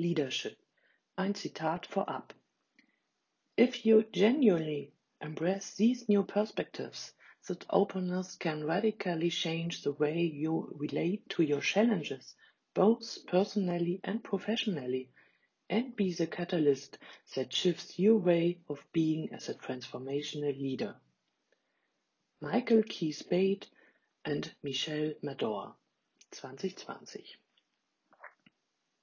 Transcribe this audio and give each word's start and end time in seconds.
Leadership. 0.00 0.56
Ein 1.16 1.34
Zitat 1.34 1.86
vorab. 1.86 2.30
If 3.56 3.84
you 3.84 4.04
genuinely 4.12 4.92
embrace 5.20 5.74
these 5.74 6.08
new 6.08 6.22
perspectives, 6.22 7.12
that 7.48 7.66
openness 7.68 8.36
can 8.36 8.64
radically 8.64 9.28
change 9.28 9.82
the 9.82 9.90
way 9.90 10.20
you 10.22 10.72
relate 10.78 11.28
to 11.30 11.42
your 11.42 11.60
challenges, 11.60 12.36
both 12.74 13.26
personally 13.26 14.00
and 14.04 14.22
professionally, 14.22 15.10
and 15.68 15.96
be 15.96 16.12
the 16.12 16.28
catalyst 16.28 16.98
that 17.34 17.52
shifts 17.52 17.98
your 17.98 18.18
way 18.18 18.60
of 18.68 18.86
being 18.92 19.32
as 19.32 19.48
a 19.48 19.54
transformational 19.54 20.56
leader. 20.56 20.94
Michael 22.40 22.84
Key 22.84 23.10
Spade 23.10 23.66
and 24.24 24.54
Michelle 24.62 25.14
Mador 25.22 25.74
2020 26.30 27.24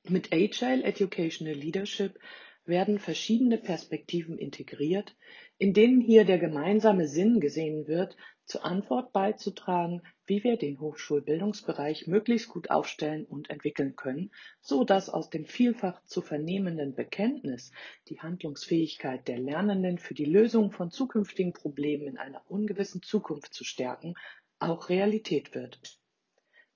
Mit 0.08 0.32
Agile 0.32 0.84
Educational 0.84 1.56
Leadership 1.56 2.20
werden 2.64 3.00
verschiedene 3.00 3.58
Perspektiven 3.58 4.38
integriert, 4.38 5.16
in 5.58 5.74
denen 5.74 6.00
hier 6.00 6.26
der 6.26 6.38
gemeinsame 6.38 7.08
Sinn 7.08 7.40
gesehen 7.40 7.88
wird, 7.88 8.16
zur 8.46 8.64
Antwort 8.64 9.14
beizutragen, 9.14 10.04
wie 10.28 10.44
wir 10.44 10.58
den 10.58 10.80
Hochschulbildungsbereich 10.80 12.06
möglichst 12.06 12.50
gut 12.50 12.70
aufstellen 12.70 13.26
und 13.26 13.50
entwickeln 13.50 13.96
können, 13.96 14.30
so 14.62 14.84
dass 14.84 15.10
aus 15.10 15.32
dem 15.32 15.46
vielfach 15.46 16.04
zu 16.06 16.22
vernehmenden 16.22 16.94
Bekenntnis, 16.94 17.72
die 18.08 18.20
Handlungsfähigkeit 18.20 19.28
der 19.28 19.40
Lernenden 19.40 19.98
für 19.98 20.14
die 20.14 20.26
Lösung 20.26 20.72
von 20.72 20.92
zukünftigen 20.92 21.54
Problemen 21.54 22.06
in 22.06 22.18
einer 22.20 22.44
ungewissen 22.48 23.02
Zukunft 23.02 23.56
zu 23.56 23.64
stärken, 23.64 24.14
auch 24.60 24.90
Realität 24.90 25.56
wird. 25.56 26.00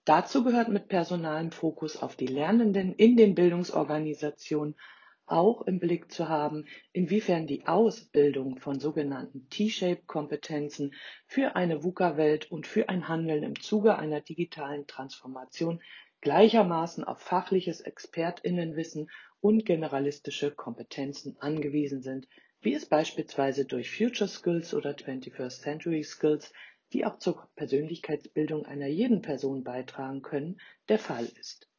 Dazu 0.05 0.43
gehört 0.43 0.69
mit 0.69 0.87
personalem 0.87 1.51
Fokus 1.51 1.97
auf 1.97 2.15
die 2.15 2.27
Lernenden 2.27 2.93
in 2.93 3.15
den 3.17 3.35
Bildungsorganisationen 3.35 4.75
auch 5.29 5.61
im 5.61 5.79
Blick 5.79 6.11
zu 6.11 6.27
haben, 6.27 6.65
inwiefern 6.91 7.45
die 7.45 7.67
Ausbildung 7.67 8.57
von 8.57 8.79
sogenannten 8.79 9.47
T-Shape-Kompetenzen 9.49 10.95
für 11.27 11.55
eine 11.55 11.83
VUCA-Welt 11.83 12.51
und 12.51 12.65
für 12.65 12.89
ein 12.89 13.07
Handeln 13.07 13.43
im 13.43 13.59
Zuge 13.59 13.97
einer 13.97 14.21
digitalen 14.21 14.87
Transformation 14.87 15.81
gleichermaßen 16.21 17.03
auf 17.03 17.19
fachliches 17.19 17.81
Expertinnenwissen 17.81 19.09
und 19.39 19.65
generalistische 19.65 20.51
Kompetenzen 20.51 21.37
angewiesen 21.39 22.01
sind, 22.01 22.27
wie 22.61 22.73
es 22.73 22.87
beispielsweise 22.87 23.65
durch 23.65 23.95
Future 23.95 24.27
Skills 24.27 24.73
oder 24.73 24.91
21st 24.91 25.61
Century 25.61 26.03
Skills 26.03 26.51
die 26.93 27.05
auch 27.05 27.17
zur 27.19 27.47
Persönlichkeitsbildung 27.55 28.65
einer 28.65 28.87
jeden 28.87 29.21
Person 29.21 29.63
beitragen 29.63 30.21
können, 30.21 30.59
der 30.87 30.99
Fall 30.99 31.25
ist. 31.39 31.69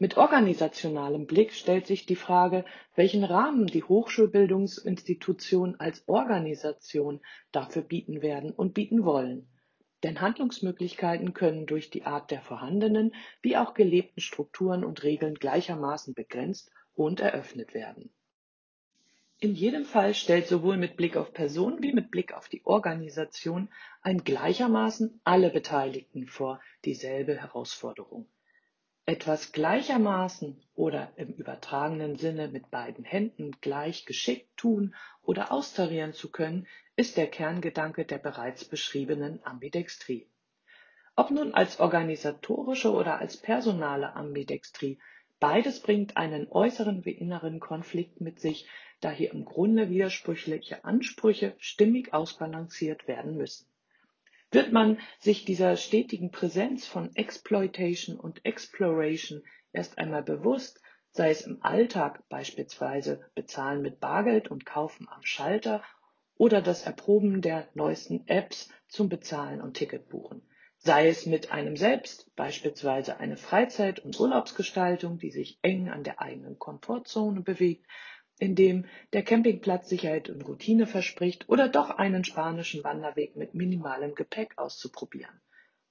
Mit 0.00 0.16
organisationalem 0.16 1.26
Blick 1.26 1.52
stellt 1.52 1.88
sich 1.88 2.06
die 2.06 2.14
Frage, 2.14 2.64
welchen 2.94 3.24
Rahmen 3.24 3.66
die 3.66 3.82
Hochschulbildungsinstitutionen 3.82 5.80
als 5.80 6.06
Organisation 6.06 7.20
dafür 7.50 7.82
bieten 7.82 8.22
werden 8.22 8.52
und 8.52 8.74
bieten 8.74 9.04
wollen. 9.04 9.48
Denn 10.04 10.20
Handlungsmöglichkeiten 10.20 11.34
können 11.34 11.66
durch 11.66 11.90
die 11.90 12.04
Art 12.04 12.30
der 12.30 12.42
vorhandenen 12.42 13.12
wie 13.42 13.56
auch 13.56 13.74
gelebten 13.74 14.20
Strukturen 14.20 14.84
und 14.84 15.02
Regeln 15.02 15.34
gleichermaßen 15.34 16.14
begrenzt 16.14 16.70
und 16.94 17.18
eröffnet 17.18 17.74
werden. 17.74 18.12
In 19.40 19.54
jedem 19.54 19.84
Fall 19.84 20.14
stellt 20.14 20.48
sowohl 20.48 20.76
mit 20.76 20.96
Blick 20.96 21.16
auf 21.16 21.32
Person 21.32 21.80
wie 21.80 21.92
mit 21.92 22.10
Blick 22.10 22.32
auf 22.32 22.48
die 22.48 22.64
Organisation 22.64 23.68
ein 24.08 24.24
gleichermaßen 24.24 25.20
alle 25.24 25.50
Beteiligten 25.50 26.28
vor 26.28 26.62
dieselbe 26.86 27.36
Herausforderung. 27.42 28.26
Etwas 29.04 29.52
gleichermaßen 29.52 30.62
oder 30.74 31.12
im 31.16 31.34
übertragenen 31.34 32.16
Sinne 32.16 32.48
mit 32.48 32.70
beiden 32.70 33.04
Händen 33.04 33.50
gleich 33.60 34.06
geschickt 34.06 34.48
tun 34.56 34.94
oder 35.20 35.52
austarieren 35.52 36.14
zu 36.14 36.30
können, 36.30 36.66
ist 36.96 37.18
der 37.18 37.26
Kerngedanke 37.26 38.06
der 38.06 38.16
bereits 38.16 38.64
beschriebenen 38.64 39.44
Ambidextrie. 39.44 40.26
Ob 41.14 41.30
nun 41.30 41.52
als 41.52 41.78
organisatorische 41.78 42.90
oder 42.92 43.18
als 43.18 43.36
personale 43.36 44.16
Ambidextrie, 44.16 44.98
beides 45.38 45.80
bringt 45.80 46.16
einen 46.16 46.50
äußeren 46.50 47.04
wie 47.04 47.10
inneren 47.10 47.60
Konflikt 47.60 48.22
mit 48.22 48.40
sich, 48.40 48.66
da 49.02 49.10
hier 49.10 49.34
im 49.34 49.44
Grunde 49.44 49.90
widersprüchliche 49.90 50.86
Ansprüche 50.86 51.54
stimmig 51.58 52.14
ausbalanciert 52.14 53.06
werden 53.06 53.36
müssen. 53.36 53.66
Wird 54.50 54.72
man 54.72 54.98
sich 55.18 55.44
dieser 55.44 55.76
stetigen 55.76 56.30
Präsenz 56.30 56.86
von 56.86 57.14
Exploitation 57.14 58.18
und 58.18 58.46
Exploration 58.46 59.42
erst 59.72 59.98
einmal 59.98 60.22
bewusst, 60.22 60.80
sei 61.10 61.30
es 61.30 61.42
im 61.42 61.62
Alltag 61.62 62.26
beispielsweise 62.30 63.28
Bezahlen 63.34 63.82
mit 63.82 64.00
Bargeld 64.00 64.48
und 64.50 64.64
Kaufen 64.64 65.06
am 65.10 65.22
Schalter 65.22 65.82
oder 66.36 66.62
das 66.62 66.84
Erproben 66.84 67.42
der 67.42 67.68
neuesten 67.74 68.26
Apps 68.26 68.70
zum 68.88 69.10
Bezahlen 69.10 69.60
und 69.60 69.74
Ticketbuchen, 69.74 70.40
sei 70.78 71.08
es 71.08 71.26
mit 71.26 71.52
einem 71.52 71.76
selbst 71.76 72.34
beispielsweise 72.34 73.18
eine 73.18 73.36
Freizeit- 73.36 74.00
und 74.00 74.18
Urlaubsgestaltung, 74.18 75.18
die 75.18 75.30
sich 75.30 75.58
eng 75.60 75.90
an 75.90 76.04
der 76.04 76.22
eigenen 76.22 76.58
Komfortzone 76.58 77.42
bewegt, 77.42 77.86
in 78.38 78.54
dem 78.54 78.86
der 79.12 79.22
Campingplatz 79.22 79.88
Sicherheit 79.88 80.28
und 80.28 80.42
Routine 80.46 80.86
verspricht 80.86 81.48
oder 81.48 81.68
doch 81.68 81.90
einen 81.90 82.24
spanischen 82.24 82.84
Wanderweg 82.84 83.36
mit 83.36 83.54
minimalem 83.54 84.14
Gepäck 84.14 84.56
auszuprobieren. 84.56 85.40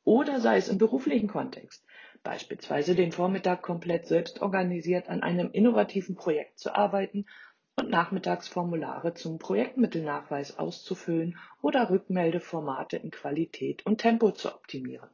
Oder 0.03 0.39
sei 0.39 0.57
es 0.57 0.69
im 0.69 0.77
beruflichen 0.77 1.27
Kontext, 1.27 1.85
beispielsweise 2.23 2.95
den 2.95 3.11
Vormittag 3.11 3.61
komplett 3.61 4.07
selbst 4.07 4.41
organisiert 4.41 5.09
an 5.09 5.21
einem 5.21 5.51
innovativen 5.51 6.15
Projekt 6.15 6.59
zu 6.59 6.73
arbeiten 6.73 7.25
und 7.75 7.89
nachmittags 7.89 8.47
Formulare 8.47 9.13
zum 9.13 9.37
Projektmittelnachweis 9.37 10.57
auszufüllen 10.57 11.37
oder 11.61 11.89
Rückmeldeformate 11.89 12.97
in 12.97 13.11
Qualität 13.11 13.85
und 13.85 13.99
Tempo 13.99 14.31
zu 14.31 14.53
optimieren. 14.53 15.09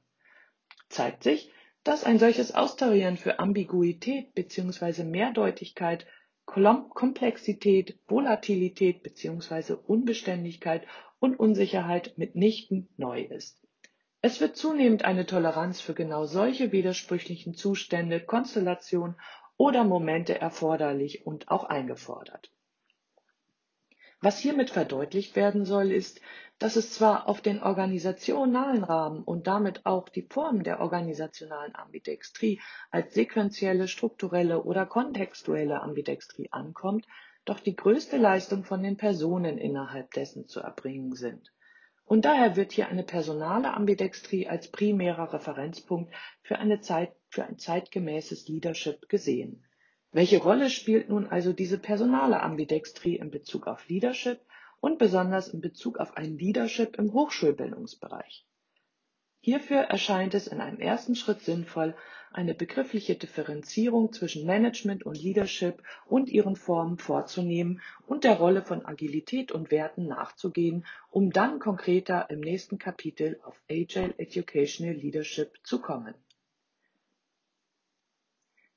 Zeigt 0.89 1.23
sich, 1.23 1.51
dass 1.83 2.03
ein 2.03 2.19
solches 2.19 2.53
Austarieren 2.53 3.17
für 3.17 3.39
Ambiguität 3.39 4.33
bzw. 4.35 5.03
Mehrdeutigkeit 5.03 6.05
Komplexität, 6.45 7.99
Volatilität 8.07 9.01
bzw. 9.03 9.73
Unbeständigkeit 9.87 10.85
und 11.19 11.39
Unsicherheit 11.39 12.17
mitnichten 12.17 12.89
neu 12.97 13.21
ist. 13.21 13.59
Es 14.21 14.39
wird 14.39 14.55
zunehmend 14.55 15.03
eine 15.05 15.25
Toleranz 15.25 15.81
für 15.81 15.93
genau 15.93 16.25
solche 16.25 16.71
widersprüchlichen 16.71 17.55
Zustände, 17.55 18.19
Konstellationen 18.19 19.15
oder 19.57 19.83
Momente 19.83 20.39
erforderlich 20.39 21.25
und 21.25 21.49
auch 21.49 21.65
eingefordert. 21.65 22.51
Was 24.25 24.39
hiermit 24.39 24.69
verdeutlicht 24.69 25.35
werden 25.35 25.65
soll, 25.65 25.91
ist, 25.91 26.21
dass 26.57 26.77
es 26.77 26.93
zwar 26.93 27.27
auf 27.27 27.41
den 27.41 27.61
organisationalen 27.61 28.85
Rahmen 28.85 29.21
und 29.21 29.47
damit 29.47 29.85
auch 29.85 30.07
die 30.07 30.21
Form 30.21 30.63
der 30.63 30.79
organisationalen 30.79 31.75
Ambidextrie 31.75 32.61
als 32.89 33.13
sequentielle, 33.13 33.89
strukturelle 33.89 34.63
oder 34.63 34.85
kontextuelle 34.85 35.81
Ambidextrie 35.81 36.47
ankommt, 36.51 37.05
doch 37.43 37.59
die 37.59 37.75
größte 37.75 38.15
Leistung 38.15 38.63
von 38.63 38.81
den 38.81 38.95
Personen 38.95 39.57
innerhalb 39.57 40.11
dessen 40.11 40.47
zu 40.47 40.61
erbringen 40.61 41.15
sind. 41.15 41.51
Und 42.05 42.23
daher 42.23 42.55
wird 42.55 42.71
hier 42.71 42.87
eine 42.87 43.03
personale 43.03 43.73
Ambidextrie 43.73 44.47
als 44.47 44.69
primärer 44.69 45.33
Referenzpunkt 45.33 46.15
für, 46.43 46.57
eine 46.59 46.79
Zeit, 46.79 47.13
für 47.27 47.43
ein 47.43 47.57
zeitgemäßes 47.57 48.47
Leadership 48.47 49.09
gesehen. 49.09 49.65
Welche 50.13 50.37
Rolle 50.37 50.69
spielt 50.69 51.09
nun 51.09 51.25
also 51.25 51.53
diese 51.53 51.79
personale 51.79 52.41
Ambidextrie 52.43 53.15
in 53.15 53.31
Bezug 53.31 53.65
auf 53.65 53.89
Leadership 53.89 54.39
und 54.79 54.99
besonders 54.99 55.47
in 55.47 55.59
Bezug 55.59 55.97
auf 55.97 56.15
ein 56.15 56.37
Leadership 56.37 56.99
im 56.99 57.13
Hochschulbildungsbereich. 57.13 58.45
Hierfür 59.39 59.79
erscheint 59.79 60.35
es 60.35 60.45
in 60.45 60.61
einem 60.61 60.79
ersten 60.79 61.15
Schritt 61.15 61.41
sinnvoll, 61.41 61.95
eine 62.31 62.53
begriffliche 62.53 63.15
Differenzierung 63.15 64.13
zwischen 64.13 64.45
Management 64.45 65.03
und 65.03 65.19
Leadership 65.19 65.81
und 66.05 66.29
ihren 66.29 66.55
Formen 66.55 66.99
vorzunehmen 66.99 67.81
und 68.05 68.23
der 68.23 68.37
Rolle 68.37 68.61
von 68.61 68.85
Agilität 68.85 69.51
und 69.51 69.71
Werten 69.71 70.07
nachzugehen, 70.07 70.85
um 71.09 71.31
dann 71.31 71.57
konkreter 71.57 72.29
im 72.29 72.39
nächsten 72.39 72.77
Kapitel 72.77 73.39
auf 73.43 73.59
Agile 73.67 74.13
Educational 74.19 74.95
Leadership 74.95 75.53
zu 75.63 75.81
kommen. 75.81 76.13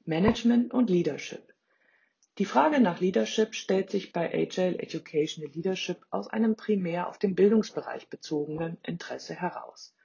Management 0.06 0.72
und 0.72 0.88
Leadership 0.88 1.52
die 2.38 2.44
Frage 2.44 2.80
nach 2.80 3.00
Leadership 3.00 3.54
stellt 3.54 3.88
sich 3.88 4.12
bei 4.12 4.30
Agile 4.30 4.78
Educational 4.78 5.50
Leadership 5.50 6.04
aus 6.10 6.28
einem 6.28 6.54
primär 6.54 7.08
auf 7.08 7.18
den 7.18 7.34
Bildungsbereich 7.34 8.10
bezogenen 8.10 8.76
Interesse 8.82 9.34
heraus. 9.34 9.96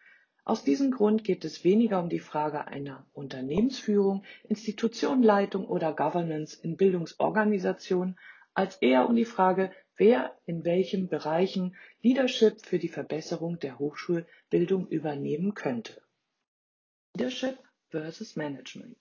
Aus 0.46 0.64
diesem 0.64 0.92
Grund 0.92 1.26
geht 1.26 1.44
es 1.44 1.66
weniger 1.66 2.00
um 2.00 2.08
die 2.08 2.22
Frage 2.22 2.68
einer 2.68 3.06
Unternehmensführung, 3.12 4.24
Institutionenleitung 4.46 5.66
oder 5.66 5.92
Governance 5.92 6.58
in 6.58 6.78
Bildungsorganisationen, 6.78 8.18
als 8.54 8.78
eher 8.78 9.10
um 9.10 9.16
die 9.18 9.26
Frage, 9.26 9.70
wer 9.98 10.34
in 10.46 10.64
welchen 10.64 11.10
Bereichen 11.10 11.76
Leadership 12.02 12.66
für 12.66 12.80
die 12.80 12.88
Verbesserung 12.88 13.60
der 13.60 13.78
Hochschulbildung 13.78 14.88
übernehmen 14.88 15.54
könnte. 15.54 16.02
Leadership 17.14 17.60
versus 17.90 18.38
Management. 18.38 18.96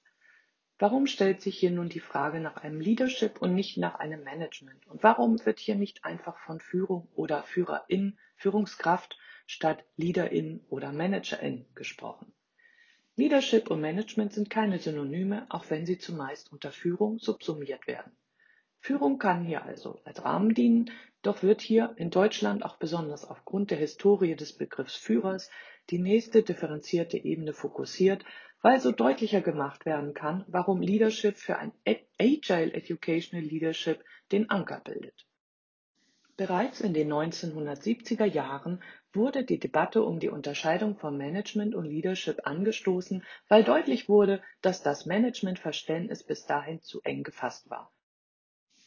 Warum 0.80 1.06
stellt 1.06 1.42
sich 1.42 1.58
hier 1.58 1.70
nun 1.70 1.90
die 1.90 2.00
Frage 2.00 2.40
nach 2.40 2.56
einem 2.56 2.80
Leadership 2.80 3.42
und 3.42 3.54
nicht 3.54 3.76
nach 3.76 3.96
einem 3.96 4.24
Management? 4.24 4.86
Und 4.86 5.02
warum 5.02 5.44
wird 5.44 5.60
hier 5.60 5.74
nicht 5.74 6.06
einfach 6.06 6.38
von 6.38 6.58
Führung 6.58 7.06
oder 7.14 7.42
Führerin, 7.42 8.18
Führungskraft 8.34 9.18
statt 9.46 9.84
Leaderin 9.98 10.64
oder 10.70 10.90
Managerin 10.90 11.66
gesprochen? 11.74 12.32
Leadership 13.14 13.70
und 13.70 13.82
Management 13.82 14.32
sind 14.32 14.48
keine 14.48 14.78
Synonyme, 14.78 15.44
auch 15.50 15.68
wenn 15.68 15.84
sie 15.84 15.98
zumeist 15.98 16.50
unter 16.50 16.72
Führung 16.72 17.18
subsumiert 17.18 17.86
werden. 17.86 18.16
Führung 18.78 19.18
kann 19.18 19.44
hier 19.44 19.62
also 19.62 20.00
als 20.04 20.24
Rahmen 20.24 20.54
dienen, 20.54 20.90
doch 21.20 21.42
wird 21.42 21.60
hier 21.60 21.92
in 21.98 22.08
Deutschland 22.08 22.64
auch 22.64 22.76
besonders 22.76 23.26
aufgrund 23.26 23.70
der 23.70 23.76
Historie 23.76 24.34
des 24.34 24.54
Begriffs 24.54 24.96
Führers 24.96 25.50
die 25.90 25.98
nächste 25.98 26.42
differenzierte 26.42 27.18
Ebene 27.18 27.52
fokussiert, 27.52 28.24
weil 28.62 28.80
so 28.80 28.92
deutlicher 28.92 29.40
gemacht 29.40 29.86
werden 29.86 30.14
kann, 30.14 30.44
warum 30.48 30.80
Leadership 30.80 31.38
für 31.38 31.58
ein 31.58 31.72
Agile 32.18 32.72
Educational 32.72 33.44
Leadership 33.44 34.04
den 34.32 34.50
Anker 34.50 34.80
bildet. 34.84 35.26
Bereits 36.36 36.80
in 36.80 36.94
den 36.94 37.12
1970er 37.12 38.24
Jahren 38.24 38.82
wurde 39.12 39.44
die 39.44 39.58
Debatte 39.58 40.02
um 40.02 40.20
die 40.20 40.30
Unterscheidung 40.30 40.96
von 40.96 41.18
Management 41.18 41.74
und 41.74 41.84
Leadership 41.84 42.46
angestoßen, 42.46 43.24
weil 43.48 43.64
deutlich 43.64 44.08
wurde, 44.08 44.42
dass 44.62 44.82
das 44.82 45.04
Managementverständnis 45.04 46.24
bis 46.24 46.46
dahin 46.46 46.80
zu 46.80 47.02
eng 47.02 47.24
gefasst 47.24 47.68
war. 47.68 47.92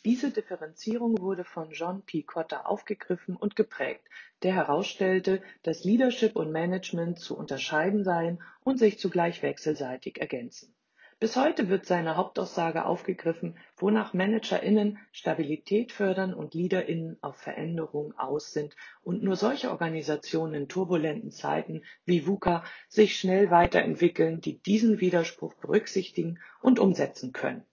Diese 0.06 0.32
Differenzierung 0.32 1.22
wurde 1.22 1.46
von 1.46 1.72
John 1.72 2.02
P. 2.02 2.24
Cotter 2.24 2.68
aufgegriffen 2.68 3.38
und 3.38 3.56
geprägt, 3.56 4.06
der 4.42 4.54
herausstellte, 4.54 5.42
dass 5.62 5.86
Leadership 5.86 6.36
und 6.36 6.52
Management 6.52 7.20
zu 7.20 7.38
unterscheiden 7.38 8.04
seien 8.04 8.44
und 8.66 8.80
sich 8.80 9.00
zugleich 9.00 9.42
wechselseitig 9.44 10.20
ergänzen. 10.20 10.76
Bis 11.22 11.38
heute 11.38 11.70
wird 11.70 11.86
seine 11.86 12.18
Hauptaussage 12.18 12.84
aufgegriffen, 12.84 13.58
wonach 13.78 14.14
ManagerInnen 14.14 14.98
Stabilität 15.14 15.94
fördern 15.94 16.34
und 16.34 16.54
LeaderInnen 16.54 17.18
auf 17.22 17.38
Veränderung 17.38 18.14
aus 18.18 18.52
sind 18.52 18.76
und 19.04 19.24
nur 19.24 19.38
solche 19.38 19.72
Organisationen 19.72 20.54
in 20.54 20.68
turbulenten 20.68 21.32
Zeiten 21.32 21.84
wie 22.04 22.28
VUCA 22.28 22.66
sich 22.90 23.16
schnell 23.16 23.52
weiterentwickeln, 23.52 24.42
die 24.42 24.62
diesen 24.62 25.00
Widerspruch 25.00 25.54
berücksichtigen 25.54 26.40
und 26.62 26.78
umsetzen 26.78 27.32
können. 27.32 27.64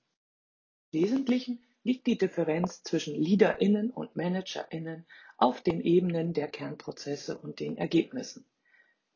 Im 0.92 1.02
Wesentlichen 1.02 1.58
liegt 1.82 2.06
die 2.06 2.18
Differenz 2.18 2.82
zwischen 2.82 3.14
LeaderInnen 3.14 3.90
und 3.90 4.16
ManagerInnen 4.16 5.06
auf 5.36 5.62
den 5.62 5.80
Ebenen 5.80 6.32
der 6.32 6.48
Kernprozesse 6.48 7.38
und 7.38 7.60
den 7.60 7.78
Ergebnissen. 7.78 8.44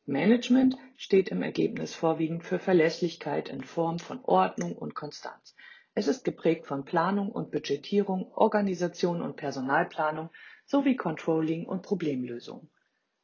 Management 0.05 0.77
steht 0.97 1.29
im 1.29 1.41
Ergebnis 1.41 1.95
vorwiegend 1.95 2.43
für 2.43 2.59
Verlässlichkeit 2.59 3.49
in 3.49 3.63
Form 3.63 3.99
von 3.99 4.23
Ordnung 4.23 4.75
und 4.75 4.93
Konstanz. 4.93 5.55
Es 5.95 6.07
ist 6.07 6.23
geprägt 6.23 6.67
von 6.67 6.85
Planung 6.85 7.31
und 7.31 7.51
Budgetierung, 7.51 8.31
Organisation 8.33 9.21
und 9.21 9.35
Personalplanung 9.35 10.29
sowie 10.65 10.95
Controlling 10.95 11.65
und 11.65 11.83
Problemlösung. 11.83 12.69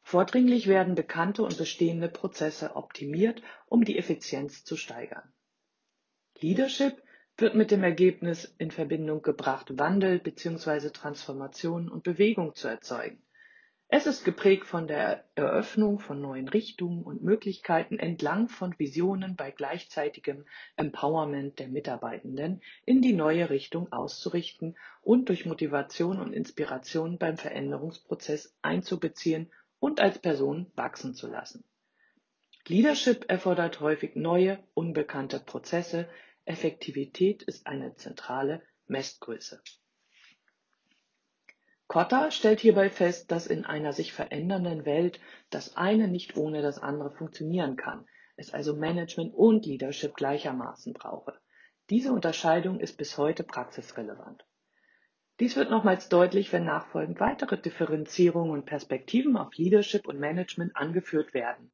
Vordringlich 0.02 0.68
werden 0.68 0.96
bekannte 0.96 1.44
und 1.44 1.58
bestehende 1.58 2.10
Prozesse 2.10 2.76
optimiert, 2.76 3.42
um 3.68 3.84
die 3.84 3.98
Effizienz 3.98 4.64
zu 4.64 4.76
steigern. 4.76 5.32
Leadership 6.40 7.04
wird 7.42 7.56
mit 7.56 7.72
dem 7.72 7.84
Ergebnis 7.84 8.54
in 8.60 8.72
Verbindung 8.72 9.22
gebracht, 9.22 9.78
Wandel 9.78 10.20
bzw. 10.20 10.92
Transformation 10.92 11.90
und 11.90 12.04
Bewegung 12.04 12.54
zu 12.56 12.68
erzeugen. 12.68 13.22
Es 13.94 14.06
ist 14.06 14.24
geprägt 14.24 14.66
von 14.66 14.88
der 14.88 15.26
Eröffnung 15.36 16.00
von 16.00 16.22
neuen 16.22 16.48
Richtungen 16.48 17.04
und 17.04 17.24
Möglichkeiten 17.24 18.00
entlang 18.00 18.48
von 18.48 18.74
Visionen 18.80 19.36
bei 19.36 19.52
gleichzeitigem 19.52 20.46
Empowerment 20.78 21.60
der 21.60 21.68
Mitarbeitenden 21.68 22.62
in 22.86 23.02
die 23.02 23.12
neue 23.12 23.50
Richtung 23.50 23.92
auszurichten 23.92 24.78
und 25.02 25.28
durch 25.28 25.46
Motivation 25.46 26.22
und 26.22 26.32
Inspiration 26.32 27.18
beim 27.18 27.36
Veränderungsprozess 27.36 28.56
einzubeziehen 28.62 29.52
und 29.80 30.00
als 30.00 30.20
Person 30.20 30.72
wachsen 30.76 31.16
zu 31.16 31.28
lassen. 31.28 31.66
Leadership 32.68 33.26
erfordert 33.28 33.82
häufig 33.82 34.16
neue, 34.16 34.60
unbekannte 34.74 35.40
Prozesse, 35.40 36.08
Effektivität 36.46 37.44
ist 37.44 37.68
eine 37.68 37.96
zentrale 37.96 38.62
Messgröße. 38.88 39.62
Kotter 41.88 42.32
stellt 42.32 42.62
hierbei 42.62 42.90
fest, 42.90 43.32
dass 43.32 43.48
in 43.48 43.66
einer 43.66 43.92
sich 43.92 44.14
verändernden 44.14 44.86
Welt 44.86 45.20
das 45.50 45.76
eine 45.76 46.08
nicht 46.08 46.38
ohne 46.38 46.62
das 46.62 46.80
andere 46.80 47.12
funktionieren 47.12 47.76
kann, 47.76 48.08
es 48.38 48.54
also 48.54 48.76
Management 48.76 49.34
und 49.34 49.66
Leadership 49.66 50.16
gleichermaßen 50.16 50.94
brauche. 50.94 51.38
Diese 51.90 52.14
Unterscheidung 52.14 52.80
ist 52.80 52.98
bis 52.98 53.18
heute 53.18 53.44
praxisrelevant. 53.44 54.46
Dies 55.42 55.58
wird 55.58 55.70
nochmals 55.70 56.08
deutlich, 56.08 56.54
wenn 56.54 56.64
nachfolgend 56.64 57.20
weitere 57.20 57.60
Differenzierungen 57.60 58.52
und 58.52 58.66
Perspektiven 58.66 59.36
auf 59.36 59.54
Leadership 59.58 60.08
und 60.08 60.20
Management 60.20 60.76
angeführt 60.76 61.34
werden. 61.34 61.72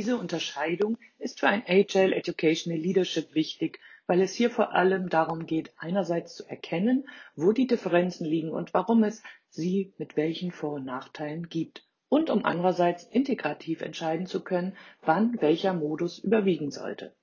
Diese 0.00 0.16
Unterscheidung 0.16 0.96
ist 1.18 1.40
für 1.40 1.48
ein 1.48 1.62
Agile 1.66 2.14
Educational 2.14 2.80
Leadership 2.80 3.34
wichtig, 3.34 3.78
weil 4.06 4.20
es 4.20 4.34
hier 4.34 4.50
vor 4.50 4.72
allem 4.72 5.08
darum 5.08 5.46
geht, 5.46 5.72
einerseits 5.76 6.34
zu 6.34 6.44
erkennen, 6.46 7.08
wo 7.34 7.52
die 7.52 7.66
Differenzen 7.66 8.26
liegen 8.26 8.50
und 8.50 8.74
warum 8.74 9.04
es 9.04 9.22
sie 9.48 9.94
mit 9.98 10.16
welchen 10.16 10.50
Vor- 10.50 10.74
und 10.74 10.84
Nachteilen 10.84 11.48
gibt 11.48 11.86
und 12.08 12.28
um 12.28 12.44
andererseits 12.44 13.04
integrativ 13.04 13.80
entscheiden 13.80 14.26
zu 14.26 14.42
können, 14.42 14.76
wann 15.00 15.40
welcher 15.40 15.72
Modus 15.72 16.18
überwiegen 16.18 16.70
sollte. 16.70 17.14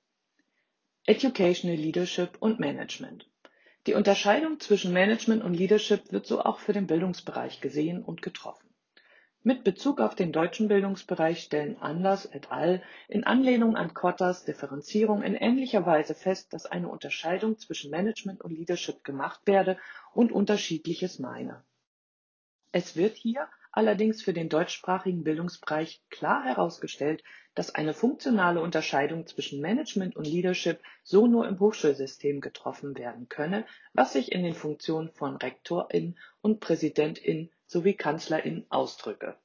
Educational 1.05 1.77
Leadership 1.77 2.37
und 2.39 2.59
Management. 2.59 3.29
Die 3.87 3.93
Unterscheidung 3.93 4.59
zwischen 4.59 4.93
Management 4.93 5.43
und 5.43 5.53
Leadership 5.53 6.11
wird 6.11 6.27
so 6.27 6.41
auch 6.41 6.59
für 6.59 6.73
den 6.73 6.87
Bildungsbereich 6.87 7.61
gesehen 7.61 8.03
und 8.03 8.21
getroffen. 8.21 8.68
Mit 9.41 9.63
Bezug 9.63 10.01
auf 10.01 10.15
den 10.15 10.33
deutschen 10.33 10.67
Bildungsbereich 10.67 11.43
stellen 11.43 11.77
Anders 11.77 12.25
et 12.25 12.51
al. 12.51 12.83
in 13.07 13.23
Anlehnung 13.23 13.77
an 13.77 13.93
Kotters 13.93 14.43
Differenzierung 14.43 15.23
in 15.23 15.33
ähnlicher 15.33 15.85
Weise 15.85 16.13
fest, 16.13 16.51
dass 16.51 16.65
eine 16.65 16.89
Unterscheidung 16.89 17.57
zwischen 17.57 17.89
Management 17.89 18.41
und 18.41 18.51
Leadership 18.51 19.05
gemacht 19.05 19.39
werde 19.45 19.77
und 20.13 20.33
Unterschiedliches 20.33 21.19
meine. 21.19 21.63
Es 22.73 22.97
wird 22.97 23.15
hier 23.15 23.47
allerdings 23.71 24.21
für 24.21 24.33
den 24.33 24.49
deutschsprachigen 24.49 25.23
Bildungsbereich 25.23 26.01
klar 26.09 26.43
herausgestellt, 26.43 27.23
dass 27.55 27.73
eine 27.73 27.93
funktionale 27.93 28.61
Unterscheidung 28.61 29.27
zwischen 29.27 29.61
Management 29.61 30.15
und 30.15 30.25
Leadership 30.25 30.79
so 31.03 31.27
nur 31.27 31.47
im 31.47 31.59
Hochschulsystem 31.59 32.41
getroffen 32.41 32.97
werden 32.97 33.27
könne, 33.29 33.65
was 33.93 34.13
sich 34.13 34.31
in 34.31 34.43
den 34.43 34.53
Funktionen 34.53 35.11
von 35.11 35.35
Rektorin 35.35 36.17
und 36.41 36.59
Präsidentin 36.59 37.51
sowie 37.65 37.93
KanzlerInnen 37.93 38.65
ausdrücke. 38.69 39.37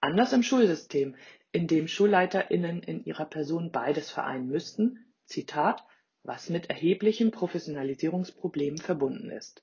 Anders 0.00 0.32
im 0.32 0.42
Schulsystem, 0.42 1.16
in 1.52 1.66
dem 1.66 1.86
SchulleiterInnen 1.88 2.82
in 2.82 3.04
ihrer 3.04 3.26
Person 3.26 3.70
beides 3.70 4.10
vereinen 4.10 4.48
müssten, 4.48 5.12
Zitat, 5.26 5.84
was 6.22 6.48
mit 6.48 6.70
erheblichen 6.70 7.30
Professionalisierungsproblemen 7.30 8.78
verbunden 8.78 9.30
ist. 9.30 9.62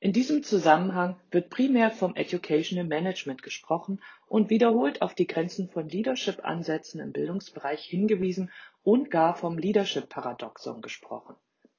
In 0.00 0.12
diesem 0.12 0.42
Zusammenhang 0.44 1.16
wird 1.30 1.50
primär 1.50 1.90
vom 1.90 2.14
Educational 2.14 2.86
Management 2.86 3.42
gesprochen 3.42 4.00
und 4.26 4.48
wiederholt 4.48 5.02
auf 5.02 5.14
die 5.14 5.26
Grenzen 5.26 5.68
von 5.68 5.88
Leadership-Ansätzen 5.88 7.00
im 7.00 7.12
Bildungsbereich 7.12 7.84
hingewiesen 7.84 8.50
und 8.82 9.10
gar 9.10 9.34
vom 9.34 9.58
Leadership-Paradoxon 9.58 10.82
gesprochen. 10.82 11.34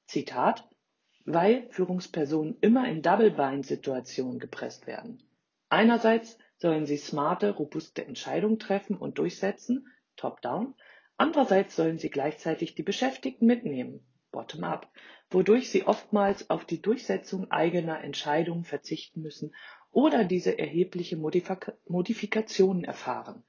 Zitat 0.05 0.67
weil 1.25 1.67
Führungspersonen 1.69 2.57
immer 2.61 2.87
in 2.89 3.03
Double-Bind-Situationen 3.03 4.39
gepresst 4.39 4.87
werden. 4.87 5.21
Einerseits 5.69 6.39
sollen 6.57 6.87
sie 6.87 6.97
smarte, 6.97 7.51
robuste 7.51 8.05
Entscheidungen 8.05 8.57
treffen 8.57 8.97
und 8.97 9.19
durchsetzen, 9.19 9.87
top-down, 10.15 10.73
andererseits 11.17 11.75
sollen 11.75 11.99
sie 11.99 12.09
gleichzeitig 12.09 12.73
die 12.73 12.83
Beschäftigten 12.83 13.45
mitnehmen, 13.45 14.03
bottom-up, 14.31 14.91
wodurch 15.29 15.69
sie 15.69 15.85
oftmals 15.85 16.49
auf 16.49 16.65
die 16.65 16.81
Durchsetzung 16.81 17.51
eigener 17.51 18.03
Entscheidungen 18.03 18.63
verzichten 18.63 19.21
müssen 19.21 19.55
oder 19.91 20.23
diese 20.23 20.57
erhebliche 20.57 21.17
Modifika 21.17 21.73
Modifikationen 21.87 22.83
erfahren. 22.83 23.43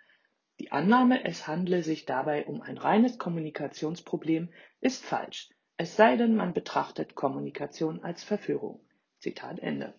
Die 0.59 0.73
Annahme, 0.73 1.25
es 1.25 1.47
handle 1.47 1.83
sich 1.83 2.05
dabei 2.05 2.47
um 2.47 2.61
ein 2.61 2.79
reines 2.79 3.19
Kommunikationsproblem, 3.19 4.53
ist 4.81 5.05
falsch 5.05 5.51
es 5.83 5.97
sei 5.97 6.19
denn, 6.19 6.37
man 6.37 6.53
betrachtet 6.53 7.15
Kommunikation 7.15 8.05
als 8.05 8.23
Verführung. 8.23 8.85
Zitat 9.19 9.61
Ende. 9.61 9.95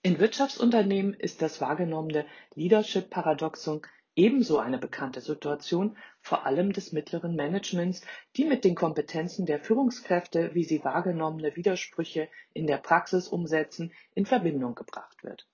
In 0.00 0.18
Wirtschaftsunternehmen 0.18 1.12
ist 1.12 1.42
das 1.42 1.60
wahrgenommene 1.60 2.24
Leadership-Paradoxon 2.54 3.82
ebenso 4.16 4.58
eine 4.58 4.78
bekannte 4.78 5.20
Situation, 5.20 5.96
vor 6.20 6.46
allem 6.46 6.72
des 6.72 6.92
mittleren 6.92 7.36
Managements, 7.36 8.02
die 8.36 8.44
mit 8.44 8.64
den 8.64 8.74
Kompetenzen 8.74 9.46
der 9.46 9.60
Führungskräfte, 9.60 10.54
wie 10.54 10.64
sie 10.64 10.84
wahrgenommene 10.84 11.56
Widersprüche 11.56 12.28
in 12.52 12.66
der 12.66 12.78
Praxis 12.78 13.28
umsetzen, 13.28 13.92
in 14.14 14.26
Verbindung 14.26 14.74
gebracht 14.74 15.24
wird. 15.24 15.46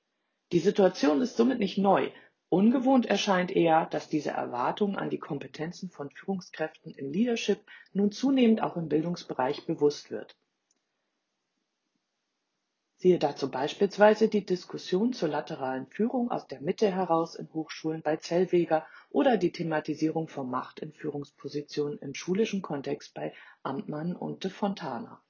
Die 0.52 0.58
Situation 0.58 1.20
ist 1.20 1.36
somit 1.36 1.58
nicht 1.58 1.78
neu, 1.78 2.10
Ungewohnt 2.52 3.06
erscheint 3.06 3.52
eher, 3.52 3.86
dass 3.86 4.08
diese 4.08 4.30
Erwartung 4.30 4.96
an 4.96 5.08
die 5.08 5.20
Kompetenzen 5.20 5.88
von 5.88 6.10
Führungskräften 6.10 6.92
im 6.92 7.12
Leadership 7.12 7.60
nun 7.92 8.10
zunehmend 8.10 8.60
auch 8.60 8.76
im 8.76 8.88
Bildungsbereich 8.88 9.66
bewusst 9.66 10.10
wird. 10.10 10.36
Siehe 13.02 13.18
dazu 13.18 13.50
beispielsweise 13.50 14.28
die 14.28 14.44
Diskussion 14.44 15.14
zur 15.14 15.30
lateralen 15.30 15.86
Führung 15.86 16.30
aus 16.30 16.46
der 16.48 16.60
Mitte 16.60 16.94
heraus 16.94 17.34
in 17.34 17.50
Hochschulen 17.54 18.02
bei 18.02 18.18
Zellweger 18.18 18.86
oder 19.08 19.38
die 19.38 19.52
Thematisierung 19.52 20.28
von 20.28 20.50
Macht 20.50 20.80
in 20.80 20.92
Führungspositionen 20.92 21.98
im 22.00 22.12
schulischen 22.12 22.60
Kontext 22.60 23.14
bei 23.14 23.32
Amtmann 23.62 24.14
und 24.14 24.44
de 24.44 24.50
Fontana. 24.50 25.22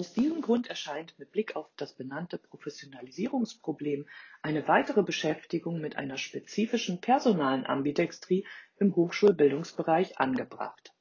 Aus 0.00 0.12
diesem 0.12 0.40
Grund 0.40 0.68
erscheint 0.68 1.18
mit 1.18 1.32
Blick 1.32 1.56
auf 1.56 1.68
das 1.76 1.96
benannte 1.96 2.38
Professionalisierungsproblem 2.38 4.06
eine 4.42 4.68
weitere 4.68 5.02
Beschäftigung 5.02 5.80
mit 5.80 5.96
einer 5.96 6.16
spezifischen 6.16 7.00
personalen 7.00 7.66
Ambidextrie 7.66 8.46
im 8.76 8.94
Hochschulbildungsbereich 8.94 10.20
angebracht. 10.20 10.93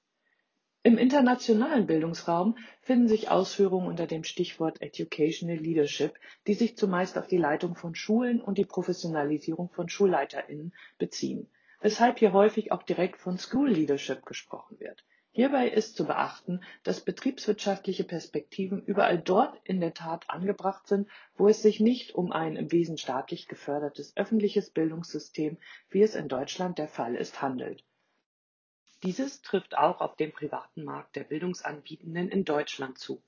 Im 0.85 0.97
internationalen 0.97 1.87
Bildungsraum 1.87 2.57
finden 2.81 3.07
sich 3.07 3.29
Ausführungen 3.29 3.87
unter 3.87 4.05
dem 4.05 4.23
Stichwort 4.23 4.81
Educational 4.81 5.57
Leadership, 5.57 6.19
die 6.45 6.53
sich 6.53 6.77
zumeist 6.77 7.17
auf 7.17 7.27
die 7.27 7.37
Leitung 7.37 7.75
von 7.75 7.95
Schulen 7.95 8.41
und 8.41 8.57
die 8.57 8.65
Professionalisierung 8.65 9.69
von 9.69 9.87
SchulleiterInnen 9.87 10.73
beziehen, 10.97 11.47
weshalb 11.79 12.19
hier 12.19 12.33
häufig 12.33 12.71
auch 12.71 12.83
direkt 12.83 13.17
von 13.17 13.37
School 13.37 13.69
Leadership 13.69 14.25
gesprochen 14.25 14.79
wird 14.79 15.05
Hierbei 15.35 15.67
ist 15.67 15.95
zu 15.95 16.05
beachten, 16.05 16.61
dass 16.83 17.01
betriebswirtschaftliche 17.01 18.03
Perspektiven 18.03 18.83
überall 18.83 19.17
dort 19.17 19.59
in 19.63 19.81
der 19.81 19.95
Tat 19.95 20.29
angebracht 20.29 20.85
sind, 20.87 21.09
wo 21.35 21.47
es 21.47 21.63
sich 21.63 21.79
nicht 21.79 22.13
um 22.13 22.31
ein 22.31 22.55
im 22.55 22.71
Wesen 22.71 22.99
staatlich 22.99 23.47
gefördertes 23.47 24.15
öffentliches 24.15 24.69
Bildungssystem, 24.69 25.57
wie 25.89 26.03
es 26.03 26.13
in 26.13 26.27
Deutschland 26.27 26.77
der 26.77 26.87
Fall 26.87 27.15
ist, 27.15 27.41
handelt. 27.41 27.83
Dieses 29.03 29.41
trifft 29.41 29.77
auch 29.77 30.01
auf 30.01 30.15
den 30.15 30.31
privaten 30.31 30.83
Markt 30.83 31.15
der 31.15 31.25
Bildungsanbietenden 31.25 32.29
in 32.29 32.45
Deutschland 32.45 32.97
zu 32.97 33.21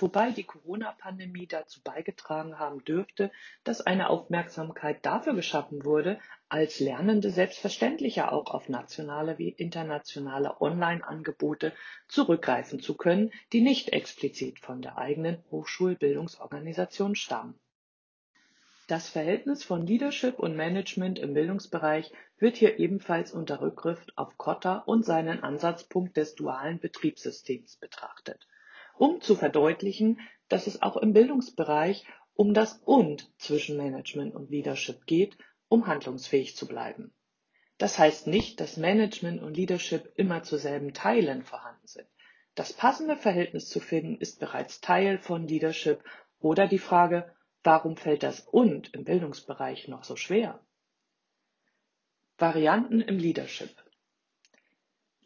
wobei 0.00 0.30
die 0.30 0.44
Corona-Pandemie 0.44 1.46
dazu 1.46 1.80
beigetragen 1.82 2.58
haben 2.58 2.84
dürfte, 2.84 3.30
dass 3.64 3.80
eine 3.80 4.08
Aufmerksamkeit 4.08 5.04
dafür 5.04 5.34
geschaffen 5.34 5.84
wurde, 5.84 6.18
als 6.48 6.80
Lernende 6.80 7.30
selbstverständlicher 7.30 8.32
auch 8.32 8.52
auf 8.52 8.68
nationale 8.68 9.38
wie 9.38 9.50
internationale 9.50 10.60
Online-Angebote 10.60 11.72
zurückgreifen 12.08 12.80
zu 12.80 12.96
können, 12.96 13.32
die 13.52 13.60
nicht 13.60 13.92
explizit 13.92 14.58
von 14.60 14.82
der 14.82 14.98
eigenen 14.98 15.42
Hochschulbildungsorganisation 15.50 17.14
stammen. 17.14 17.58
Das 18.90 19.08
Verhältnis 19.08 19.64
von 19.64 19.86
Leadership 19.86 20.38
und 20.38 20.56
Management 20.56 21.18
im 21.18 21.32
Bildungsbereich 21.32 22.12
wird 22.38 22.56
hier 22.56 22.78
ebenfalls 22.78 23.32
unter 23.32 23.60
Rückgriff 23.60 24.04
auf 24.16 24.36
Kotter 24.36 24.88
und 24.88 25.04
seinen 25.04 25.42
Ansatzpunkt 25.42 26.16
des 26.16 26.34
dualen 26.34 26.80
Betriebssystems 26.80 27.76
betrachtet 27.76 28.46
um 29.00 29.22
zu 29.22 29.34
verdeutlichen, 29.34 30.20
dass 30.48 30.66
es 30.66 30.82
auch 30.82 30.98
im 30.98 31.14
Bildungsbereich 31.14 32.04
um 32.34 32.52
das 32.52 32.74
Und 32.84 33.32
zwischen 33.38 33.78
Management 33.78 34.34
und 34.34 34.50
Leadership 34.50 35.06
geht, 35.06 35.38
um 35.68 35.86
handlungsfähig 35.86 36.54
zu 36.54 36.68
bleiben. 36.68 37.14
Das 37.78 37.98
heißt 37.98 38.26
nicht, 38.26 38.60
dass 38.60 38.76
Management 38.76 39.40
und 39.40 39.56
Leadership 39.56 40.12
immer 40.16 40.42
zu 40.42 40.58
selben 40.58 40.92
Teilen 40.92 41.44
vorhanden 41.44 41.86
sind. 41.86 42.06
Das 42.54 42.74
passende 42.74 43.16
Verhältnis 43.16 43.70
zu 43.70 43.80
finden 43.80 44.18
ist 44.18 44.38
bereits 44.38 44.82
Teil 44.82 45.18
von 45.18 45.46
Leadership 45.46 46.04
oder 46.38 46.66
die 46.66 46.78
Frage, 46.78 47.32
warum 47.62 47.96
fällt 47.96 48.22
das 48.22 48.40
Und 48.40 48.94
im 48.94 49.04
Bildungsbereich 49.04 49.88
noch 49.88 50.04
so 50.04 50.16
schwer? 50.16 50.60
Varianten 52.38 53.00
im 53.00 53.18
Leadership. 53.18 53.70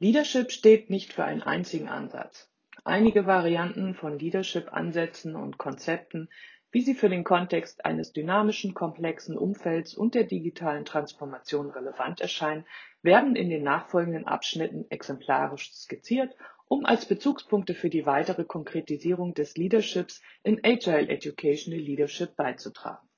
Leadership 0.00 0.50
steht 0.50 0.90
nicht 0.90 1.12
für 1.12 1.24
einen 1.24 1.42
einzigen 1.42 1.88
Ansatz. 1.88 2.50
Einige 2.82 3.26
Varianten 3.26 3.94
von 3.94 4.18
Leadership-Ansätzen 4.18 5.36
und 5.36 5.56
Konzepten, 5.56 6.28
wie 6.72 6.80
sie 6.80 6.94
für 6.94 7.08
den 7.08 7.22
Kontext 7.22 7.84
eines 7.84 8.12
dynamischen, 8.12 8.74
komplexen 8.74 9.38
Umfelds 9.38 9.94
und 9.94 10.16
der 10.16 10.24
digitalen 10.24 10.84
Transformation 10.84 11.70
relevant 11.70 12.20
erscheinen, 12.20 12.66
werden 13.00 13.36
in 13.36 13.48
den 13.48 13.62
nachfolgenden 13.62 14.26
Abschnitten 14.26 14.84
exemplarisch 14.90 15.72
skizziert, 15.72 16.34
um 16.68 16.84
als 16.84 17.06
Bezugspunkte 17.06 17.74
für 17.74 17.90
die 17.90 18.06
weitere 18.06 18.44
Konkretisierung 18.44 19.34
des 19.34 19.56
Leaderships 19.56 20.22
in 20.42 20.60
Agile 20.64 21.08
Educational 21.08 21.80
Leadership 21.80 22.36
beizutragen. 22.36 23.08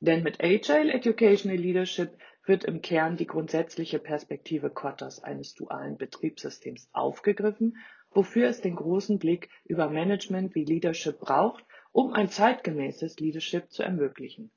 Denn 0.00 0.22
mit 0.22 0.42
Agile 0.42 0.92
Educational 0.92 1.56
Leadership 1.56 2.18
wird 2.44 2.64
im 2.64 2.82
Kern 2.82 3.16
die 3.16 3.26
grundsätzliche 3.26 3.98
Perspektive 3.98 4.70
Kotters 4.70 5.22
eines 5.22 5.54
dualen 5.54 5.96
Betriebssystems 5.96 6.88
aufgegriffen 6.92 7.76
wofür 8.14 8.48
es 8.48 8.60
den 8.60 8.76
großen 8.76 9.18
Blick 9.18 9.50
über 9.64 9.90
Management 9.90 10.54
wie 10.54 10.64
Leadership 10.64 11.18
braucht, 11.18 11.64
um 11.92 12.12
ein 12.12 12.28
zeitgemäßes 12.28 13.18
Leadership 13.18 13.70
zu 13.70 13.82
ermöglichen. 13.82 14.50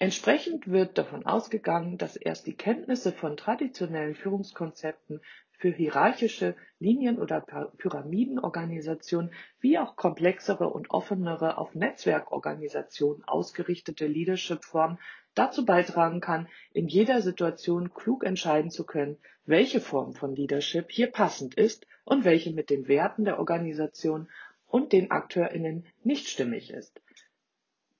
Entsprechend 0.00 0.70
wird 0.70 0.96
davon 0.96 1.26
ausgegangen, 1.26 1.98
dass 1.98 2.14
erst 2.14 2.46
die 2.46 2.54
Kenntnisse 2.54 3.10
von 3.10 3.36
traditionellen 3.36 4.14
Führungskonzepten 4.14 5.20
für 5.50 5.70
hierarchische 5.70 6.54
Linien- 6.78 7.18
oder 7.18 7.40
Pyramidenorganisationen 7.40 9.32
wie 9.58 9.76
auch 9.76 9.96
komplexere 9.96 10.68
und 10.68 10.90
offenere 10.90 11.58
auf 11.58 11.74
Netzwerkorganisationen 11.74 13.24
ausgerichtete 13.26 14.06
Leadership-Formen 14.06 15.00
dazu 15.34 15.64
beitragen 15.64 16.20
kann, 16.20 16.48
in 16.72 16.86
jeder 16.86 17.20
Situation 17.20 17.92
klug 17.92 18.22
entscheiden 18.22 18.70
zu 18.70 18.86
können, 18.86 19.18
welche 19.46 19.80
Form 19.80 20.14
von 20.14 20.32
Leadership 20.32 20.92
hier 20.92 21.10
passend 21.10 21.56
ist 21.56 21.88
und 22.04 22.24
welche 22.24 22.52
mit 22.52 22.70
den 22.70 22.86
Werten 22.86 23.24
der 23.24 23.40
Organisation 23.40 24.28
und 24.68 24.92
den 24.92 25.10
AkteurInnen 25.10 25.86
nicht 26.04 26.28
stimmig 26.28 26.70
ist. 26.70 27.00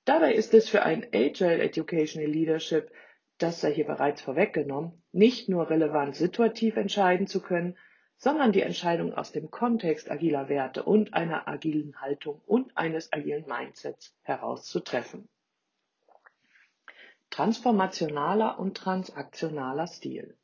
Dabei 0.05 0.33
ist 0.33 0.53
es 0.53 0.69
für 0.69 0.83
ein 0.83 1.07
Agile 1.13 1.61
Educational 1.61 2.29
Leadership, 2.29 2.91
das 3.37 3.61
sei 3.61 3.73
hier 3.73 3.85
bereits 3.85 4.21
vorweggenommen, 4.21 5.01
nicht 5.11 5.49
nur 5.49 5.69
relevant 5.69 6.15
situativ 6.15 6.75
entscheiden 6.75 7.27
zu 7.27 7.41
können, 7.41 7.77
sondern 8.17 8.51
die 8.51 8.61
Entscheidung 8.61 9.13
aus 9.13 9.31
dem 9.31 9.49
Kontext 9.49 10.11
agiler 10.11 10.49
Werte 10.49 10.83
und 10.83 11.13
einer 11.13 11.47
agilen 11.47 11.99
Haltung 12.01 12.41
und 12.45 12.75
eines 12.75 13.13
agilen 13.13 13.45
Mindsets 13.47 14.13
heraus 14.23 14.65
zu 14.65 14.81
treffen. 14.81 15.29
Transformationaler 17.29 18.59
und 18.59 18.75
transaktionaler 18.75 19.87
Stil. 19.87 20.35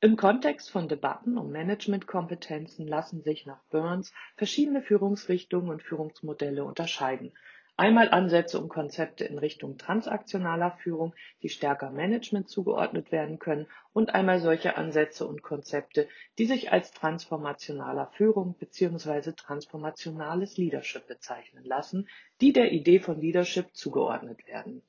Im 0.00 0.16
Kontext 0.16 0.70
von 0.70 0.88
Debatten 0.88 1.36
um 1.36 1.50
Managementkompetenzen 1.50 2.86
lassen 2.86 3.22
sich 3.22 3.44
nach 3.44 3.62
Burns 3.64 4.14
verschiedene 4.36 4.80
Führungsrichtungen 4.80 5.68
und 5.68 5.82
Führungsmodelle 5.82 6.64
unterscheiden. 6.64 7.34
Einmal 7.80 8.10
Ansätze 8.10 8.60
und 8.60 8.68
Konzepte 8.68 9.24
in 9.24 9.38
Richtung 9.38 9.78
transaktionaler 9.78 10.72
Führung, 10.82 11.14
die 11.42 11.48
stärker 11.48 11.88
Management 11.90 12.50
zugeordnet 12.50 13.10
werden 13.10 13.38
können, 13.38 13.68
und 13.94 14.14
einmal 14.14 14.38
solche 14.38 14.76
Ansätze 14.76 15.26
und 15.26 15.40
Konzepte, 15.40 16.06
die 16.36 16.44
sich 16.44 16.72
als 16.72 16.92
transformationaler 16.92 18.08
Führung 18.08 18.54
bzw. 18.58 19.32
transformationales 19.32 20.58
Leadership 20.58 21.06
bezeichnen 21.06 21.64
lassen, 21.64 22.06
die 22.42 22.52
der 22.52 22.70
Idee 22.70 23.00
von 23.00 23.18
Leadership 23.18 23.74
zugeordnet 23.74 24.46
werden 24.46 24.82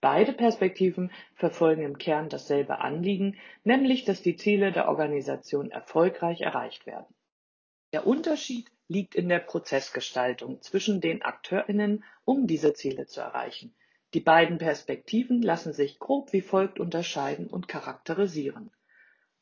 Beide 0.00 0.32
Perspektiven 0.32 1.10
verfolgen 1.34 1.82
im 1.82 1.98
Kern 1.98 2.30
dasselbe 2.30 2.78
Anliegen, 2.78 3.36
nämlich 3.62 4.04
dass 4.04 4.22
die 4.22 4.36
Ziele 4.36 4.72
der 4.72 4.88
Organisation 4.88 5.70
erfolgreich 5.70 6.40
erreicht 6.40 6.86
werden. 6.86 7.14
Der 7.92 8.06
Unterschied 8.06 8.70
liegt 8.88 9.14
in 9.14 9.28
der 9.28 9.40
Prozessgestaltung 9.40 10.62
zwischen 10.62 11.00
den 11.00 11.22
Akteurinnen, 11.22 12.04
um 12.24 12.46
diese 12.46 12.72
Ziele 12.72 13.06
zu 13.06 13.20
erreichen. 13.20 13.74
Die 14.14 14.20
beiden 14.20 14.58
Perspektiven 14.58 15.42
lassen 15.42 15.72
sich 15.72 15.98
grob 15.98 16.32
wie 16.32 16.40
folgt 16.40 16.78
unterscheiden 16.78 17.48
und 17.48 17.68
charakterisieren. 17.68 18.70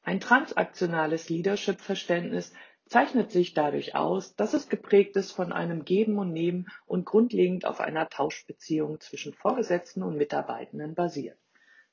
Ein 0.02 0.20
transaktionales 0.20 1.28
Leadership-Verständnis 1.28 2.52
zeichnet 2.86 3.30
sich 3.30 3.54
dadurch 3.54 3.94
aus, 3.94 4.36
dass 4.36 4.54
es 4.54 4.68
geprägt 4.68 5.16
ist 5.16 5.32
von 5.32 5.52
einem 5.52 5.84
Geben 5.84 6.18
und 6.18 6.32
Nehmen 6.32 6.66
und 6.86 7.06
grundlegend 7.06 7.64
auf 7.66 7.80
einer 7.80 8.08
Tauschbeziehung 8.08 9.00
zwischen 9.00 9.32
Vorgesetzten 9.32 10.02
und 10.02 10.16
Mitarbeitenden 10.16 10.94
basiert. 10.94 11.38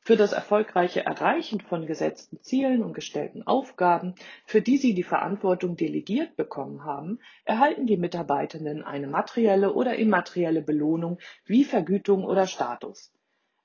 Für 0.04 0.18
das 0.18 0.34
erfolgreiche 0.34 1.06
Erreichen 1.06 1.62
von 1.62 1.86
gesetzten 1.86 2.42
Zielen 2.42 2.82
und 2.84 2.94
gestellten 2.94 3.46
Aufgaben, 3.46 4.16
für 4.48 4.60
die 4.60 4.78
sie 4.78 4.96
die 4.96 5.04
Verantwortung 5.04 5.76
delegiert 5.76 6.36
bekommen 6.36 6.84
haben, 6.84 7.20
erhalten 7.46 7.86
die 7.86 7.98
Mitarbeitenden 7.98 8.84
eine 8.84 9.06
materielle 9.06 9.74
oder 9.74 9.96
immaterielle 9.96 10.64
Belohnung 10.64 11.20
wie 11.46 11.64
Vergütung 11.64 12.26
oder 12.26 12.48
Status. 12.48 13.14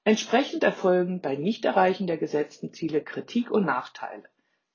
Entsprechend 0.04 0.62
erfolgen 0.62 1.22
bei 1.22 1.36
Nichterreichen 1.36 2.06
der 2.06 2.18
gesetzten 2.18 2.70
Ziele 2.70 3.02
Kritik 3.02 3.50
und 3.50 3.64
Nachteile. 3.64 4.24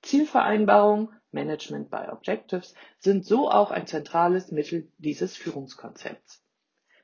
Zielvereinbarung 0.01 1.13
(Management 1.32 1.91
by 1.91 2.08
Objectives) 2.12 2.74
sind 2.98 3.24
so 3.24 3.51
auch 3.51 3.70
ein 3.70 3.86
zentrales 3.86 4.51
Mittel 4.51 4.91
dieses 4.98 5.38
Führungskonzepts. 5.38 6.44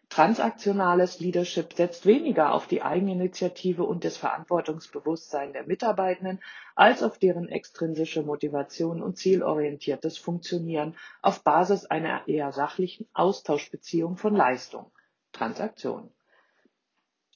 Transaktionales 0.10 1.20
Leadership 1.20 1.74
setzt 1.74 2.06
weniger 2.06 2.54
auf 2.54 2.66
die 2.68 2.82
Eigeninitiative 2.82 3.84
und 3.84 4.04
das 4.06 4.18
Verantwortungsbewusstsein 4.18 5.54
der 5.54 5.68
Mitarbeitenden 5.68 6.40
als 6.76 7.04
auf 7.04 7.20
deren 7.20 7.50
extrinsische 7.50 8.24
Motivation 8.24 9.04
und 9.04 9.18
zielorientiertes 9.18 10.18
Funktionieren 10.18 10.96
auf 11.22 11.44
Basis 11.44 11.86
einer 11.86 12.28
eher 12.28 12.52
sachlichen 12.52 13.08
Austauschbeziehung 13.14 14.18
von 14.18 14.34
Leistung 14.34 14.92
(Transaktion). 15.34 16.10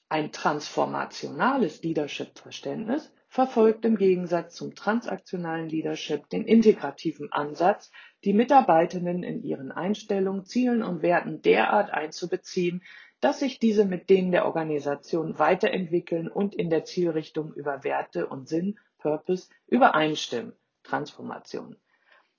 Ein 0.08 0.32
transformationales 0.32 1.82
Leadership-Verständnis 1.82 3.12
verfolgt 3.28 3.84
im 3.84 3.96
Gegensatz 3.96 4.54
zum 4.56 4.74
transaktionalen 4.74 5.68
Leadership 5.68 6.28
den 6.30 6.44
integrativen 6.44 7.32
Ansatz, 7.32 7.90
die 8.24 8.32
Mitarbeitenden 8.32 9.22
in 9.22 9.42
ihren 9.42 9.72
Einstellungen, 9.72 10.44
Zielen 10.44 10.82
und 10.82 11.02
Werten 11.02 11.42
derart 11.42 11.90
einzubeziehen, 11.90 12.82
dass 13.20 13.40
sich 13.40 13.58
diese 13.58 13.84
mit 13.84 14.10
denen 14.10 14.32
der 14.32 14.46
Organisation 14.46 15.38
weiterentwickeln 15.38 16.28
und 16.28 16.54
in 16.54 16.70
der 16.70 16.84
Zielrichtung 16.84 17.52
über 17.54 17.84
Werte 17.84 18.26
und 18.26 18.48
Sinn 18.48 18.78
(Purpose) 18.98 19.48
übereinstimmen 19.66 20.52
(Transformation). 20.82 21.76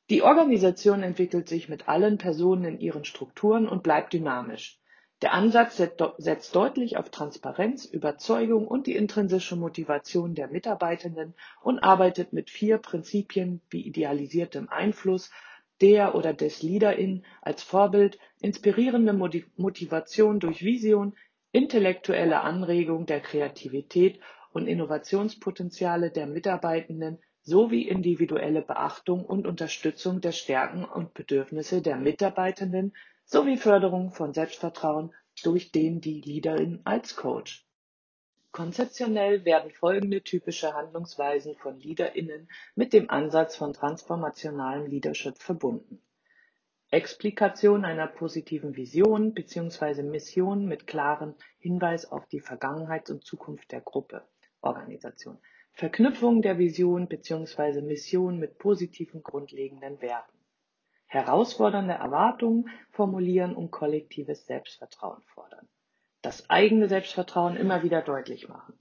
Die 0.09 0.21
Organisation 0.21 1.03
entwickelt 1.03 1.47
sich 1.47 1.69
mit 1.69 1.87
allen 1.87 2.17
Personen 2.17 2.65
in 2.65 2.79
ihren 2.79 3.05
Strukturen 3.05 3.67
und 3.67 3.83
bleibt 3.83 4.13
dynamisch 4.13 4.79
der 5.23 5.31
Ansatz 5.31 5.77
setzt 5.77 6.53
deutlich 6.53 6.97
auf 6.97 7.09
Transparenz, 7.09 7.85
Überzeugung 7.85 8.67
und 8.67 8.87
die 8.87 8.95
intrinsische 8.97 9.55
Motivation 9.55 10.35
der 10.35 10.49
Mitarbeitenden 10.49 11.33
und 11.61 11.79
arbeitet 11.79 12.33
mit 12.33 12.49
vier 12.49 12.77
Prinzipien 12.77 13.61
wie 13.69 13.87
idealisiertem 13.87 14.67
Einfluss 14.67 15.31
der 15.81 16.15
oder 16.15 16.33
des 16.33 16.61
Leader-in 16.61 17.25
als 17.41 17.63
Vorbild, 17.63 18.19
inspirierende 18.39 19.13
Motivation 19.13 20.39
durch 20.39 20.63
Vision, 20.63 21.15
intellektuelle 21.51 22.41
Anregung 22.41 23.05
der 23.05 23.19
Kreativität 23.19 24.19
und 24.51 24.67
Innovationspotenziale 24.67 26.11
der 26.11 26.27
Mitarbeitenden 26.27 27.19
sowie 27.41 27.87
individuelle 27.87 28.61
Beachtung 28.61 29.25
und 29.25 29.45
Unterstützung 29.45 30.21
der 30.21 30.31
Stärken 30.31 30.85
und 30.85 31.13
Bedürfnisse 31.13 31.81
der 31.81 31.97
Mitarbeitenden 31.97 32.93
sowie 33.25 33.57
Förderung 33.57 34.11
von 34.11 34.33
Selbstvertrauen 34.33 35.13
durch 35.43 35.71
den 35.71 35.99
die 35.99 36.21
Leaderin 36.21 36.81
als 36.85 37.15
Coach. 37.15 37.65
Konzeptionell 38.53 39.45
werden 39.45 39.71
folgende 39.71 40.21
typische 40.21 40.73
Handlungsweisen 40.73 41.55
von 41.55 41.79
LeaderInnen 41.79 42.47
mit 42.75 42.93
dem 42.93 43.09
Ansatz 43.09 43.55
von 43.55 43.73
transformationalem 43.73 44.85
Leadership 44.85 45.39
verbunden. 45.39 46.01
Explikation 46.91 47.83
einer 47.83 48.05
positiven 48.05 48.75
Vision 48.75 49.33
bzw. 49.33 50.03
Mission 50.03 50.65
mit 50.67 50.85
klarem 50.85 51.33
Hinweis 51.57 52.05
auf 52.05 52.27
die 52.27 52.41
Vergangenheit 52.41 53.09
und 53.09 53.25
Zukunft 53.25 53.71
der 53.71 53.81
Gruppe, 53.81 54.23
Organisation. 54.61 55.39
Verknüpfung 55.71 56.43
der 56.43 56.59
Vision 56.59 57.07
bzw. 57.07 57.81
Mission 57.81 58.37
mit 58.37 58.59
positiven 58.59 59.23
grundlegenden 59.23 59.99
Werten 59.99 60.37
herausfordernde 61.07 61.93
Erwartungen 61.93 62.69
formulieren 62.89 63.55
und 63.55 63.69
kollektives 63.69 64.47
Selbstvertrauen 64.47 65.21
fordern. 65.23 65.67
Das 66.23 66.49
eigene 66.49 66.89
Selbstvertrauen 66.89 67.55
immer 67.55 67.83
wieder 67.83 68.01
deutlich 68.01 68.49
machen. 68.49 68.73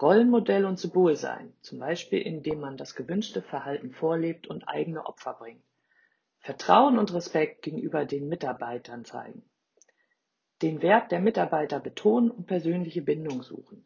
Rollenmodell 0.00 0.64
und 0.64 0.78
Symbol 0.78 1.16
sein, 1.16 1.52
zum 1.60 1.80
Beispiel 1.80 2.20
indem 2.20 2.60
man 2.60 2.76
das 2.76 2.94
gewünschte 2.94 3.42
Verhalten 3.42 3.90
vorlebt 3.90 4.46
und 4.46 4.68
eigene 4.68 5.04
Opfer 5.04 5.34
bringt. 5.34 5.64
Vertrauen 6.38 6.98
und 6.98 7.12
Respekt 7.12 7.62
gegenüber 7.62 8.04
den 8.04 8.28
Mitarbeitern 8.28 9.04
zeigen. 9.04 9.42
Den 10.62 10.80
Wert 10.82 11.10
der 11.10 11.20
Mitarbeiter 11.20 11.80
betonen 11.80 12.30
und 12.30 12.46
persönliche 12.46 13.02
Bindung 13.02 13.42
suchen. 13.42 13.84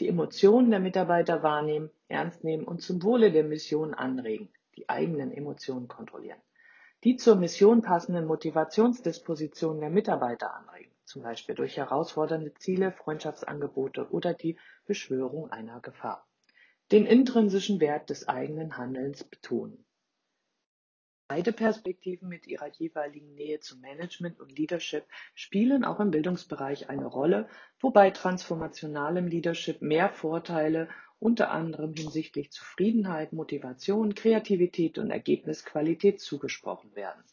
Die 0.00 0.08
Emotionen 0.08 0.70
der 0.70 0.80
Mitarbeiter 0.80 1.44
wahrnehmen, 1.44 1.90
ernst 2.08 2.42
nehmen 2.42 2.64
und 2.64 2.82
zum 2.82 3.02
Wohle 3.04 3.30
der 3.30 3.44
Mission 3.44 3.94
anregen. 3.94 4.48
Die 4.76 4.88
eigenen 4.88 5.30
Emotionen 5.30 5.86
kontrollieren 5.86 6.40
die 7.04 7.16
zur 7.16 7.36
Mission 7.36 7.82
passenden 7.82 8.26
Motivationsdispositionen 8.26 9.80
der 9.80 9.90
Mitarbeiter 9.90 10.54
anregen, 10.54 10.90
zum 11.06 11.22
Beispiel 11.22 11.54
durch 11.54 11.76
herausfordernde 11.76 12.52
Ziele, 12.54 12.92
Freundschaftsangebote 12.92 14.10
oder 14.10 14.34
die 14.34 14.58
Beschwörung 14.84 15.50
einer 15.50 15.80
Gefahr. 15.80 16.28
Den 16.92 17.06
intrinsischen 17.06 17.80
Wert 17.80 18.10
des 18.10 18.28
eigenen 18.28 18.76
Handelns 18.76 19.24
betonen. 19.24 19.84
Beide 21.28 21.52
Perspektiven 21.52 22.28
mit 22.28 22.46
ihrer 22.46 22.68
jeweiligen 22.68 23.34
Nähe 23.34 23.58
zu 23.58 23.78
Management 23.78 24.38
und 24.38 24.56
Leadership 24.56 25.04
spielen 25.34 25.84
auch 25.84 25.98
im 25.98 26.12
Bildungsbereich 26.12 26.88
eine 26.88 27.06
Rolle, 27.06 27.48
wobei 27.80 28.10
transformationalem 28.10 29.26
Leadership 29.26 29.82
mehr 29.82 30.08
Vorteile 30.08 30.88
unter 31.18 31.50
anderem 31.50 31.94
hinsichtlich 31.94 32.52
Zufriedenheit, 32.52 33.32
Motivation, 33.32 34.14
Kreativität 34.14 34.98
und 34.98 35.10
Ergebnisqualität 35.10 36.20
zugesprochen 36.20 36.94
werden. 36.94 37.24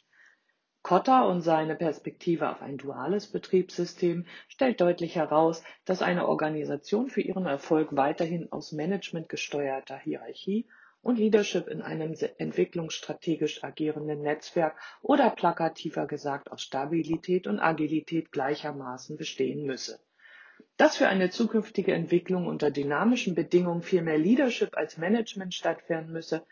Kotter 0.83 1.27
und 1.27 1.41
seine 1.41 1.75
Perspektive 1.75 2.49
auf 2.49 2.61
ein 2.61 2.77
duales 2.77 3.27
Betriebssystem 3.27 4.25
stellt 4.49 4.81
deutlich 4.81 5.15
heraus, 5.15 5.63
dass 5.85 6.01
eine 6.01 6.27
Organisation 6.27 7.09
für 7.09 7.21
ihren 7.21 7.45
Erfolg 7.45 7.95
weiterhin 7.95 8.51
aus 8.51 8.73
Management 8.73 9.29
gesteuerter 9.29 9.97
Hierarchie 9.97 10.67
und 11.01 11.17
Leadership 11.17 11.67
in 11.67 11.81
einem 11.81 12.13
entwicklungsstrategisch 12.37 13.63
agierenden 13.63 14.21
Netzwerk 14.21 14.77
oder 15.01 15.29
plakativer 15.29 16.05
gesagt 16.05 16.51
aus 16.51 16.61
Stabilität 16.61 17.47
und 17.47 17.59
Agilität 17.59 18.31
gleichermaßen 18.31 19.17
bestehen 19.17 19.65
müsse 19.65 19.99
dass 20.77 20.97
für 20.97 21.07
eine 21.07 21.29
zukünftige 21.29 21.93
Entwicklung 21.93 22.47
unter 22.47 22.71
dynamischen 22.71 23.35
Bedingungen 23.35 23.83
viel 23.83 24.01
mehr 24.01 24.17
Leadership 24.17 24.75
als 24.75 24.97
Management 24.97 25.53
stattfinden 25.53 26.11
müsse 26.11 26.45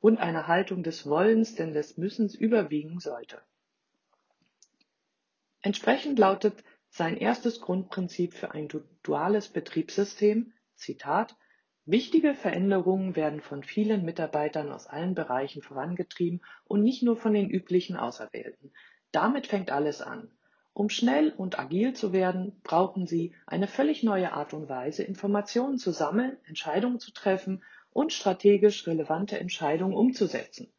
und 0.00 0.18
eine 0.18 0.46
Haltung 0.46 0.82
des 0.82 1.08
Wollens, 1.08 1.54
denn 1.54 1.72
des 1.72 1.96
Müssens 1.96 2.34
überwiegen 2.34 2.98
sollte. 3.00 3.40
Entsprechend 5.62 6.18
lautet 6.18 6.62
sein 6.90 7.16
erstes 7.16 7.60
Grundprinzip 7.60 8.32
für 8.32 8.52
ein 8.52 8.68
duales 9.02 9.48
Betriebssystem, 9.48 10.52
Zitat, 10.74 11.36
Wichtige 11.90 12.34
Veränderungen 12.34 13.16
werden 13.16 13.40
von 13.40 13.62
vielen 13.64 14.04
Mitarbeitern 14.04 14.70
aus 14.70 14.86
allen 14.86 15.14
Bereichen 15.14 15.62
vorangetrieben 15.62 16.42
und 16.64 16.82
nicht 16.82 17.02
nur 17.02 17.16
von 17.16 17.32
den 17.32 17.48
üblichen 17.48 17.96
Auserwählten. 17.96 18.74
Damit 19.10 19.46
fängt 19.46 19.70
alles 19.70 20.02
an. 20.02 20.30
Um 20.74 20.90
schnell 20.90 21.30
und 21.30 21.58
agil 21.58 21.94
zu 21.94 22.12
werden, 22.12 22.60
brauchen 22.62 23.06
Sie 23.06 23.34
eine 23.46 23.66
völlig 23.66 24.02
neue 24.02 24.34
Art 24.34 24.52
und 24.52 24.68
Weise, 24.68 25.02
Informationen 25.02 25.78
zu 25.78 25.90
sammeln, 25.90 26.36
Entscheidungen 26.44 27.00
zu 27.00 27.10
treffen 27.10 27.64
und 27.90 28.12
strategisch 28.12 28.86
relevante 28.86 29.40
Entscheidungen 29.40 29.96
umzusetzen. 29.96 30.70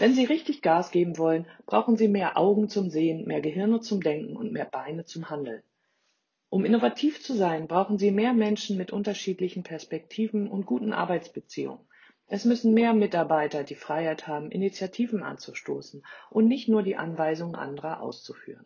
Wenn 0.00 0.14
Sie 0.14 0.24
richtig 0.24 0.62
Gas 0.62 0.92
geben 0.92 1.18
wollen, 1.18 1.46
brauchen 1.66 1.98
Sie 1.98 2.08
mehr 2.08 2.38
Augen 2.38 2.70
zum 2.70 2.88
Sehen, 2.88 3.26
mehr 3.26 3.42
Gehirne 3.42 3.80
zum 3.80 4.02
Denken 4.02 4.34
und 4.34 4.50
mehr 4.50 4.64
Beine 4.64 5.04
zum 5.04 5.28
Handeln. 5.28 5.62
Um 6.48 6.64
innovativ 6.64 7.22
zu 7.22 7.34
sein, 7.34 7.68
brauchen 7.68 7.98
Sie 7.98 8.10
mehr 8.10 8.32
Menschen 8.32 8.78
mit 8.78 8.92
unterschiedlichen 8.92 9.62
Perspektiven 9.62 10.48
und 10.48 10.64
guten 10.64 10.94
Arbeitsbeziehungen. 10.94 11.86
Es 12.28 12.46
müssen 12.46 12.72
mehr 12.72 12.94
Mitarbeiter 12.94 13.62
die 13.62 13.74
Freiheit 13.74 14.26
haben, 14.26 14.50
Initiativen 14.50 15.22
anzustoßen 15.22 16.02
und 16.30 16.48
nicht 16.48 16.66
nur 16.66 16.82
die 16.82 16.96
Anweisungen 16.96 17.54
anderer 17.54 18.00
auszuführen. 18.00 18.64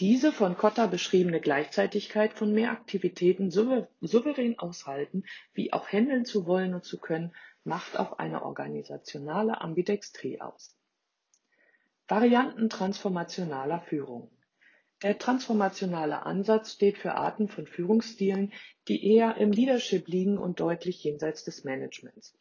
Diese 0.00 0.32
von 0.32 0.56
Kotter 0.56 0.88
beschriebene 0.88 1.40
Gleichzeitigkeit 1.40 2.32
von 2.32 2.52
mehr 2.52 2.72
Aktivitäten 2.72 3.50
souverän 3.52 4.58
aushalten 4.58 5.22
wie 5.52 5.72
auch 5.72 5.86
handeln 5.92 6.24
zu 6.24 6.46
wollen 6.46 6.74
und 6.74 6.84
zu 6.84 6.98
können, 6.98 7.32
macht 7.64 7.98
auch 7.98 8.18
eine 8.18 8.42
organisationale 8.42 9.60
Ambidextrie 9.60 10.40
aus. 10.40 10.76
Varianten 12.08 12.68
transformationaler 12.68 13.80
Führung 13.82 14.30
Der 15.02 15.18
transformationale 15.18 16.26
Ansatz 16.26 16.72
steht 16.72 16.98
für 16.98 17.14
Arten 17.14 17.48
von 17.48 17.66
Führungsstilen, 17.66 18.52
die 18.88 19.14
eher 19.14 19.36
im 19.36 19.52
Leadership 19.52 20.08
liegen 20.08 20.36
und 20.36 20.60
deutlich 20.60 21.04
jenseits 21.04 21.44
des 21.44 21.64
Managements. 21.64 22.36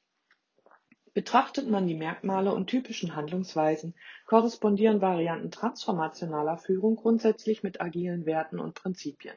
Betrachtet 1.14 1.70
man 1.70 1.88
die 1.88 1.96
Merkmale 1.96 2.54
und 2.54 2.68
typischen 2.68 3.16
Handlungsweisen, 3.16 3.96
korrespondieren 4.26 5.02
Varianten 5.02 5.52
transformationaler 5.52 6.58
Führung 6.58 6.96
grundsätzlich 6.96 7.64
mit 7.64 7.82
agilen 7.82 8.26
Werten 8.26 8.60
und 8.60 8.76
Prinzipien. 8.76 9.36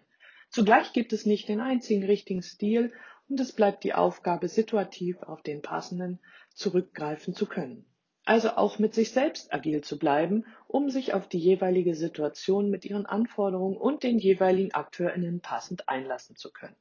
Zugleich 0.48 0.92
gibt 0.92 1.12
es 1.12 1.24
nicht 1.24 1.48
den 1.48 1.60
einzigen 1.60 2.04
richtigen 2.04 2.42
Stil 2.42 2.92
und 3.32 3.40
es 3.40 3.52
bleibt 3.52 3.82
die 3.82 3.94
Aufgabe, 3.94 4.46
situativ 4.46 5.22
auf 5.22 5.40
den 5.40 5.62
passenden 5.62 6.18
zurückgreifen 6.52 7.34
zu 7.34 7.46
können. 7.46 7.86
Also 8.26 8.50
auch 8.50 8.78
mit 8.78 8.92
sich 8.92 9.12
selbst 9.12 9.54
agil 9.54 9.80
zu 9.80 9.98
bleiben, 9.98 10.44
um 10.68 10.90
sich 10.90 11.14
auf 11.14 11.28
die 11.28 11.38
jeweilige 11.38 11.94
Situation 11.94 12.68
mit 12.68 12.84
ihren 12.84 13.06
Anforderungen 13.06 13.78
und 13.78 14.02
den 14.02 14.18
jeweiligen 14.18 14.74
AkteurInnen 14.74 15.40
passend 15.40 15.88
einlassen 15.88 16.36
zu 16.36 16.52
können. 16.52 16.76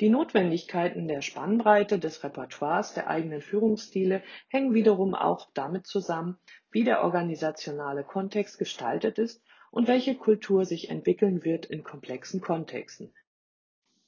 Die 0.00 0.08
Notwendigkeiten 0.08 1.06
der 1.06 1.20
Spannbreite 1.20 1.98
des 1.98 2.24
Repertoires 2.24 2.94
der 2.94 3.08
eigenen 3.08 3.42
Führungsstile 3.42 4.22
hängen 4.48 4.72
wiederum 4.72 5.14
auch 5.14 5.50
damit 5.52 5.86
zusammen, 5.86 6.38
wie 6.70 6.84
der 6.84 7.04
organisationale 7.04 8.04
Kontext 8.04 8.58
gestaltet 8.58 9.18
ist 9.18 9.42
und 9.70 9.86
welche 9.86 10.14
Kultur 10.14 10.64
sich 10.64 10.88
entwickeln 10.88 11.44
wird 11.44 11.66
in 11.66 11.84
komplexen 11.84 12.40
Kontexten. 12.40 13.12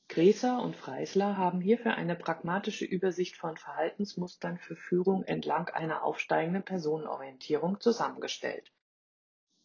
Gräser 0.08 0.62
und 0.62 0.76
Freisler 0.76 1.36
haben 1.36 1.60
hierfür 1.60 1.94
eine 1.94 2.14
pragmatische 2.14 2.84
Übersicht 2.84 3.36
von 3.36 3.56
Verhaltensmustern 3.56 4.56
für 4.58 4.76
Führung 4.76 5.24
entlang 5.24 5.68
einer 5.68 6.04
aufsteigenden 6.04 6.62
Personenorientierung 6.62 7.80
zusammengestellt. 7.80 8.72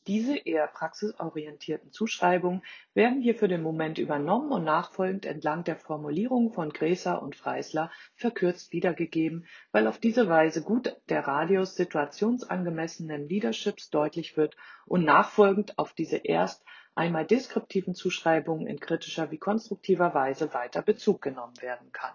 Diese 0.07 0.35
eher 0.35 0.65
praxisorientierten 0.65 1.91
Zuschreibungen 1.91 2.63
werden 2.95 3.21
hier 3.21 3.35
für 3.35 3.47
den 3.47 3.61
Moment 3.61 3.99
übernommen 3.99 4.51
und 4.51 4.63
nachfolgend 4.63 5.27
entlang 5.27 5.63
der 5.63 5.75
Formulierungen 5.75 6.51
von 6.51 6.71
Gräser 6.71 7.21
und 7.21 7.35
Freisler 7.35 7.91
verkürzt 8.15 8.73
wiedergegeben, 8.73 9.45
weil 9.71 9.85
auf 9.85 9.99
diese 9.99 10.27
Weise 10.27 10.63
gut 10.63 10.97
der 11.09 11.27
Radius 11.27 11.75
situationsangemessenen 11.75 13.29
Leaderships 13.29 13.91
deutlich 13.91 14.37
wird 14.37 14.57
und 14.87 15.05
nachfolgend 15.05 15.77
auf 15.77 15.93
diese 15.93 16.17
erst 16.17 16.65
einmal 16.95 17.25
deskriptiven 17.25 17.95
Zuschreibungen 17.95 18.67
in 18.67 18.79
kritischer 18.79 19.31
wie 19.31 19.37
konstruktiver 19.37 20.13
Weise 20.13 20.53
weiter 20.53 20.81
Bezug 20.81 21.21
genommen 21.21 21.61
werden 21.61 21.91
kann 21.91 22.13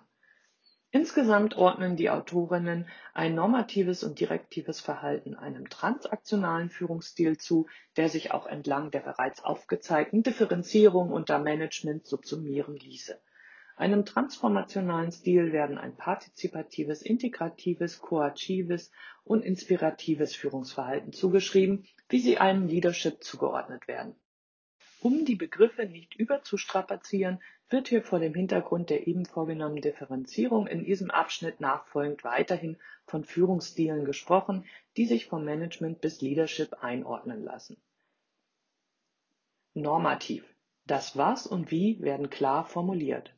Insgesamt 0.93 1.57
ordnen 1.57 1.97
die 1.97 2.09
Autorinnen 2.09 2.89
ein 3.12 3.35
normatives 3.35 4.03
und 4.03 4.19
direktives 4.19 4.81
Verhalten 4.81 5.35
einem 5.35 5.69
transaktionalen 5.69 6.71
Führungsstil 6.71 7.37
zu, 7.37 7.67
der 7.99 8.09
sich 8.09 8.31
auch 8.31 8.47
entlang 8.47 8.91
der 8.93 9.01
bereits 9.01 9.45
aufgezeigten 9.45 10.23
Differenzierung 10.23 11.12
unter 11.12 11.39
Management 11.39 12.07
subsumieren 12.07 12.77
ließe. 12.77 13.21
Einem 13.77 14.07
transformationalen 14.07 15.12
Stil 15.12 15.53
werden 15.53 15.77
ein 15.77 15.97
partizipatives, 15.97 17.03
integratives, 17.03 18.01
koachives 18.01 18.91
und 19.23 19.45
inspiratives 19.45 20.35
Führungsverhalten 20.35 21.12
zugeschrieben, 21.12 21.85
wie 22.09 22.21
sie 22.21 22.39
einem 22.39 22.69
Leadership 22.69 23.23
zugeordnet 23.23 23.87
werden 23.87 24.15
um 25.01 25.25
die 25.25 25.37
Begriffe 25.37 25.87
nicht 25.87 26.15
überzustrapazieren, 26.15 27.41
wird 27.69 27.89
hier 27.89 28.03
vor 28.03 28.21
dem 28.21 28.35
Hintergrund 28.35 28.91
der 28.91 29.07
eben 29.07 29.27
vorgenommenen 29.27 29.83
Differenzierung 29.83 30.67
in 30.67 30.85
diesem 30.85 31.11
Abschnitt 31.11 31.61
nachfolgend 31.61 32.25
weiterhin 32.25 32.77
von 33.07 33.25
Führungsstilen 33.25 34.05
gesprochen, 34.05 34.65
die 34.97 35.07
sich 35.07 35.27
vom 35.27 35.45
Management 35.45 36.01
bis 36.01 36.21
Leadership 36.21 36.83
einordnen 36.83 37.43
lassen. 37.43 37.77
Normativ. 39.75 40.45
Das 40.87 41.17
Was 41.17 41.47
und 41.47 41.71
Wie 41.71 42.01
werden 42.01 42.31
klar 42.31 42.65
formuliert. 42.65 43.35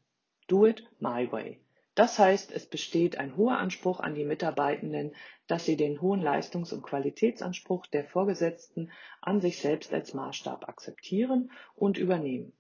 Do 0.47 0.67
it 0.67 0.87
my 1.01 1.31
way. 1.33 1.59
Das 1.99 2.17
heißt, 2.17 2.53
es 2.53 2.65
besteht 2.65 3.19
ein 3.19 3.37
hoher 3.37 3.59
Anspruch 3.59 3.99
an 3.99 4.15
die 4.15 4.25
Mitarbeitenden, 4.25 5.17
dass 5.49 5.65
sie 5.65 5.77
den 5.77 6.01
hohen 6.01 6.23
Leistungs- 6.23 6.73
und 6.73 6.83
Qualitätsanspruch 6.83 7.89
der 7.89 8.05
Vorgesetzten 8.05 8.93
an 9.21 9.41
sich 9.41 9.59
selbst 9.59 9.93
als 9.93 10.15
Maßstab 10.15 10.69
akzeptieren 10.69 11.51
und 11.75 11.99
übernehmen. 11.99 12.53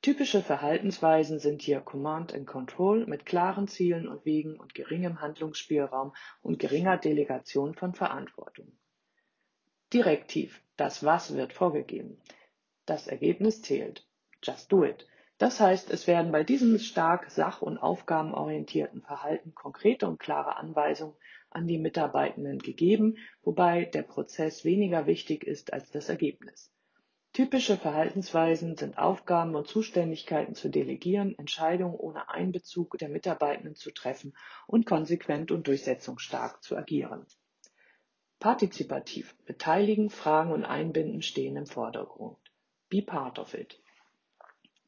Typische 0.00 0.40
Verhaltensweisen 0.40 1.38
sind 1.38 1.60
hier 1.60 1.82
Command 1.82 2.32
and 2.32 2.46
Control 2.46 3.04
mit 3.04 3.26
klaren 3.26 3.68
Zielen 3.68 4.08
und 4.08 4.24
Wegen 4.24 4.58
und 4.58 4.72
geringem 4.72 5.20
Handlungsspielraum 5.20 6.14
und 6.40 6.58
geringer 6.58 6.96
Delegation 6.96 7.74
von 7.74 7.92
Verantwortung. 7.92 8.72
Direktiv. 9.92 10.62
Das 10.78 11.04
Was 11.04 11.36
wird 11.36 11.52
vorgegeben. 11.52 12.22
Das 12.86 13.06
Ergebnis 13.06 13.60
zählt. 13.60 14.08
Just 14.42 14.72
do 14.72 14.82
it. 14.82 15.06
Das 15.42 15.58
heißt, 15.58 15.90
es 15.90 16.06
werden 16.06 16.30
bei 16.30 16.44
diesem 16.44 16.78
stark 16.78 17.28
sach- 17.28 17.62
und 17.62 17.76
aufgabenorientierten 17.76 19.02
Verhalten 19.02 19.56
konkrete 19.56 20.06
und 20.06 20.20
klare 20.20 20.54
Anweisungen 20.56 21.16
an 21.50 21.66
die 21.66 21.78
Mitarbeitenden 21.78 22.60
gegeben, 22.60 23.16
wobei 23.42 23.86
der 23.86 24.02
Prozess 24.02 24.64
weniger 24.64 25.08
wichtig 25.08 25.42
ist 25.42 25.72
als 25.72 25.90
das 25.90 26.08
Ergebnis. 26.08 26.70
Typische 27.32 27.76
Verhaltensweisen 27.76 28.76
sind 28.76 28.98
Aufgaben 28.98 29.56
und 29.56 29.66
Zuständigkeiten 29.66 30.54
zu 30.54 30.68
delegieren, 30.68 31.36
Entscheidungen 31.36 31.96
ohne 31.96 32.28
Einbezug 32.28 32.96
der 32.98 33.08
Mitarbeitenden 33.08 33.74
zu 33.74 33.90
treffen 33.90 34.34
und 34.68 34.86
konsequent 34.86 35.50
und 35.50 35.66
durchsetzungsstark 35.66 36.62
zu 36.62 36.76
agieren. 36.76 37.26
Partizipativ 38.38 39.34
beteiligen, 39.44 40.08
fragen 40.08 40.52
und 40.52 40.64
einbinden 40.64 41.20
stehen 41.20 41.56
im 41.56 41.66
Vordergrund. 41.66 42.38
Be 42.88 43.02
part 43.02 43.40
of 43.40 43.54
it. 43.54 43.81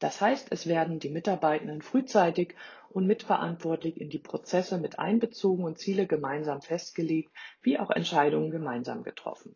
Das 0.05 0.21
heißt, 0.21 0.49
es 0.51 0.67
werden 0.67 0.99
die 0.99 1.09
Mitarbeitenden 1.09 1.81
frühzeitig 1.81 2.53
und 2.89 3.07
mitverantwortlich 3.07 3.99
in 3.99 4.11
die 4.11 4.19
Prozesse 4.19 4.77
mit 4.77 4.99
einbezogen 4.99 5.63
und 5.63 5.79
Ziele 5.79 6.05
gemeinsam 6.05 6.61
festgelegt, 6.61 7.31
wie 7.63 7.79
auch 7.79 7.89
Entscheidungen 7.89 8.51
gemeinsam 8.51 9.01
getroffen. 9.01 9.55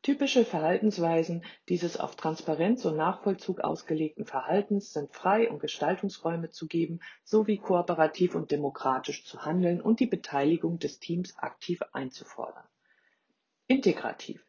Typische 0.00 0.46
Verhaltensweisen 0.46 1.44
dieses 1.68 1.98
auf 1.98 2.16
Transparenz 2.16 2.86
und 2.86 2.96
Nachvollzug 2.96 3.60
ausgelegten 3.60 4.24
Verhaltens 4.24 4.94
sind 4.94 5.12
Frei- 5.12 5.50
und 5.50 5.60
Gestaltungsräume 5.60 6.48
zu 6.48 6.68
geben, 6.68 7.00
sowie 7.22 7.58
kooperativ 7.58 8.34
und 8.34 8.50
demokratisch 8.50 9.26
zu 9.26 9.44
handeln 9.44 9.82
und 9.82 10.00
die 10.00 10.06
Beteiligung 10.06 10.78
des 10.78 11.00
Teams 11.00 11.36
aktiv 11.36 11.82
einzufordern. 11.92 12.64
Integrativ 13.66 14.42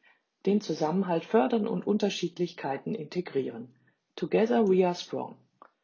den 0.45 0.61
Zusammenhalt 0.61 1.25
fördern 1.25 1.67
und 1.67 1.85
Unterschiedlichkeiten 1.85 2.95
integrieren. 2.95 3.76
Together 4.17 4.67
we 4.67 4.83
are 4.83 4.95
strong. 4.95 5.37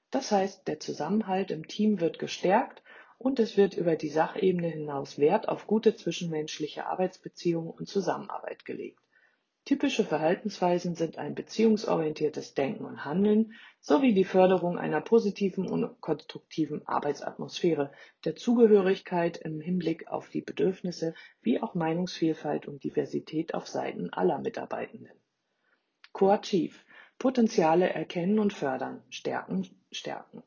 Das 0.09 0.31
heißt, 0.31 0.67
der 0.67 0.79
Zusammenhalt 0.79 1.51
im 1.51 1.67
Team 1.67 1.99
wird 1.99 2.17
gestärkt 2.17 2.81
und 3.19 3.39
es 3.39 3.57
wird 3.57 3.77
über 3.77 3.95
die 3.95 4.09
Sachebene 4.09 4.69
hinaus 4.69 5.19
Wert 5.19 5.47
auf 5.47 5.67
gute 5.67 5.95
zwischenmenschliche 5.95 6.87
Arbeitsbeziehungen 6.87 7.69
und 7.69 7.87
Zusammenarbeit 7.87 8.65
gelegt. 8.65 8.99
Typische 9.65 10.03
Verhaltensweisen 10.03 10.95
sind 10.95 11.19
ein 11.19 11.35
beziehungsorientiertes 11.35 12.55
Denken 12.55 12.85
und 12.85 13.05
Handeln 13.05 13.53
sowie 13.79 14.15
die 14.15 14.25
Förderung 14.25 14.79
einer 14.79 15.01
positiven 15.01 15.67
und 15.69 16.01
konstruktiven 16.01 16.87
Arbeitsatmosphäre, 16.87 17.91
der 18.25 18.35
Zugehörigkeit 18.35 19.37
im 19.37 19.61
Hinblick 19.61 20.07
auf 20.07 20.29
die 20.29 20.41
Bedürfnisse 20.41 21.13
wie 21.43 21.61
auch 21.61 21.75
Meinungsvielfalt 21.75 22.67
und 22.67 22.83
Diversität 22.83 23.53
auf 23.53 23.67
Seiten 23.67 24.09
aller 24.09 24.39
Mitarbeitenden. 24.39 25.13
Coachieve 26.13 26.79
Potenziale 27.19 27.89
erkennen 27.89 28.39
und 28.39 28.53
fördern, 28.53 29.01
stärken, 29.09 29.67
stärken. 29.91 30.43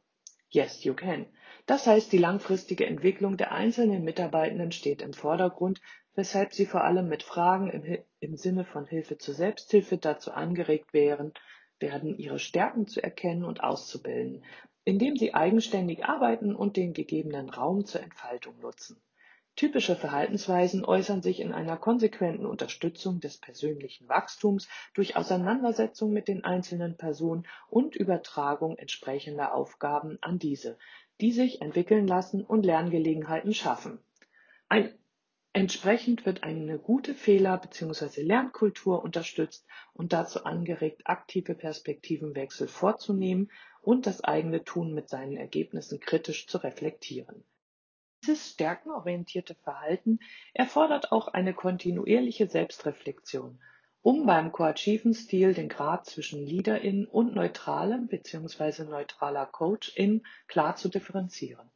Yes, 0.50 0.84
you 0.84 0.94
can. 0.94 1.26
Das 1.66 1.86
heißt, 1.86 2.12
die 2.12 2.18
langfristige 2.18 2.86
Entwicklung 2.86 3.36
der 3.36 3.52
einzelnen 3.52 4.04
Mitarbeitenden 4.04 4.72
steht 4.72 5.02
im 5.02 5.12
Vordergrund, 5.12 5.80
weshalb 6.14 6.54
sie 6.54 6.66
vor 6.66 6.84
allem 6.84 7.08
mit 7.08 7.22
Fragen 7.22 7.68
im, 7.68 7.98
im 8.20 8.36
Sinne 8.36 8.64
von 8.64 8.86
Hilfe 8.86 9.18
zur 9.18 9.34
Selbsthilfe 9.34 9.98
dazu 9.98 10.32
angeregt 10.32 10.92
wären, 10.92 11.32
werden, 11.78 12.16
ihre 12.16 12.38
Stärken 12.38 12.86
zu 12.86 13.02
erkennen 13.02 13.44
und 13.44 13.62
auszubilden, 13.62 14.44
indem 14.84 15.16
sie 15.16 15.34
eigenständig 15.34 16.04
arbeiten 16.04 16.54
und 16.54 16.76
den 16.76 16.92
gegebenen 16.92 17.50
Raum 17.50 17.84
zur 17.84 18.02
Entfaltung 18.02 18.58
nutzen. 18.60 19.00
Typische 19.56 19.96
Verhaltensweisen 19.96 20.84
äußern 20.84 21.22
sich 21.22 21.40
in 21.40 21.54
einer 21.54 21.78
konsequenten 21.78 22.44
Unterstützung 22.44 23.20
des 23.20 23.38
persönlichen 23.38 24.06
Wachstums 24.06 24.68
durch 24.92 25.16
Auseinandersetzung 25.16 26.12
mit 26.12 26.28
den 26.28 26.44
einzelnen 26.44 26.98
Personen 26.98 27.46
und 27.70 27.96
Übertragung 27.96 28.76
entsprechender 28.76 29.54
Aufgaben 29.54 30.18
an 30.20 30.38
diese, 30.38 30.76
die 31.22 31.32
sich 31.32 31.62
entwickeln 31.62 32.06
lassen 32.06 32.44
und 32.44 32.66
Lerngelegenheiten 32.66 33.54
schaffen. 33.54 33.98
Ein 34.68 34.94
Entsprechend 35.54 36.26
wird 36.26 36.42
eine 36.42 36.78
gute 36.78 37.14
Fehler- 37.14 37.56
bzw. 37.56 38.20
Lernkultur 38.20 39.02
unterstützt 39.02 39.66
und 39.94 40.12
dazu 40.12 40.44
angeregt, 40.44 41.06
aktive 41.06 41.54
Perspektivenwechsel 41.54 42.68
vorzunehmen 42.68 43.50
und 43.80 44.06
das 44.06 44.22
eigene 44.22 44.64
Tun 44.64 44.92
mit 44.92 45.08
seinen 45.08 45.38
Ergebnissen 45.38 45.98
kritisch 45.98 46.46
zu 46.46 46.58
reflektieren. 46.58 47.42
Dieses 48.26 48.50
stärkenorientierte 48.50 49.54
Verhalten 49.54 50.18
erfordert 50.52 51.12
auch 51.12 51.28
eine 51.28 51.54
kontinuierliche 51.54 52.48
Selbstreflexion, 52.48 53.60
um 54.02 54.26
beim 54.26 54.50
koachiven 54.50 55.14
Stil 55.14 55.54
den 55.54 55.68
Grad 55.68 56.06
zwischen 56.06 56.44
Leaderin 56.44 57.06
und 57.06 57.36
neutralem 57.36 58.08
bzw. 58.08 58.82
neutraler 58.82 59.46
Coachin 59.46 60.26
klar 60.48 60.74
zu 60.74 60.88
differenzieren. 60.88 61.70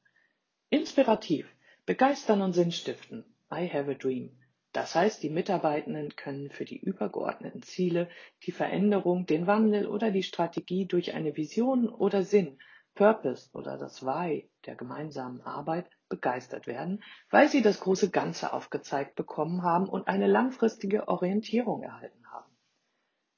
Inspirativ, 0.70 1.46
begeistern 1.86 2.42
und 2.42 2.52
sinnstiften. 2.52 3.24
I 3.52 3.72
have 3.72 3.88
a 3.88 3.94
dream. 3.94 4.36
Das 4.72 4.96
heißt, 4.96 5.22
die 5.22 5.30
Mitarbeitenden 5.30 6.16
können 6.16 6.50
für 6.50 6.64
die 6.64 6.80
übergeordneten 6.80 7.62
Ziele, 7.62 8.08
die 8.44 8.50
Veränderung, 8.50 9.24
den 9.24 9.46
Wandel 9.46 9.86
oder 9.86 10.10
die 10.10 10.24
Strategie 10.24 10.86
durch 10.86 11.14
eine 11.14 11.36
Vision 11.36 11.88
oder 11.88 12.24
Sinn 12.24 12.58
Purpose 12.96 13.50
oder 13.52 13.78
das 13.78 14.04
Why 14.04 14.50
der 14.66 14.74
gemeinsamen 14.74 15.42
Arbeit 15.42 15.88
begeistert 16.10 16.66
werden, 16.66 17.02
weil 17.30 17.48
sie 17.48 17.62
das 17.62 17.80
große 17.80 18.10
Ganze 18.10 18.52
aufgezeigt 18.52 19.14
bekommen 19.14 19.62
haben 19.62 19.88
und 19.88 20.08
eine 20.08 20.26
langfristige 20.26 21.08
Orientierung 21.08 21.82
erhalten 21.82 22.30
haben. 22.30 22.52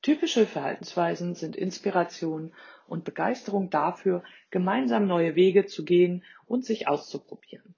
Typische 0.02 0.46
Verhaltensweisen 0.46 1.36
sind 1.36 1.54
Inspiration 1.54 2.52
und 2.88 3.04
Begeisterung 3.04 3.70
dafür, 3.70 4.24
gemeinsam 4.50 5.06
neue 5.06 5.36
Wege 5.36 5.66
zu 5.66 5.84
gehen 5.84 6.24
und 6.46 6.64
sich 6.64 6.88
auszuprobieren. 6.88 7.76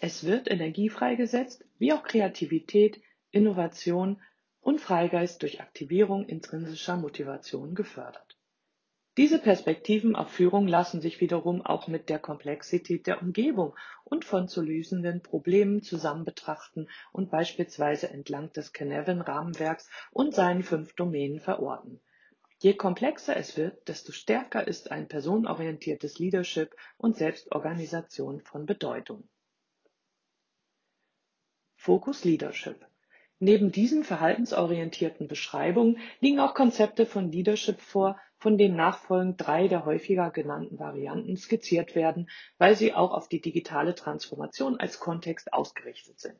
Es 0.00 0.24
wird 0.24 0.50
Energie 0.50 0.90
freigesetzt, 0.90 1.64
wie 1.78 1.94
auch 1.94 2.02
Kreativität, 2.02 3.00
Innovation 3.30 4.20
und 4.60 4.82
Freigeist 4.82 5.40
durch 5.40 5.62
Aktivierung 5.62 6.26
intrinsischer 6.26 6.98
Motivation 6.98 7.74
gefördert. 7.74 8.33
Diese 9.16 9.38
Perspektiven 9.38 10.16
auf 10.16 10.28
Führung 10.32 10.66
lassen 10.66 11.00
sich 11.00 11.20
wiederum 11.20 11.64
auch 11.64 11.86
mit 11.86 12.08
der 12.08 12.18
Komplexität 12.18 13.06
der 13.06 13.22
Umgebung 13.22 13.76
und 14.02 14.24
von 14.24 14.48
zu 14.48 14.60
lösenden 14.60 15.22
Problemen 15.22 15.82
zusammen 15.82 16.24
betrachten 16.24 16.88
und 17.12 17.30
beispielsweise 17.30 18.10
entlang 18.10 18.52
des 18.54 18.72
Cynefin-Rahmenwerks 18.72 19.88
und 20.10 20.34
seinen 20.34 20.64
fünf 20.64 20.94
Domänen 20.94 21.38
verorten. 21.38 22.00
Je 22.58 22.74
komplexer 22.74 23.36
es 23.36 23.56
wird, 23.56 23.86
desto 23.86 24.10
stärker 24.10 24.66
ist 24.66 24.90
ein 24.90 25.06
personenorientiertes 25.06 26.18
Leadership 26.18 26.74
und 26.96 27.16
Selbstorganisation 27.16 28.40
von 28.40 28.66
Bedeutung. 28.66 29.28
Fokus 31.76 32.24
Leadership 32.24 32.84
Neben 33.38 33.70
diesen 33.70 34.04
verhaltensorientierten 34.04 35.28
Beschreibungen 35.28 35.98
liegen 36.20 36.40
auch 36.40 36.54
Konzepte 36.54 37.04
von 37.04 37.30
Leadership 37.30 37.80
vor, 37.80 38.18
von 38.44 38.58
denen 38.58 38.76
nachfolgend 38.76 39.40
drei 39.40 39.68
der 39.68 39.86
häufiger 39.86 40.30
genannten 40.30 40.78
Varianten 40.78 41.34
skizziert 41.34 41.94
werden, 41.94 42.28
weil 42.58 42.76
sie 42.76 42.92
auch 42.92 43.12
auf 43.12 43.26
die 43.26 43.40
digitale 43.40 43.94
Transformation 43.94 44.78
als 44.78 45.00
Kontext 45.00 45.54
ausgerichtet 45.54 46.20
sind. 46.20 46.38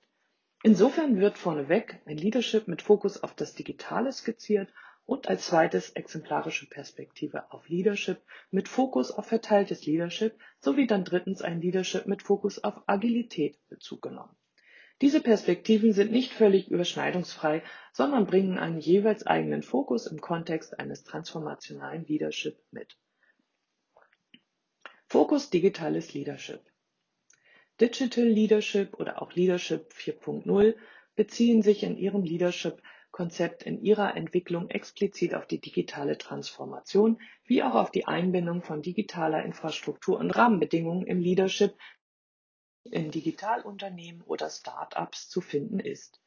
Insofern 0.63 1.19
wird 1.19 1.39
vorneweg 1.39 2.03
ein 2.05 2.19
Leadership 2.19 2.69
mit 2.69 2.83
Fokus 2.83 3.23
auf 3.23 3.33
das 3.33 3.55
Digitale 3.55 4.13
skizziert 4.13 4.69
und 5.07 5.29
als 5.29 5.47
zweites 5.47 5.93
exemplarische 5.93 6.69
Perspektive 6.69 7.51
auf 7.51 7.71
Leadership 7.71 8.21
mit 8.51 8.69
Fokus 8.69 9.11
auf 9.11 9.25
verteiltes 9.25 9.87
Leadership 9.87 10.39
sowie 10.61 10.87
dann 10.87 11.05
drittens 11.05 11.41
ein 11.41 11.63
Leadership 11.63 12.05
mit 12.05 12.23
Fokus 12.23 12.63
auf 12.63 12.83
Agilität 12.87 13.59
Bezug 13.71 14.03
genommen. 14.03 14.37
Diese 15.01 15.21
Perspektiven 15.21 15.93
sind 15.93 16.13
nicht 16.13 16.33
völlig 16.33 16.69
überschneidungsfrei, 16.71 17.63
sondern 17.93 18.27
bringen 18.27 18.59
einen 18.59 18.79
jeweils 18.79 19.27
eigenen 19.27 19.63
Fokus 19.63 20.07
im 20.07 20.21
Kontext 20.21 20.79
eines 20.79 21.03
transformationalen 21.03 22.07
Leadership 22.07 22.59
mit. 22.71 22.97
Fokus 25.07 25.51
digitales 25.51 26.15
Leadership. 26.15 26.61
Digital 27.81 28.25
Leadership 28.25 28.95
oder 28.95 29.21
auch 29.21 29.33
Leadership 29.33 29.93
4.0 29.93 30.77
beziehen 31.17 31.63
sich 31.63 31.83
in 31.83 31.97
ihrem 31.97 32.23
Leadership-Konzept 32.23 33.65
in 33.65 33.83
ihrer 33.83 34.17
Entwicklung 34.17 34.71
explizit 34.71 35.35
auf 35.35 35.47
die 35.47 35.61
digitale 35.61 36.19
Transformation 36.19 37.21
wie 37.45 37.65
auch 37.65 37.75
auf 37.75 37.91
die 37.91 38.07
Einbindung 38.07 38.63
von 38.63 38.81
digitaler 38.81 39.45
Infrastruktur 39.45 40.19
und 40.19 40.31
Rahmenbedingungen 40.31 41.07
im 41.07 41.21
Leadership 41.21 41.75
in 42.85 43.11
Digitalunternehmen 43.11 44.23
oder 44.23 44.51
Start-ups 44.51 45.29
zu 45.29 45.41
finden 45.41 45.81
ist. 45.81 46.21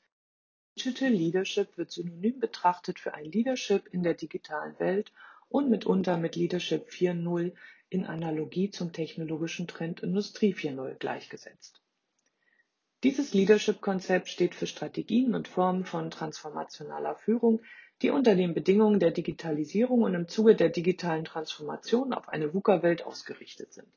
Digital 0.78 1.10
Leadership 1.10 1.78
wird 1.78 1.92
synonym 1.92 2.40
betrachtet 2.40 3.00
für 3.00 3.14
ein 3.14 3.26
Leadership 3.26 3.88
in 3.92 4.04
der 4.04 4.14
digitalen 4.14 4.78
Welt 4.80 5.12
und 5.50 5.70
mitunter 5.70 6.18
mit 6.18 6.36
Leadership 6.36 6.90
4.0 6.90 7.54
in 7.90 8.06
Analogie 8.06 8.70
zum 8.70 8.92
technologischen 8.92 9.68
Trend 9.68 10.02
Industrie 10.02 10.54
4.0 10.54 10.96
gleichgesetzt. 10.96 11.82
Dieses 13.04 13.34
Leadership-Konzept 13.34 14.28
steht 14.28 14.56
für 14.56 14.68
Strategien 14.68 15.36
und 15.36 15.48
Formen 15.48 15.86
von 15.86 16.10
transformationaler 16.10 17.16
Führung, 17.16 17.62
die 18.02 18.10
unter 18.10 18.36
den 18.36 18.54
Bedingungen 18.54 19.00
der 19.00 19.12
Digitalisierung 19.12 20.02
und 20.02 20.16
im 20.16 20.28
Zuge 20.28 20.56
der 20.56 20.70
digitalen 20.70 21.24
Transformation 21.24 22.14
auf 22.14 22.28
eine 22.30 22.54
VUCA-Welt 22.54 23.04
ausgerichtet 23.04 23.74
sind. 23.74 23.88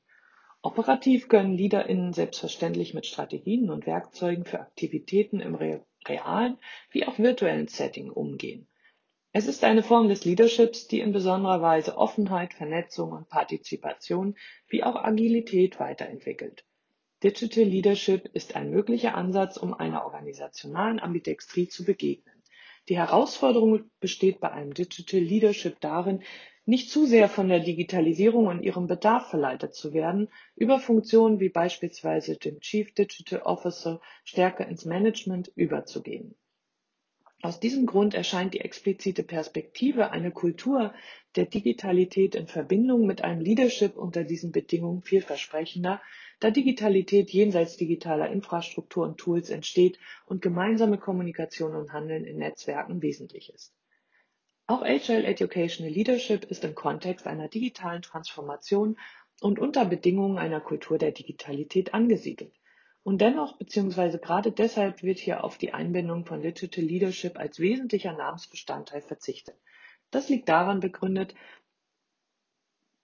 Operativ 0.63 1.29
können 1.29 1.57
LeaderInnen 1.57 2.13
selbstverständlich 2.13 2.93
mit 2.93 3.07
Strategien 3.07 3.71
und 3.71 3.87
Werkzeugen 3.87 4.45
für 4.45 4.61
Aktivitäten 4.61 5.41
im 5.41 5.55
realen 5.55 6.59
wie 6.91 7.07
auch 7.07 7.19
virtuellen 7.19 7.67
Setting 7.67 8.11
umgehen. 8.11 8.67
Es 9.33 9.47
ist 9.47 9.65
eine 9.65 9.83
Form 9.83 10.09
des 10.09 10.25
Leaderships, 10.25 10.87
die 10.87 11.01
in 11.01 11.13
besonderer 11.13 11.63
Weise 11.63 11.97
Offenheit, 11.97 12.53
Vernetzung 12.53 13.13
und 13.13 13.29
Partizipation 13.29 14.37
wie 14.69 14.83
auch 14.83 14.97
Agilität 14.97 15.81
weiterentwickelt. 15.81 16.65
Digital 17.23 17.65
Leadership 17.65 18.29
ist 18.35 18.57
ein 18.57 18.71
möglicher 18.71 19.15
Ansatz, 19.15 19.57
um 19.57 19.73
einer 19.73 20.05
organisationalen 20.05 21.01
Ambidextrie 21.01 21.69
zu 21.69 21.85
begegnen. 21.85 22.35
Die 22.89 22.99
Herausforderung 22.99 23.91
besteht 24.01 24.41
bei 24.41 24.51
einem 24.51 24.75
Digital 24.75 25.21
Leadership 25.21 25.81
darin, 25.81 26.23
nicht 26.71 26.89
zu 26.89 27.05
sehr 27.05 27.29
von 27.29 27.49
der 27.49 27.59
Digitalisierung 27.59 28.47
und 28.47 28.63
ihrem 28.63 28.87
Bedarf 28.87 29.29
verleitet 29.29 29.75
zu 29.75 29.93
werden, 29.93 30.29
über 30.55 30.79
Funktionen 30.79 31.41
wie 31.41 31.49
beispielsweise 31.49 32.37
dem 32.37 32.61
Chief 32.61 32.95
Digital 32.95 33.43
Officer 33.43 34.01
stärker 34.23 34.69
ins 34.69 34.85
Management 34.85 35.51
überzugehen. 35.57 36.37
Aus 37.43 37.59
diesem 37.59 37.87
Grund 37.87 38.15
erscheint 38.15 38.55
die 38.55 38.61
explizite 38.61 39.25
Perspektive, 39.25 40.13
eine 40.13 40.31
Kultur 40.31 40.95
der 41.35 41.47
Digitalität 41.47 42.37
in 42.37 42.47
Verbindung 42.47 43.05
mit 43.05 43.25
einem 43.25 43.41
Leadership 43.41 43.97
unter 43.97 44.23
diesen 44.23 44.53
Bedingungen 44.53 45.03
vielversprechender, 45.03 46.01
da 46.39 46.53
Digitalität 46.53 47.31
jenseits 47.31 47.79
digitaler 47.79 48.31
Infrastruktur 48.31 49.05
und 49.09 49.19
Tools 49.19 49.51
entsteht 49.51 49.99
und 50.25 50.41
gemeinsame 50.41 50.99
Kommunikation 50.99 51.75
und 51.75 51.93
Handeln 51.93 52.25
in 52.25 52.39
Netzwerken 52.39 53.03
wesentlich 53.03 53.53
ist. 53.53 53.75
Auch 54.71 54.83
Agile 54.83 55.25
Educational 55.25 55.93
Leadership 55.93 56.45
ist 56.45 56.63
im 56.63 56.77
Kontext 56.77 57.27
einer 57.27 57.49
digitalen 57.49 58.03
Transformation 58.03 58.97
und 59.41 59.59
unter 59.59 59.85
Bedingungen 59.85 60.39
einer 60.39 60.61
Kultur 60.61 60.97
der 60.97 61.11
Digitalität 61.11 61.93
angesiedelt. 61.93 62.55
Und 63.03 63.21
dennoch 63.21 63.59
bzw. 63.59 64.19
gerade 64.19 64.53
deshalb 64.53 65.03
wird 65.03 65.19
hier 65.19 65.43
auf 65.43 65.59
die 65.59 65.75
Einbindung 65.75 66.25
von 66.25 66.41
Digital 66.41 66.85
Leadership 66.85 67.37
als 67.37 67.59
wesentlicher 67.59 68.13
Namensbestandteil 68.13 69.03
verzichtet. 69.03 69.57
Das 70.13 70.29
liegt 70.29 70.49
daran 70.49 70.79
begründet, 70.79 71.35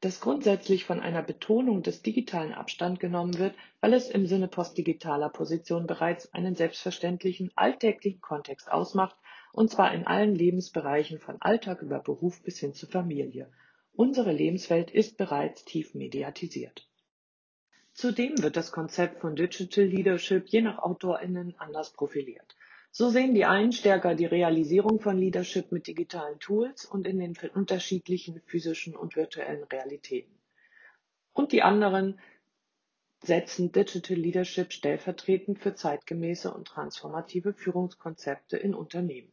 dass 0.02 0.20
grundsätzlich 0.20 0.85
von 0.85 1.00
einer 1.00 1.24
Betonung 1.24 1.83
des 1.83 2.00
digitalen 2.00 2.55
Abstand 2.55 3.00
genommen 3.00 3.38
wird, 3.38 3.57
weil 3.81 3.92
es 3.92 4.09
im 4.09 4.26
Sinne 4.29 4.46
postdigitaler 4.46 5.31
Position 5.31 5.88
bereits 5.88 6.33
einen 6.33 6.55
selbstverständlichen 6.55 7.50
alltäglichen 7.57 8.20
Kontext 8.20 8.70
ausmacht, 8.70 9.16
und 9.57 9.71
zwar 9.71 9.95
in 9.95 10.07
allen 10.07 10.35
Lebensbereichen 10.35 11.19
von 11.19 11.40
Alltag 11.40 11.81
über 11.81 11.99
Beruf 11.99 12.42
bis 12.42 12.59
hin 12.59 12.75
zu 12.75 12.87
Familie. 12.87 13.51
Unsere 13.95 14.31
Lebenswelt 14.31 14.90
ist 14.90 15.16
bereits 15.16 15.64
tief 15.64 15.95
mediatisiert. 15.95 16.87
Zudem 17.95 18.42
wird 18.42 18.59
das 18.59 18.71
Konzept 18.71 19.23
von 19.23 19.35
Digital 19.35 19.87
Leadership 19.87 20.47
je 20.49 20.61
nach 20.61 20.79
AutorInnen 20.79 21.55
anders 21.59 21.95
profiliert. 21.95 22.55
So 22.90 23.09
sehen 23.09 23.35
die 23.35 23.47
einen 23.47 23.73
stärker 23.73 24.14
die 24.14 24.27
Realisierung 24.27 25.01
von 25.01 25.16
Leadership 25.16 25.73
mit 25.73 25.87
digitalen 25.87 26.38
Tools 26.38 26.85
und 26.85 27.07
in 27.07 27.19
den 27.19 27.35
unterschiedlichen 27.55 28.42
physischen 28.45 28.95
und 28.95 29.16
virtuellen 29.16 29.64
Realitäten. 29.64 30.38
Und 31.33 31.53
die 31.53 31.62
anderen 31.62 32.21
setzen 33.23 33.73
Digital 33.73 34.19
Leadership 34.19 34.75
stellvertretend 34.75 35.61
für 35.61 35.75
zeitgemäße 35.75 36.53
und 36.53 36.69
transformative 36.69 37.55
Führungskonzepte 37.55 38.59
in 38.59 38.75
Unternehmen. 38.75 39.33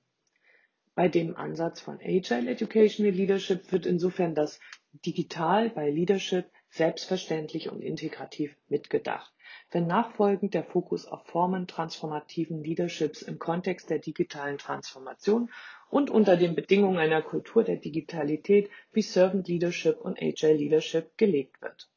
Bei 0.96 1.08
dem 1.08 1.36
Ansatz 1.36 1.82
von 1.82 2.00
Agile 2.04 2.52
Educational 2.52 3.12
Leadership 3.12 3.72
wird 3.72 3.88
insofern 3.88 4.36
das 4.36 4.60
Digital 4.92 5.72
bei 5.72 5.90
Leadership 5.90 6.46
selbstverständlich 6.70 7.72
und 7.72 7.82
integrativ 7.82 8.56
mitgedacht. 8.68 9.34
Wenn 9.72 9.88
nachfolgend 9.88 10.54
der 10.54 10.64
Fokus 10.64 11.08
auf 11.08 11.26
Formen 11.26 11.66
transformativen 11.66 12.64
Leaderships 12.64 13.24
im 13.24 13.40
Kontext 13.40 13.90
der 13.90 14.00
digitalen 14.00 14.60
Transformation 14.60 15.52
und 15.90 16.12
unter 16.12 16.38
den 16.38 16.54
Bedingungen 16.54 16.98
einer 16.98 17.24
Kultur 17.24 17.64
der 17.64 17.78
Digitalität 17.78 18.70
wie 18.92 19.02
Servant 19.02 19.48
Leadership 19.48 20.00
und 20.00 20.22
Agile 20.22 20.54
Leadership 20.54 21.18
gelegt 21.18 21.60
wird. 21.62 21.90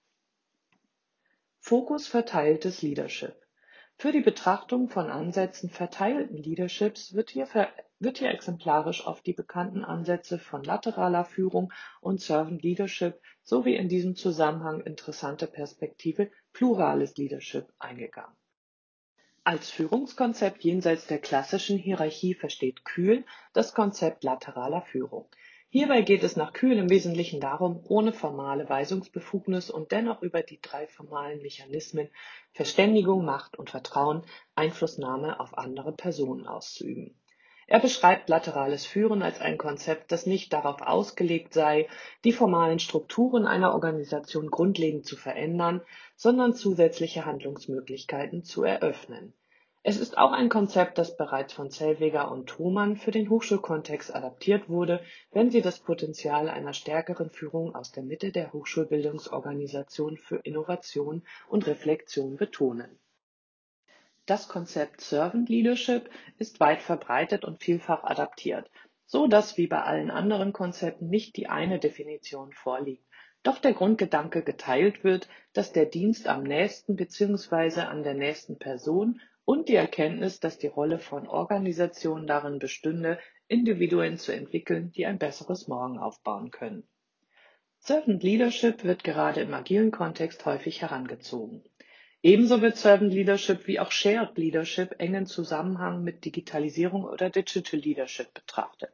Fokus 1.59 2.07
verteiltes 2.07 2.81
Leadership. 2.81 3.35
Für 3.99 4.13
die 4.13 4.21
Betrachtung 4.21 4.89
von 4.89 5.11
Ansätzen 5.11 5.69
verteilten 5.69 6.37
Leaderships 6.37 7.15
wird 7.15 7.31
hier, 7.31 7.47
wird 7.99 8.19
hier 8.19 8.31
exemplarisch 8.31 9.07
auf 9.07 9.23
die 9.23 9.33
bekannten 9.33 9.85
Ansätze 9.85 10.39
von 10.39 10.63
lateraler 10.63 11.25
Führung 11.25 11.73
und 12.01 12.21
Servant 12.21 12.63
Leadership 12.63 13.21
sowie 13.43 13.75
in 13.77 13.89
diesem 13.89 14.17
Zusammenhang 14.17 14.81
interessante 14.81 15.47
Perspektive 15.47 16.31
plurales 16.53 17.17
Leadership 17.17 17.73
eingegangen. 17.79 18.37
Als 19.45 19.71
Führungskonzept 19.71 20.65
jenseits 20.65 21.07
der 21.07 21.19
klassischen 21.19 21.79
Hierarchie 21.79 22.35
versteht 22.35 22.85
Kühl 22.85 23.25
das 23.53 23.75
Konzept 23.75 24.25
lateraler 24.25 24.83
Führung. 24.83 25.29
Hierbei 25.69 26.03
geht 26.03 26.23
es 26.23 26.37
nach 26.37 26.53
Kühl 26.53 26.79
im 26.79 26.91
Wesentlichen 26.91 27.41
darum, 27.41 27.81
ohne 27.87 28.13
formale 28.13 28.69
Weisungsbefugnis 28.69 29.71
und 29.71 29.93
dennoch 29.93 30.23
über 30.23 30.43
die 30.43 30.61
drei 30.61 30.87
formalen 30.87 31.43
Mechanismen 31.43 32.09
Verständigung, 32.53 33.25
Macht 33.25 33.57
und 33.57 33.71
Vertrauen 33.71 34.25
Einflussnahme 34.55 35.39
auf 35.39 35.57
andere 35.59 35.93
Personen 35.93 36.47
auszuüben. 36.47 37.21
Er 37.68 37.81
beschreibt 37.81 38.29
laterales 38.29 38.87
Führen 38.87 39.22
als 39.22 39.40
ein 39.40 39.59
Konzept, 39.59 40.12
das 40.12 40.24
nicht 40.24 40.52
darauf 40.52 40.83
ausgelegt 40.83 41.52
sei, 41.52 41.88
die 42.22 42.31
formalen 42.31 42.79
Strukturen 42.79 43.44
einer 43.44 43.74
Organisation 43.74 44.50
grundlegend 44.50 45.05
zu 45.05 45.16
verändern, 45.16 45.81
sondern 46.14 46.55
zusätzliche 46.55 47.26
Handlungsmöglichkeiten 47.26 48.44
zu 48.44 48.62
eröffnen. 48.62 49.33
Es 49.83 49.98
ist 49.98 50.16
auch 50.16 50.31
ein 50.33 50.48
Konzept, 50.48 50.98
das 50.98 51.16
bereits 51.16 51.52
von 51.52 51.70
Zellweger 51.70 52.31
und 52.31 52.48
Thomann 52.48 52.96
für 52.96 53.11
den 53.11 53.31
Hochschulkontext 53.31 54.14
adaptiert 54.14 54.68
wurde, 54.68 55.00
wenn 55.33 55.50
sie 55.50 55.61
das 55.61 55.81
Potenzial 55.81 56.48
einer 56.48 56.72
stärkeren 56.72 57.31
Führung 57.31 57.74
aus 57.74 57.90
der 57.90 58.05
Mitte 58.05 58.31
der 58.31 58.52
Hochschulbildungsorganisation 58.52 60.16
für 60.18 60.37
Innovation 60.37 61.24
und 61.48 61.66
Reflexion 61.66 62.37
betonen. 62.37 62.98
Das 64.27 64.49
Konzept 64.49 65.03
Servant 65.03 65.49
Leadership 65.49 66.11
ist 66.39 66.59
weit 66.59 66.83
verbreitet 66.83 67.45
und 67.45 67.62
vielfach 67.62 68.03
adaptiert, 68.03 68.69
so 69.07 69.29
dass 69.29 69.57
wie 69.57 69.69
bei 69.69 69.81
allen 69.81 70.11
anderen 70.11 70.53
Konzepten 70.53 71.09
nicht 71.09 71.37
die 71.37 71.49
eine 71.49 71.79
Definition 71.79 72.53
vorliegt, 72.53 73.07
doch 73.45 73.59
der 73.59 73.73
Grundgedanke 73.73 74.43
geteilt 74.43 75.05
wird, 75.05 75.29
dass 75.53 75.73
der 75.73 75.87
Dienst 75.87 76.27
am 76.27 76.43
nächsten 76.43 76.97
bzw. 76.97 77.83
an 77.83 78.03
der 78.03 78.15
nächsten 78.15 78.59
Person 78.59 79.21
und 79.45 79.69
die 79.69 79.77
Erkenntnis, 79.77 80.41
dass 80.41 80.59
die 80.59 80.67
Rolle 80.67 80.99
von 80.99 81.29
Organisationen 81.29 82.27
darin 82.27 82.59
bestünde, 82.59 83.21
Individuen 83.47 84.17
zu 84.17 84.33
entwickeln, 84.33 84.91
die 84.91 85.07
ein 85.07 85.19
besseres 85.19 85.69
Morgen 85.69 85.99
aufbauen 85.99 86.51
können. 86.51 86.83
Servant 87.79 88.25
Leadership 88.25 88.83
wird 88.83 89.05
gerade 89.05 89.43
im 89.43 89.55
agilen 89.55 89.93
Kontext 89.93 90.45
häufig 90.47 90.83
herangezogen. 90.83 91.62
Ebenso 92.27 92.61
wird 92.61 92.77
Servant 92.77 93.12
Leadership 93.12 93.69
wie 93.69 93.79
auch 93.79 93.93
Shared 93.93 94.37
Leadership 94.37 94.97
engen 94.99 95.27
Zusammenhang 95.27 96.03
mit 96.03 96.25
Digitalisierung 96.25 97.05
oder 97.05 97.31
Digital 97.31 97.79
Leadership 97.79 98.35
betrachtet. 98.35 98.91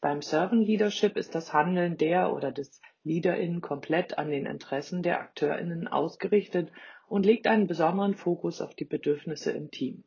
Beim 0.00 0.22
Servant 0.22 0.68
Leadership 0.68 1.16
ist 1.16 1.34
das 1.34 1.52
Handeln 1.52 1.96
der 1.96 2.32
oder 2.32 2.52
des 2.52 2.80
LeaderInnen 3.02 3.60
komplett 3.60 4.18
an 4.18 4.30
den 4.30 4.46
Interessen 4.46 5.02
der 5.02 5.18
AkteurInnen 5.18 5.88
ausgerichtet 5.88 6.70
und 7.08 7.26
legt 7.26 7.48
einen 7.48 7.66
besonderen 7.66 8.14
Fokus 8.14 8.60
auf 8.60 8.76
die 8.76 8.84
Bedürfnisse 8.84 9.50
im 9.50 9.72
Team. 9.72 10.04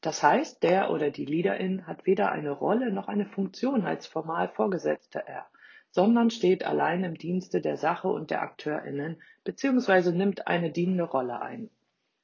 Das 0.00 0.22
heißt, 0.22 0.62
der 0.62 0.92
oder 0.92 1.10
die 1.10 1.24
Leaderin 1.24 1.88
hat 1.88 2.06
weder 2.06 2.30
eine 2.30 2.52
Rolle 2.52 2.92
noch 2.92 3.08
eine 3.08 3.26
Funktion 3.26 3.84
als 3.84 4.06
formal 4.06 4.48
Vorgesetzter 4.48 5.24
er, 5.26 5.46
sondern 5.90 6.30
steht 6.30 6.64
allein 6.64 7.02
im 7.02 7.18
Dienste 7.18 7.60
der 7.60 7.76
Sache 7.76 8.06
und 8.06 8.30
der 8.30 8.42
AkteurInnen 8.42 9.20
bzw. 9.42 10.12
nimmt 10.12 10.46
eine 10.46 10.70
dienende 10.70 11.02
Rolle 11.02 11.42
ein. 11.42 11.68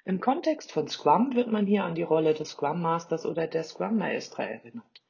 Im 0.08 0.20
Kontext 0.20 0.70
von 0.70 0.86
Scrum 0.86 1.34
wird 1.34 1.50
man 1.50 1.66
hier 1.66 1.82
an 1.82 1.96
die 1.96 2.04
Rolle 2.04 2.32
des 2.32 2.50
Scrum 2.50 2.80
Masters 2.80 3.26
oder 3.26 3.48
der 3.48 3.64
Scrum 3.64 3.96
Maestra 3.96 4.44
erinnert. 4.44 5.02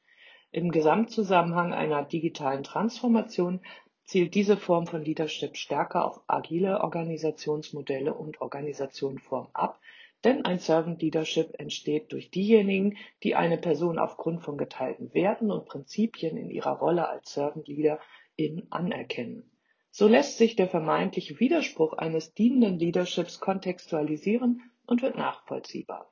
Im 0.49 0.71
Gesamtzusammenhang 0.71 1.71
einer 1.71 2.03
digitalen 2.03 2.63
Transformation 2.63 3.61
zielt 4.05 4.33
diese 4.33 4.57
Form 4.57 4.87
von 4.87 5.03
Leadership 5.03 5.55
stärker 5.55 6.03
auf 6.03 6.21
agile 6.25 6.81
Organisationsmodelle 6.81 8.11
und 8.11 8.41
Organisationenform 8.41 9.49
ab, 9.53 9.79
denn 10.23 10.45
ein 10.45 10.57
Servant 10.57 10.99
Leadership 10.99 11.53
entsteht 11.59 12.11
durch 12.11 12.31
diejenigen, 12.31 12.97
die 13.21 13.35
eine 13.35 13.59
Person 13.59 13.99
aufgrund 13.99 14.41
von 14.41 14.57
geteilten 14.57 15.13
Werten 15.13 15.51
und 15.51 15.65
Prinzipien 15.65 16.37
in 16.37 16.49
ihrer 16.49 16.79
Rolle 16.79 17.07
als 17.07 17.35
Servant 17.35 17.67
Leader 17.67 17.99
in 18.35 18.65
anerkennen. 18.71 19.51
So 19.91 20.07
lässt 20.07 20.39
sich 20.39 20.55
der 20.55 20.67
vermeintliche 20.67 21.39
Widerspruch 21.39 21.93
eines 21.93 22.33
dienenden 22.33 22.79
Leaderships 22.79 23.39
kontextualisieren 23.39 24.63
und 24.87 25.03
wird 25.03 25.17
nachvollziehbar. 25.17 26.11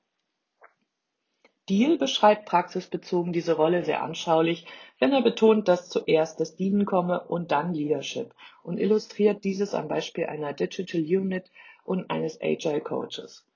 Deal 1.68 1.98
beschreibt 1.98 2.46
praxisbezogen 2.46 3.34
diese 3.34 3.54
Rolle 3.54 3.84
sehr 3.84 4.04
anschaulich, 4.04 4.68
wenn 5.00 5.12
er 5.12 5.24
betont, 5.24 5.68
dass 5.68 5.90
zuerst 5.90 6.40
das 6.40 6.56
Dienen 6.56 6.86
komme 6.86 7.22
und 7.22 7.52
dann 7.52 7.74
Leadership 7.74 8.36
und 8.62 8.78
illustriert 8.78 9.44
dieses 9.44 9.74
am 9.74 9.88
Beispiel 9.88 10.28
einer 10.28 10.54
Digital 10.54 11.02
Unit 11.02 11.50
und 11.84 12.12
eines 12.12 12.40
Agile 12.40 12.82
Coaches. 12.82 13.48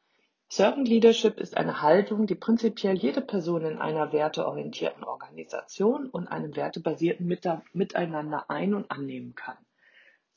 Servant 0.47 0.87
Leadership 0.87 1.39
ist 1.39 1.55
eine 1.55 1.83
Haltung, 1.83 2.25
die 2.25 2.33
prinzipiell 2.33 2.97
jede 2.97 3.21
Person 3.21 3.63
in 3.63 3.77
einer 3.77 4.11
werteorientierten 4.11 5.03
Organisation 5.03 6.09
und 6.09 6.27
einem 6.27 6.55
wertebasierten 6.55 7.27
Miteinander 7.73 8.49
ein- 8.49 8.73
und 8.73 8.89
annehmen 8.89 9.35
kann. 9.35 9.57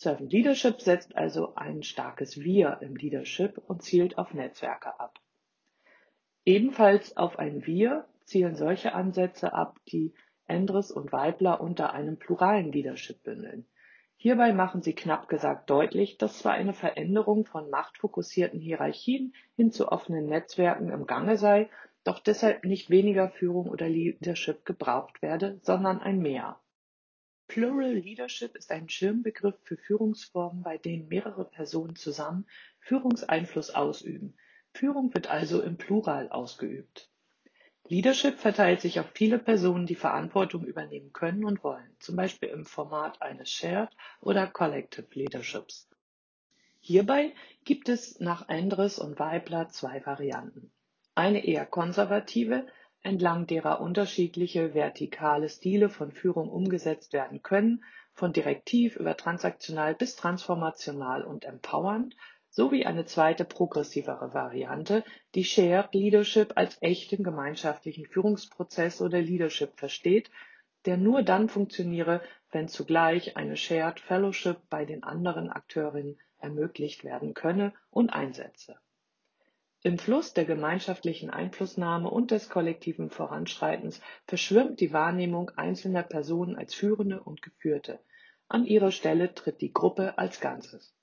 Servant 0.02 0.32
Leadership 0.32 0.80
setzt 0.80 1.14
also 1.14 1.54
ein 1.54 1.84
starkes 1.84 2.40
Wir 2.40 2.78
im 2.80 2.96
Leadership 2.96 3.56
und 3.68 3.82
zielt 3.82 4.18
auf 4.18 4.34
Netzwerke 4.34 4.98
ab. 4.98 5.20
Ebenfalls 6.44 7.16
auf 7.16 7.38
ein 7.38 7.64
Wir 7.66 8.08
zielen 8.24 8.56
solche 8.56 8.94
Ansätze 8.94 9.52
ab, 9.52 9.78
die 9.86 10.12
Endres 10.48 10.90
und 10.90 11.12
Weibler 11.12 11.60
unter 11.60 11.92
einem 11.92 12.18
pluralen 12.18 12.72
Leadership 12.72 13.22
bündeln. 13.22 13.64
Hierbei 14.16 14.52
machen 14.52 14.82
sie 14.82 14.92
knapp 14.92 15.28
gesagt 15.28 15.70
deutlich, 15.70 16.18
dass 16.18 16.40
zwar 16.40 16.54
eine 16.54 16.74
Veränderung 16.74 17.44
von 17.44 17.70
machtfokussierten 17.70 18.58
Hierarchien 18.58 19.32
hin 19.54 19.70
zu 19.70 19.92
offenen 19.92 20.26
Netzwerken 20.26 20.90
im 20.90 21.06
Gange 21.06 21.36
sei, 21.36 21.70
doch 22.02 22.18
deshalb 22.18 22.64
nicht 22.64 22.90
weniger 22.90 23.30
Führung 23.30 23.68
oder 23.68 23.88
Leadership 23.88 24.64
gebraucht 24.64 25.22
werde, 25.22 25.60
sondern 25.62 26.00
ein 26.00 26.18
Mehr. 26.18 26.58
Plural 27.52 27.92
Leadership 27.92 28.56
ist 28.56 28.72
ein 28.72 28.88
Schirmbegriff 28.88 29.56
für 29.62 29.76
Führungsformen, 29.76 30.62
bei 30.62 30.78
denen 30.78 31.08
mehrere 31.08 31.44
Personen 31.44 31.96
zusammen 31.96 32.46
Führungseinfluss 32.80 33.68
ausüben. 33.68 34.32
Führung 34.72 35.12
wird 35.12 35.28
also 35.28 35.60
im 35.60 35.76
Plural 35.76 36.30
ausgeübt. 36.30 37.10
Leadership 37.86 38.38
verteilt 38.38 38.80
sich 38.80 39.00
auf 39.00 39.10
viele 39.12 39.38
Personen, 39.38 39.84
die 39.84 39.96
Verantwortung 39.96 40.64
übernehmen 40.64 41.12
können 41.12 41.44
und 41.44 41.62
wollen, 41.62 41.94
zum 41.98 42.16
Beispiel 42.16 42.48
im 42.48 42.64
Format 42.64 43.20
eines 43.20 43.50
Shared 43.50 43.90
oder 44.22 44.46
Collective 44.46 45.08
Leaderships. 45.12 45.90
Hierbei 46.80 47.34
gibt 47.64 47.90
es 47.90 48.18
nach 48.18 48.48
Endres 48.48 48.98
und 48.98 49.18
Weibler 49.18 49.68
zwei 49.68 50.06
Varianten. 50.06 50.72
Eine 51.14 51.44
eher 51.44 51.66
konservative, 51.66 52.66
entlang 53.02 53.46
derer 53.46 53.80
unterschiedliche 53.80 54.74
vertikale 54.74 55.48
Stile 55.48 55.88
von 55.88 56.12
Führung 56.12 56.48
umgesetzt 56.48 57.12
werden 57.12 57.42
können, 57.42 57.84
von 58.12 58.32
direktiv 58.32 58.96
über 58.96 59.16
transaktional 59.16 59.94
bis 59.94 60.16
transformational 60.16 61.24
und 61.24 61.44
empowernd 61.44 62.16
sowie 62.50 62.84
eine 62.84 63.06
zweite 63.06 63.46
progressivere 63.46 64.34
Variante, 64.34 65.04
die 65.34 65.44
Shared 65.44 65.94
Leadership 65.94 66.52
als 66.56 66.76
echten 66.82 67.24
gemeinschaftlichen 67.24 68.04
Führungsprozess 68.06 69.00
oder 69.00 69.22
Leadership 69.22 69.78
versteht, 69.78 70.30
der 70.84 70.98
nur 70.98 71.22
dann 71.22 71.48
funktioniere, 71.48 72.20
wenn 72.50 72.68
zugleich 72.68 73.36
eine 73.38 73.56
Shared 73.56 74.00
Fellowship 74.00 74.58
bei 74.68 74.84
den 74.84 75.02
anderen 75.02 75.48
Akteurinnen 75.48 76.18
ermöglicht 76.38 77.04
werden 77.04 77.32
könne 77.32 77.72
und 77.90 78.10
einsetze. 78.10 78.76
Im 79.84 79.98
Fluss 79.98 80.32
der 80.32 80.44
gemeinschaftlichen 80.44 81.30
Einflussnahme 81.30 82.08
und 82.08 82.30
des 82.30 82.48
kollektiven 82.48 83.10
Voranschreitens 83.10 84.00
verschwimmt 84.28 84.78
die 84.78 84.92
Wahrnehmung 84.92 85.50
einzelner 85.56 86.04
Personen 86.04 86.54
als 86.54 86.72
Führende 86.72 87.20
und 87.20 87.42
Geführte. 87.42 87.98
An 88.46 88.64
ihre 88.64 88.92
Stelle 88.92 89.34
tritt 89.34 89.60
die 89.60 89.72
Gruppe 89.72 90.18
als 90.18 90.38
Ganzes. 90.38 90.94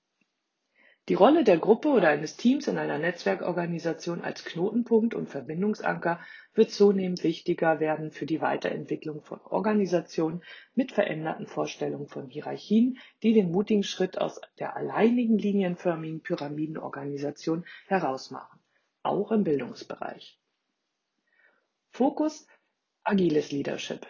Die 1.10 1.16
Rolle 1.16 1.44
der 1.44 1.58
Gruppe 1.58 1.90
oder 1.90 2.08
eines 2.08 2.38
Teams 2.38 2.68
in 2.68 2.78
einer 2.78 3.00
Netzwerkorganisation 3.00 4.22
als 4.22 4.46
Knotenpunkt 4.46 5.16
und 5.16 5.28
Verbindungsanker 5.28 6.20
wird 6.54 6.70
zunehmend 6.70 7.24
wichtiger 7.24 7.80
werden 7.80 8.12
für 8.12 8.28
die 8.28 8.42
Weiterentwicklung 8.42 9.24
von 9.24 9.42
Organisationen 9.42 10.44
mit 10.76 10.92
veränderten 10.92 11.48
Vorstellungen 11.48 12.08
von 12.08 12.28
Hierarchien, 12.28 13.00
die 13.24 13.34
den 13.34 13.52
mutigen 13.52 13.84
Schritt 13.84 14.20
aus 14.20 14.40
der 14.60 14.78
alleinigen 14.78 15.38
linienförmigen 15.38 16.22
Pyramidenorganisation 16.22 17.66
herausmachen, 17.88 18.59
auch 19.04 19.32
im 19.32 19.44
Bildungsbereich. 19.44 20.40
Fokus 21.90 22.48
Agiles 23.04 23.52
Leadership. 23.52 24.06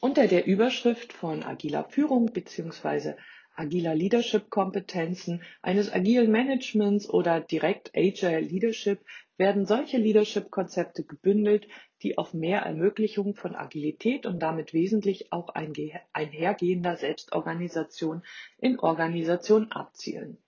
Unter 0.00 0.26
der 0.26 0.46
Überschrift 0.46 1.12
von 1.12 1.42
agiler 1.42 1.84
Führung 1.84 2.26
bzw 2.32 3.14
agiler 3.56 3.94
Leadership-Kompetenzen, 3.94 5.42
eines 5.62 5.92
agilen 5.92 6.30
Managements 6.30 7.08
oder 7.08 7.40
direkt 7.40 7.92
Agile 7.96 8.40
Leadership 8.40 9.00
werden 9.36 9.66
solche 9.66 9.96
Leadership-Konzepte 9.96 11.04
gebündelt, 11.04 11.68
die 12.02 12.18
auf 12.18 12.34
mehr 12.34 12.60
Ermöglichung 12.60 13.34
von 13.34 13.54
Agilität 13.54 14.26
und 14.26 14.40
damit 14.40 14.72
wesentlich 14.72 15.32
auch 15.32 15.48
einhergehender 15.48 16.96
Selbstorganisation 16.96 18.22
in 18.58 18.78
Organisation 18.78 19.72
abzielen. 19.72 20.38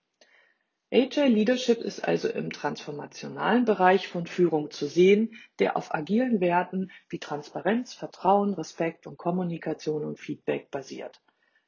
Agile 0.92 1.26
Leadership 1.26 1.78
ist 1.78 2.06
also 2.06 2.28
im 2.28 2.52
transformationalen 2.52 3.64
Bereich 3.64 4.06
von 4.06 4.26
Führung 4.26 4.70
zu 4.70 4.86
sehen, 4.86 5.34
der 5.58 5.76
auf 5.76 5.92
agilen 5.92 6.40
Werten 6.40 6.92
wie 7.08 7.18
Transparenz, 7.18 7.92
Vertrauen, 7.92 8.54
Respekt 8.54 9.08
und 9.08 9.18
Kommunikation 9.18 10.04
und 10.04 10.20
Feedback 10.20 10.70
basiert. 10.70 11.20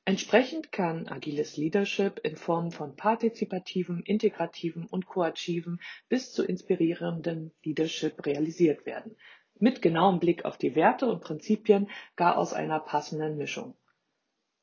Entsprechend 0.05 0.71
kann 0.71 1.09
agiles 1.09 1.57
Leadership 1.57 2.21
in 2.23 2.37
Form 2.37 2.71
von 2.71 2.95
partizipativem, 2.95 4.03
integrativem 4.05 4.87
und 4.87 5.07
koaktivem 5.07 5.81
bis 6.09 6.33
zu 6.33 6.45
inspirierendem 6.45 7.51
Leadership 7.65 8.25
realisiert 8.25 8.87
werden. 8.87 9.17
mit 9.61 9.83
genauem 9.83 10.21
Blick 10.21 10.45
auf 10.45 10.57
die 10.57 10.77
Werte 10.77 11.07
und 11.07 11.21
Prinzipien 11.21 11.91
gar 12.15 12.39
aus 12.39 12.53
einer 12.53 12.79
passenden 12.79 13.37
Mischung. 13.37 13.75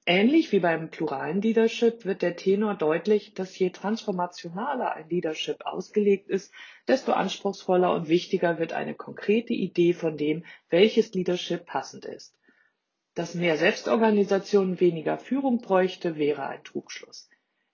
Ähnlich 0.08 0.52
wie 0.52 0.60
beim 0.60 0.92
pluralen 0.92 1.42
Leadership 1.42 2.06
wird 2.06 2.22
der 2.22 2.36
Tenor 2.36 2.76
deutlich, 2.76 3.34
dass 3.34 3.58
je 3.58 3.72
transformationaler 3.72 4.94
ein 4.94 5.10
Leadership 5.10 5.66
ausgelegt 5.66 6.30
ist, 6.30 6.54
desto 6.88 7.14
anspruchsvoller 7.14 7.92
und 7.92 8.08
wichtiger 8.08 8.60
wird 8.60 8.72
eine 8.72 8.94
konkrete 8.94 9.54
Idee 9.54 9.94
von 9.94 10.16
dem, 10.16 10.46
welches 10.70 11.12
Leadership 11.16 11.66
passend 11.66 12.06
ist. 12.06 12.38
Dass 13.16 13.34
mehr 13.34 13.58
Selbstorganisation 13.58 14.80
weniger 14.80 15.18
Führung 15.18 15.60
bräuchte, 15.60 16.18
wäre 16.18 16.46
ein 16.46 16.64
Trugschluss. 16.64 17.28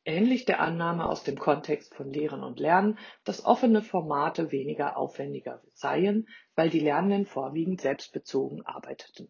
Ähnlich 0.06 0.46
der 0.46 0.62
Annahme 0.62 1.10
aus 1.10 1.24
dem 1.24 1.38
Kontext 1.38 1.94
von 1.94 2.14
Lehren 2.14 2.44
und 2.44 2.62
Lernen, 2.62 2.98
dass 3.26 3.44
offene 3.44 3.82
Formate 3.82 4.54
weniger 4.54 4.96
aufwendiger 4.96 5.62
seien, 5.74 6.30
weil 6.56 6.70
die 6.70 6.80
Lernenden 6.80 7.26
vorwiegend 7.26 7.82
selbstbezogen 7.82 8.66
arbeiteten. 8.66 9.28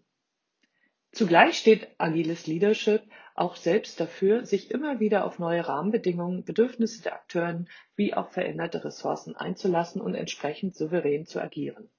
Zugleich 1.12 1.58
steht 1.58 1.90
agiles 1.98 2.48
Leadership 2.48 3.04
auch 3.36 3.56
selbst 3.56 4.00
dafür, 4.00 4.46
sich 4.46 4.72
immer 4.72 5.00
wieder 5.00 5.26
auf 5.26 5.40
neue 5.40 5.68
Rahmenbedingungen, 5.68 6.44
Bedürfnisse 6.44 7.02
der 7.02 7.14
Akteuren 7.14 7.68
wie 7.96 8.14
auch 8.14 8.30
veränderte 8.30 8.86
Ressourcen 8.86 9.36
einzulassen 9.36 10.02
und 10.02 10.16
entsprechend 10.16 10.76
souverän 10.76 11.26
zu 11.26 11.42
agieren. 11.42 11.90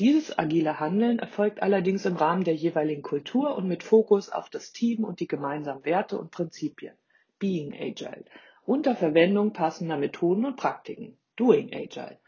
Dieses 0.00 0.38
agile 0.38 0.78
Handeln 0.78 1.18
erfolgt 1.18 1.60
allerdings 1.60 2.06
im 2.06 2.14
Rahmen 2.14 2.44
der 2.44 2.54
jeweiligen 2.54 3.02
Kultur 3.02 3.56
und 3.56 3.66
mit 3.66 3.82
Fokus 3.82 4.28
auf 4.28 4.48
das 4.48 4.72
Team 4.72 5.02
und 5.02 5.18
die 5.18 5.26
gemeinsamen 5.26 5.84
Werte 5.84 6.18
und 6.18 6.30
Prinzipien. 6.30 6.94
Being 7.40 7.72
Agile. 7.74 8.24
Unter 8.64 8.94
Verwendung 8.94 9.52
passender 9.52 9.96
Methoden 9.96 10.44
und 10.44 10.56
Praktiken. 10.56 11.18
Doing 11.34 11.74
Agile. 11.74 12.18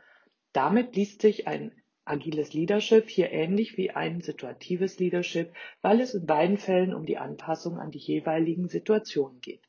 Damit 0.52 0.96
liest 0.96 1.22
sich 1.22 1.46
ein 1.46 1.79
agiles 2.11 2.52
Leadership 2.52 3.08
hier 3.08 3.30
ähnlich 3.30 3.76
wie 3.76 3.90
ein 3.90 4.20
situatives 4.20 4.98
Leadership, 4.98 5.52
weil 5.80 6.00
es 6.00 6.14
in 6.14 6.26
beiden 6.26 6.58
Fällen 6.58 6.92
um 6.94 7.06
die 7.06 7.18
Anpassung 7.18 7.78
an 7.78 7.90
die 7.90 7.98
jeweiligen 7.98 8.68
Situationen 8.68 9.40
geht. 9.40 9.62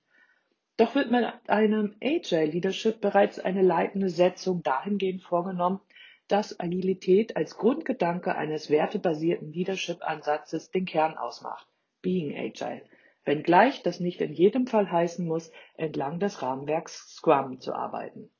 Doch 0.78 0.96
wird 0.96 1.12
mit 1.12 1.26
einem 1.48 1.96
Agile 2.02 2.46
Leadership 2.46 3.02
bereits 3.02 3.40
eine 3.40 3.62
leitende 3.62 4.10
Setzung 4.10 4.64
dahingehend 4.64 5.22
vorgenommen, 5.22 5.80
dass 6.28 6.60
Agilität 6.60 7.36
als 7.36 7.58
Grundgedanke 7.58 8.36
eines 8.36 8.70
wertebasierten 8.70 9.52
Leadership-Ansatzes 9.52 10.72
den 10.72 10.86
Kern 10.86 11.18
ausmacht. 11.18 11.68
Being 12.02 12.36
Agile. 12.36 12.82
Wenngleich 13.26 13.84
das 13.84 14.00
nicht 14.00 14.22
in 14.22 14.34
jedem 14.34 14.66
Fall 14.66 14.90
heißen 14.90 15.28
muss, 15.28 15.52
entlang 15.76 16.20
des 16.20 16.42
Rahmenwerks 16.42 17.16
Scrum 17.16 17.60
zu 17.60 17.74
arbeiten. 17.74 18.32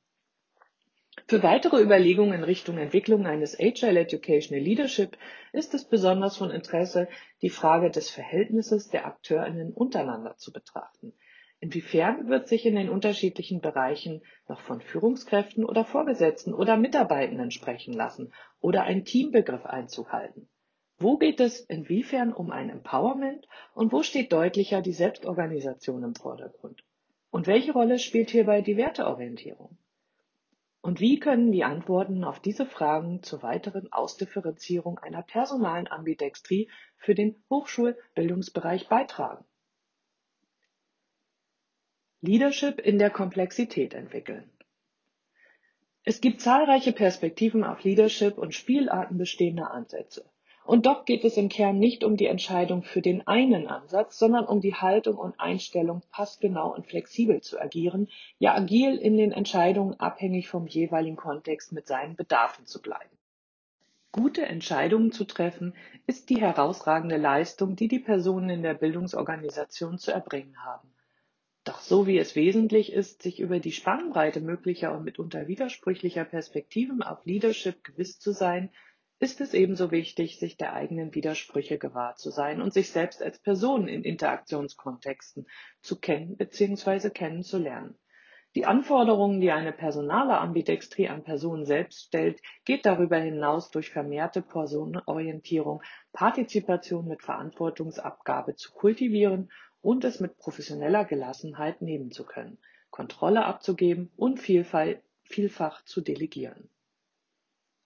Für 1.26 1.42
weitere 1.42 1.82
Überlegungen 1.82 2.32
in 2.32 2.42
Richtung 2.42 2.78
Entwicklung 2.78 3.26
eines 3.26 3.58
Agile 3.60 4.00
Educational 4.00 4.64
Leadership 4.64 5.18
ist 5.52 5.74
es 5.74 5.84
besonders 5.84 6.38
von 6.38 6.50
Interesse, 6.50 7.06
die 7.42 7.50
Frage 7.50 7.90
des 7.90 8.08
Verhältnisses 8.08 8.88
der 8.88 9.06
AkteurInnen 9.06 9.74
untereinander 9.74 10.36
zu 10.38 10.52
betrachten. 10.52 11.12
Inwiefern 11.60 12.28
wird 12.28 12.48
sich 12.48 12.64
in 12.64 12.76
den 12.76 12.88
unterschiedlichen 12.88 13.60
Bereichen 13.60 14.22
noch 14.48 14.60
von 14.62 14.80
Führungskräften 14.80 15.66
oder 15.66 15.84
Vorgesetzten 15.84 16.54
oder 16.54 16.78
Mitarbeitenden 16.78 17.50
sprechen 17.50 17.92
lassen 17.92 18.32
oder 18.60 18.84
ein 18.84 19.04
Teambegriff 19.04 19.66
Einzug 19.66 20.12
halten? 20.12 20.48
Wo 20.98 21.18
geht 21.18 21.40
es 21.40 21.60
inwiefern 21.60 22.32
um 22.32 22.50
ein 22.50 22.70
Empowerment 22.70 23.46
und 23.74 23.92
wo 23.92 24.02
steht 24.02 24.32
deutlicher 24.32 24.80
die 24.80 24.92
Selbstorganisation 24.92 26.04
im 26.04 26.14
Vordergrund? 26.14 26.84
Und 27.30 27.46
welche 27.46 27.72
Rolle 27.72 27.98
spielt 27.98 28.30
hierbei 28.30 28.62
die 28.62 28.78
Werteorientierung? 28.78 29.76
Und 30.82 30.98
wie 30.98 31.20
können 31.20 31.52
die 31.52 31.62
Antworten 31.62 32.24
auf 32.24 32.40
diese 32.40 32.66
Fragen 32.66 33.22
zur 33.22 33.42
weiteren 33.44 33.92
Ausdifferenzierung 33.92 34.98
einer 34.98 35.22
personalen 35.22 35.86
Ambidextrie 35.86 36.68
für 36.96 37.14
den 37.14 37.40
Hochschulbildungsbereich 37.48 38.88
beitragen? 38.88 39.44
Leadership 42.20 42.80
in 42.80 42.98
der 42.98 43.10
Komplexität 43.10 43.94
entwickeln. 43.94 44.50
Es 46.02 46.20
gibt 46.20 46.40
zahlreiche 46.40 46.92
Perspektiven 46.92 47.62
auf 47.62 47.84
Leadership 47.84 48.36
und 48.36 48.52
Spielarten 48.52 49.18
bestehender 49.18 49.70
Ansätze. 49.70 50.31
Und 50.64 50.86
doch 50.86 51.04
geht 51.04 51.24
es 51.24 51.36
im 51.36 51.48
Kern 51.48 51.78
nicht 51.78 52.04
um 52.04 52.16
die 52.16 52.26
Entscheidung 52.26 52.82
für 52.82 53.02
den 53.02 53.26
einen 53.26 53.66
Ansatz, 53.66 54.18
sondern 54.18 54.46
um 54.46 54.60
die 54.60 54.74
Haltung 54.74 55.16
und 55.16 55.38
Einstellung, 55.40 56.02
passgenau 56.10 56.72
und 56.72 56.86
flexibel 56.86 57.40
zu 57.40 57.60
agieren, 57.60 58.08
ja 58.38 58.54
agil 58.54 58.96
in 58.96 59.16
den 59.16 59.32
Entscheidungen 59.32 59.98
abhängig 59.98 60.48
vom 60.48 60.66
jeweiligen 60.66 61.16
Kontext 61.16 61.72
mit 61.72 61.86
seinen 61.86 62.14
Bedarfen 62.14 62.66
zu 62.66 62.80
bleiben. 62.80 63.18
Gute 64.12 64.42
Entscheidungen 64.42 65.10
zu 65.10 65.24
treffen, 65.24 65.74
ist 66.06 66.28
die 66.28 66.40
herausragende 66.40 67.16
Leistung, 67.16 67.76
die 67.76 67.88
die 67.88 67.98
Personen 67.98 68.50
in 68.50 68.62
der 68.62 68.74
Bildungsorganisation 68.74 69.98
zu 69.98 70.12
erbringen 70.12 70.62
haben. 70.64 70.92
Doch 71.64 71.80
so 71.80 72.06
wie 72.06 72.18
es 72.18 72.36
wesentlich 72.36 72.92
ist, 72.92 73.22
sich 73.22 73.40
über 73.40 73.58
die 73.58 73.72
Spannbreite 73.72 74.40
möglicher 74.40 74.94
und 74.94 75.04
mitunter 75.04 75.46
widersprüchlicher 75.48 76.24
Perspektiven 76.24 77.02
auf 77.02 77.24
Leadership 77.24 77.84
gewiss 77.84 78.18
zu 78.18 78.32
sein, 78.32 78.70
ist 79.22 79.40
es 79.40 79.54
ebenso 79.54 79.92
wichtig, 79.92 80.40
sich 80.40 80.56
der 80.56 80.72
eigenen 80.72 81.14
Widersprüche 81.14 81.78
gewahr 81.78 82.16
zu 82.16 82.30
sein 82.30 82.60
und 82.60 82.74
sich 82.74 82.90
selbst 82.90 83.22
als 83.22 83.38
Person 83.38 83.86
in 83.86 84.02
Interaktionskontexten 84.02 85.46
zu 85.80 86.00
kennen 86.00 86.36
bzw. 86.36 87.10
kennenzulernen. 87.10 87.96
Die 88.56 88.66
Anforderungen, 88.66 89.40
die 89.40 89.52
eine 89.52 89.72
personale 89.72 90.38
Ambidextrie 90.38 91.08
an 91.08 91.22
Personen 91.22 91.66
selbst 91.66 92.02
stellt, 92.02 92.42
geht 92.64 92.84
darüber 92.84 93.16
hinaus 93.16 93.70
durch 93.70 93.90
vermehrte 93.90 94.42
Personenorientierung, 94.42 95.84
Partizipation 96.12 97.06
mit 97.06 97.22
Verantwortungsabgabe 97.22 98.56
zu 98.56 98.72
kultivieren 98.72 99.52
und 99.82 100.02
es 100.04 100.18
mit 100.18 100.36
professioneller 100.36 101.04
Gelassenheit 101.04 101.80
nehmen 101.80 102.10
zu 102.10 102.24
können, 102.24 102.58
Kontrolle 102.90 103.44
abzugeben 103.44 104.10
und 104.16 104.40
vielfach 104.40 105.84
zu 105.84 106.00
delegieren. 106.00 106.68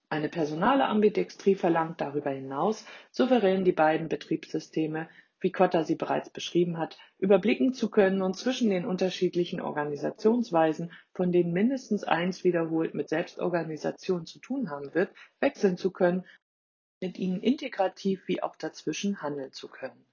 Eine 0.09 0.29
personale 0.29 0.85
Ambidextrie 0.85 1.55
verlangt 1.55 1.99
darüber 1.99 2.29
hinaus, 2.29 2.85
souverän 3.11 3.65
die 3.65 3.73
beiden 3.73 4.07
Betriebssysteme, 4.07 5.09
wie 5.39 5.51
Kotter 5.51 5.83
sie 5.83 5.95
bereits 5.95 6.29
beschrieben 6.29 6.77
hat, 6.77 6.97
überblicken 7.17 7.73
zu 7.73 7.89
können 7.89 8.21
und 8.21 8.35
zwischen 8.35 8.69
den 8.69 8.85
unterschiedlichen 8.85 9.59
Organisationsweisen, 9.61 10.91
von 11.13 11.31
denen 11.31 11.51
mindestens 11.51 12.03
eins 12.03 12.43
wiederholt 12.43 12.93
mit 12.93 13.09
Selbstorganisation 13.09 14.25
zu 14.25 14.39
tun 14.39 14.69
haben 14.69 14.93
wird, 14.93 15.11
wechseln 15.39 15.77
zu 15.77 15.91
können, 15.91 16.25
mit 17.01 17.17
ihnen 17.17 17.41
integrativ 17.41 18.27
wie 18.27 18.41
auch 18.41 18.55
dazwischen 18.55 19.21
handeln 19.21 19.51
zu 19.51 19.67
können. 19.67 20.05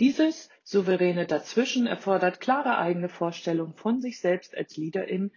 Dieses 0.00 0.48
souveräne 0.62 1.26
Dazwischen 1.26 1.86
erfordert 1.86 2.40
klare 2.40 2.78
eigene 2.78 3.08
Vorstellungen 3.08 3.74
von 3.74 4.00
sich 4.00 4.20
selbst 4.20 4.56
als 4.56 4.76
Leaderin, 4.76 5.32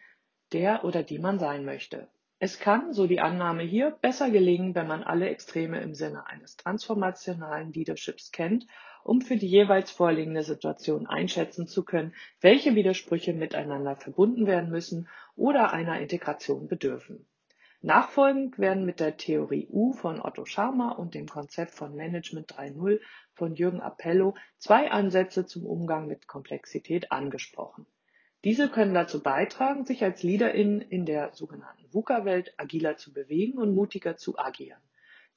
der 0.51 0.83
oder 0.83 1.03
die 1.03 1.19
man 1.19 1.39
sein 1.39 1.63
möchte. 1.63 2.09
Es 2.43 2.57
kann, 2.57 2.91
so 2.91 3.05
die 3.05 3.19
Annahme 3.19 3.61
hier, 3.61 3.91
besser 4.01 4.31
gelingen, 4.31 4.73
wenn 4.73 4.87
man 4.87 5.03
alle 5.03 5.29
Extreme 5.29 5.79
im 5.79 5.93
Sinne 5.93 6.25
eines 6.25 6.57
transformationalen 6.57 7.71
Leaderships 7.71 8.31
kennt, 8.31 8.65
um 9.03 9.21
für 9.21 9.35
die 9.35 9.45
jeweils 9.45 9.91
vorliegende 9.91 10.41
Situation 10.41 11.05
einschätzen 11.05 11.67
zu 11.67 11.85
können, 11.85 12.15
welche 12.39 12.73
Widersprüche 12.73 13.33
miteinander 13.33 13.95
verbunden 13.95 14.47
werden 14.47 14.71
müssen 14.71 15.07
oder 15.35 15.71
einer 15.71 15.99
Integration 15.99 16.67
bedürfen. 16.67 17.27
Nachfolgend 17.83 18.57
werden 18.57 18.85
mit 18.85 18.99
der 18.99 19.17
Theorie 19.17 19.67
U 19.69 19.93
von 19.93 20.19
Otto 20.19 20.45
Scharmer 20.45 20.97
und 20.97 21.13
dem 21.13 21.27
Konzept 21.27 21.75
von 21.75 21.95
Management 21.95 22.51
3.0 22.51 23.01
von 23.35 23.53
Jürgen 23.53 23.81
Appello 23.81 24.33
zwei 24.57 24.89
Ansätze 24.89 25.45
zum 25.45 25.67
Umgang 25.67 26.07
mit 26.07 26.25
Komplexität 26.25 27.11
angesprochen. 27.11 27.85
Diese 28.43 28.69
können 28.69 28.95
dazu 28.95 29.21
beitragen, 29.21 29.85
sich 29.85 30.03
als 30.03 30.23
LeaderInnen 30.23 30.81
in 30.81 31.05
der 31.05 31.33
sogenannten 31.33 31.93
VUCA-Welt 31.93 32.53
agiler 32.57 32.97
zu 32.97 33.13
bewegen 33.13 33.59
und 33.59 33.75
mutiger 33.75 34.17
zu 34.17 34.37
agieren. 34.39 34.81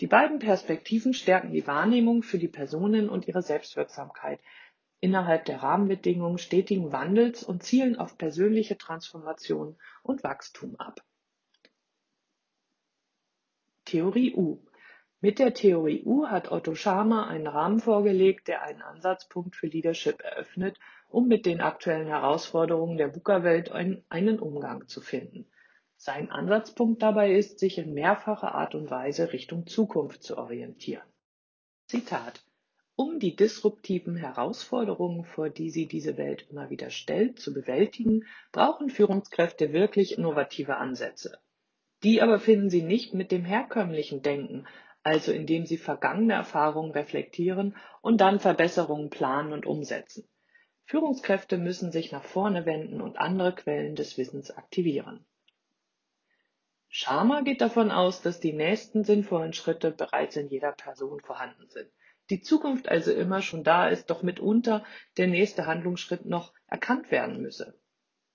Die 0.00 0.06
beiden 0.06 0.38
Perspektiven 0.38 1.12
stärken 1.12 1.52
die 1.52 1.66
Wahrnehmung 1.66 2.22
für 2.22 2.38
die 2.38 2.48
Personen 2.48 3.08
und 3.08 3.28
ihre 3.28 3.42
Selbstwirksamkeit 3.42 4.40
innerhalb 5.00 5.44
der 5.44 5.62
Rahmenbedingungen 5.62 6.38
stetigen 6.38 6.92
Wandels 6.92 7.42
und 7.42 7.62
zielen 7.62 7.96
auf 7.96 8.16
persönliche 8.16 8.78
Transformation 8.78 9.76
und 10.02 10.24
Wachstum 10.24 10.76
ab. 10.76 11.04
Theorie 13.84 14.34
U 14.34 14.64
mit 15.24 15.38
der 15.38 15.54
Theorie 15.54 16.02
U 16.04 16.26
hat 16.26 16.52
Otto 16.52 16.74
Scharmer 16.74 17.28
einen 17.28 17.46
Rahmen 17.46 17.80
vorgelegt, 17.80 18.46
der 18.46 18.60
einen 18.60 18.82
Ansatzpunkt 18.82 19.56
für 19.56 19.68
Leadership 19.68 20.20
eröffnet, 20.20 20.78
um 21.14 21.28
mit 21.28 21.46
den 21.46 21.60
aktuellen 21.60 22.08
Herausforderungen 22.08 22.96
der 22.96 23.14
VUCA-Welt 23.14 23.70
einen 23.70 24.38
Umgang 24.40 24.88
zu 24.88 25.00
finden. 25.00 25.46
Sein 25.96 26.28
Ansatzpunkt 26.28 27.02
dabei 27.02 27.32
ist, 27.32 27.60
sich 27.60 27.78
in 27.78 27.94
mehrfacher 27.94 28.52
Art 28.52 28.74
und 28.74 28.90
Weise 28.90 29.32
Richtung 29.32 29.68
Zukunft 29.68 30.24
zu 30.24 30.36
orientieren. 30.36 31.06
Zitat 31.86 32.42
um 32.96 33.18
die 33.18 33.34
disruptiven 33.34 34.16
Herausforderungen, 34.16 35.24
vor 35.24 35.50
die 35.50 35.70
sie 35.70 35.86
diese 35.86 36.16
Welt 36.16 36.46
immer 36.50 36.70
wieder 36.70 36.90
stellt, 36.90 37.40
zu 37.40 37.52
bewältigen, 37.52 38.24
brauchen 38.52 38.88
Führungskräfte 38.88 39.72
wirklich 39.72 40.16
innovative 40.16 40.76
Ansätze. 40.76 41.38
Die 42.04 42.22
aber 42.22 42.38
finden 42.38 42.70
Sie 42.70 42.82
nicht 42.82 43.14
mit 43.14 43.32
dem 43.32 43.44
herkömmlichen 43.44 44.22
Denken, 44.22 44.66
also 45.02 45.32
indem 45.32 45.66
Sie 45.66 45.76
vergangene 45.78 46.34
Erfahrungen 46.34 46.92
reflektieren 46.92 47.76
und 48.00 48.20
dann 48.20 48.38
Verbesserungen 48.38 49.10
planen 49.10 49.52
und 49.52 49.66
umsetzen. 49.66 50.28
Führungskräfte 50.86 51.58
müssen 51.58 51.92
sich 51.92 52.12
nach 52.12 52.24
vorne 52.24 52.66
wenden 52.66 53.00
und 53.00 53.16
andere 53.16 53.54
Quellen 53.54 53.94
des 53.94 54.18
Wissens 54.18 54.50
aktivieren. 54.50 55.24
Sharma 56.88 57.40
geht 57.40 57.60
davon 57.60 57.90
aus, 57.90 58.22
dass 58.22 58.38
die 58.38 58.52
nächsten 58.52 59.02
sinnvollen 59.02 59.52
Schritte 59.52 59.90
bereits 59.90 60.36
in 60.36 60.48
jeder 60.48 60.72
Person 60.72 61.20
vorhanden 61.20 61.68
sind. 61.68 61.90
Die 62.30 62.40
Zukunft 62.40 62.88
also 62.88 63.12
immer 63.12 63.42
schon 63.42 63.64
da 63.64 63.88
ist, 63.88 64.10
doch 64.10 64.22
mitunter 64.22 64.84
der 65.16 65.26
nächste 65.26 65.66
Handlungsschritt 65.66 66.24
noch 66.24 66.52
erkannt 66.68 67.10
werden 67.10 67.42
müsse. 67.42 67.78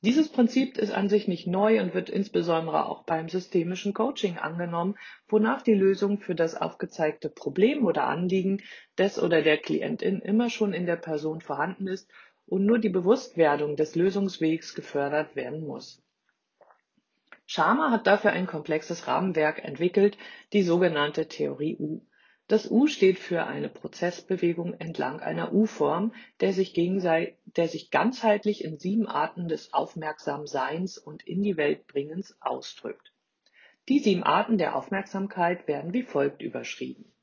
Dieses 0.01 0.29
Prinzip 0.29 0.77
ist 0.77 0.91
an 0.91 1.09
sich 1.09 1.27
nicht 1.27 1.45
neu 1.45 1.81
und 1.81 1.93
wird 1.93 2.09
insbesondere 2.09 2.85
auch 2.85 3.03
beim 3.03 3.27
systemischen 3.27 3.93
Coaching 3.93 4.37
angenommen, 4.37 4.95
wonach 5.27 5.61
die 5.61 5.73
Lösung 5.73 6.19
für 6.19 6.35
das 6.35 6.55
aufgezeigte 6.55 7.29
Problem 7.29 7.85
oder 7.85 8.05
Anliegen 8.05 8.61
des 8.97 9.19
oder 9.21 9.41
der 9.41 9.57
Klientin 9.57 10.21
immer 10.21 10.49
schon 10.49 10.71
in 10.71 10.85
der 10.85 10.95
Person 10.95 11.41
vorhanden 11.41 11.87
ist 11.87 12.09
und 12.49 12.65
nur 12.65 12.79
die 12.79 12.89
Bewusstwerdung 12.89 13.75
des 13.75 13.95
Lösungswegs 13.95 14.73
gefördert 14.73 15.35
werden 15.35 15.65
muss. 15.65 16.01
Sharma 17.45 17.91
hat 17.91 18.07
dafür 18.07 18.31
ein 18.31 18.47
komplexes 18.47 19.07
Rahmenwerk 19.07 19.63
entwickelt, 19.63 20.17
die 20.53 20.63
sogenannte 20.63 21.27
Theorie 21.27 21.77
U. 21.79 22.01
Das 22.47 22.69
U 22.69 22.87
steht 22.87 23.19
für 23.19 23.45
eine 23.45 23.69
Prozessbewegung 23.69 24.73
entlang 24.73 25.19
einer 25.19 25.53
U-Form, 25.53 26.13
der 26.41 26.51
sich, 26.53 26.73
der 26.73 27.67
sich 27.67 27.91
ganzheitlich 27.91 28.63
in 28.63 28.79
sieben 28.79 29.07
Arten 29.07 29.47
des 29.47 29.71
aufmerksamen 29.71 30.47
Seins 30.47 30.97
und 30.97 31.27
in 31.27 31.43
die 31.43 31.57
Welt 31.57 31.85
bringens 31.85 32.35
ausdrückt. 32.41 33.13
Die 33.87 33.99
sieben 33.99 34.23
Arten 34.23 34.57
der 34.57 34.75
Aufmerksamkeit 34.75 35.67
werden 35.67 35.93
wie 35.93 36.03
folgt 36.03 36.41
überschrieben. 36.41 37.13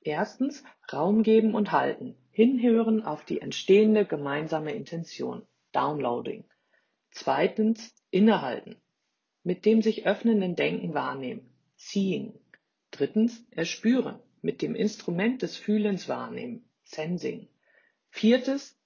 Erstens 0.00 0.62
Raum 0.92 1.22
geben 1.22 1.54
und 1.54 1.72
halten, 1.72 2.16
hinhören 2.32 3.02
auf 3.02 3.24
die 3.24 3.40
entstehende 3.40 4.06
gemeinsame 4.06 4.72
Intention, 4.72 5.46
Downloading. 5.72 6.44
Zweitens 7.10 7.94
innehalten, 8.10 8.76
mit 9.44 9.66
dem 9.66 9.82
sich 9.82 10.06
öffnenden 10.06 10.56
Denken 10.56 10.94
wahrnehmen, 10.94 11.48
Seeing. 11.76 12.34
Drittens, 12.90 13.44
erspüren, 13.50 14.18
mit 14.40 14.62
dem 14.62 14.74
Instrument 14.74 15.42
des 15.42 15.56
Fühlens 15.56 16.08
wahrnehmen, 16.08 16.64
Sensing. 16.84 17.48
Viertes, 18.10 18.78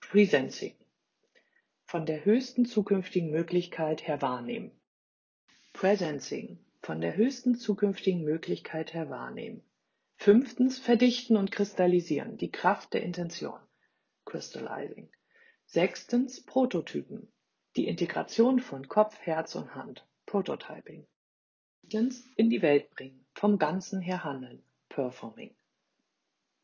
Presensing, 0.00 0.74
von 1.84 2.06
der 2.06 2.24
höchsten 2.24 2.66
zukünftigen 2.66 3.30
Möglichkeit 3.30 4.06
her 4.06 4.22
wahrnehmen. 4.22 4.70
Presencing, 5.72 6.58
von 6.82 7.00
der 7.00 7.16
höchsten 7.16 7.54
zukünftigen 7.54 8.24
Möglichkeit 8.24 8.92
her 8.94 9.08
wahrnehmen. 9.10 9.62
Fünftens, 10.22 10.78
verdichten 10.78 11.38
und 11.38 11.50
kristallisieren, 11.50 12.36
die 12.36 12.50
Kraft 12.50 12.92
der 12.92 13.02
Intention, 13.02 13.58
Crystallizing. 14.26 15.10
Sechstens, 15.64 16.44
Prototypen, 16.44 17.32
die 17.74 17.88
Integration 17.88 18.60
von 18.60 18.86
Kopf, 18.86 19.18
Herz 19.20 19.54
und 19.54 19.74
Hand, 19.74 20.06
Prototyping. 20.26 21.06
Siebtens, 21.80 22.28
in 22.36 22.50
die 22.50 22.60
Welt 22.60 22.90
bringen, 22.90 23.24
vom 23.32 23.58
Ganzen 23.58 24.02
her 24.02 24.22
handeln, 24.22 24.62
Performing. 24.90 25.56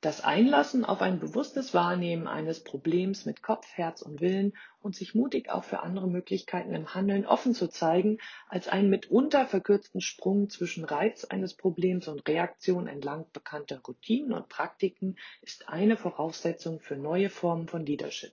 Das 0.07 0.21
Einlassen 0.21 0.85
auf 0.85 1.03
ein 1.03 1.19
bewusstes 1.19 1.75
Wahrnehmen 1.75 2.29
eines 2.29 2.63
Problems 2.63 3.27
mit 3.27 3.43
Kopf, 3.43 3.67
Herz 3.75 4.03
und 4.03 4.21
Willen 4.21 4.57
und 4.81 4.95
sich 4.95 5.17
mutig 5.17 5.51
auch 5.51 5.65
für 5.65 5.81
andere 5.81 6.07
Möglichkeiten 6.07 6.73
im 6.75 6.95
Handeln 6.95 7.27
offen 7.27 7.55
zu 7.55 7.67
zeigen, 7.67 8.19
als 8.47 8.69
einen 8.69 8.89
mitunter 8.89 9.49
verkürzten 9.49 10.01
Sprung 10.01 10.49
zwischen 10.49 10.85
Reiz 10.85 11.25
eines 11.25 11.55
Problems 11.55 12.07
und 12.07 12.29
Reaktion 12.29 12.87
entlang 12.87 13.27
bekannter 13.33 13.81
Routinen 13.81 14.33
und 14.33 14.49
Praktiken, 14.49 15.17
ist 15.43 15.69
eine 15.69 15.97
Voraussetzung 15.97 16.79
für 16.79 16.95
neue 16.95 17.29
Formen 17.29 17.67
von 17.67 17.85
Leadership. 17.85 18.33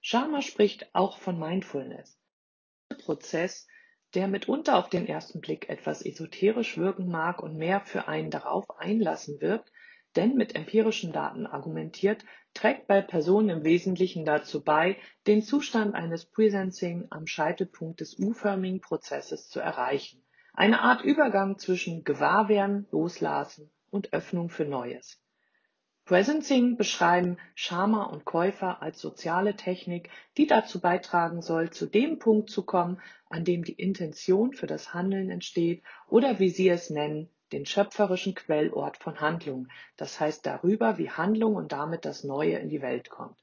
Sharma 0.00 0.40
spricht 0.40 0.88
auch 0.94 1.18
von 1.18 1.38
Mindfulness. 1.38 2.18
Ein 2.88 2.96
Prozess, 2.96 3.66
der 4.14 4.26
mitunter 4.26 4.78
auf 4.78 4.88
den 4.88 5.06
ersten 5.06 5.42
Blick 5.42 5.68
etwas 5.68 6.00
esoterisch 6.00 6.78
wirken 6.78 7.10
mag 7.10 7.42
und 7.42 7.58
mehr 7.58 7.82
für 7.82 8.08
einen 8.08 8.30
darauf 8.30 8.80
einlassen 8.80 9.42
wirkt, 9.42 9.70
denn 10.16 10.34
mit 10.34 10.54
empirischen 10.54 11.12
Daten 11.12 11.46
argumentiert, 11.46 12.24
trägt 12.54 12.86
bei 12.86 13.02
Personen 13.02 13.50
im 13.50 13.64
Wesentlichen 13.64 14.24
dazu 14.24 14.62
bei, 14.62 14.96
den 15.26 15.42
Zustand 15.42 15.94
eines 15.94 16.24
Presencing 16.24 17.06
am 17.10 17.26
Scheitelpunkt 17.26 18.00
des 18.00 18.18
U-förmigen 18.18 18.80
Prozesses 18.80 19.48
zu 19.48 19.60
erreichen. 19.60 20.24
Eine 20.54 20.80
Art 20.80 21.02
Übergang 21.02 21.58
zwischen 21.58 22.04
Gewahrwerden, 22.04 22.88
Loslassen 22.90 23.70
und 23.90 24.12
Öffnung 24.12 24.50
für 24.50 24.64
Neues. 24.64 25.22
Presencing 26.08 26.78
beschreiben 26.78 27.36
Sharma 27.54 28.04
und 28.04 28.24
Käufer 28.24 28.80
als 28.80 28.98
soziale 28.98 29.56
Technik, 29.56 30.08
die 30.38 30.46
dazu 30.46 30.80
beitragen 30.80 31.42
soll, 31.42 31.68
zu 31.68 31.84
dem 31.84 32.18
Punkt 32.18 32.48
zu 32.48 32.64
kommen, 32.64 32.98
an 33.28 33.44
dem 33.44 33.62
die 33.62 33.74
Intention 33.74 34.54
für 34.54 34.66
das 34.66 34.94
Handeln 34.94 35.28
entsteht 35.28 35.82
oder 36.08 36.38
wie 36.38 36.48
sie 36.48 36.70
es 36.70 36.88
nennen, 36.88 37.28
den 37.52 37.66
schöpferischen 37.66 38.34
Quellort 38.34 38.96
von 38.96 39.20
Handlung, 39.20 39.68
das 39.96 40.20
heißt 40.20 40.44
darüber, 40.46 40.98
wie 40.98 41.10
Handlung 41.10 41.54
und 41.54 41.72
damit 41.72 42.04
das 42.04 42.24
Neue 42.24 42.58
in 42.58 42.68
die 42.68 42.82
Welt 42.82 43.10
kommt. 43.10 43.38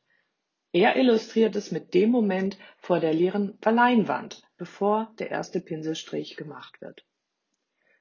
Er 0.72 0.98
illustriert 0.98 1.56
es 1.56 1.72
mit 1.72 1.94
dem 1.94 2.10
Moment 2.10 2.58
vor 2.78 3.00
der 3.00 3.14
leeren 3.14 3.58
Leinwand, 3.64 4.44
bevor 4.58 5.14
der 5.20 5.32
erste 5.32 5.62
Pinselstrich 5.62 6.36
gemacht 6.36 6.82
wird. 6.82 7.06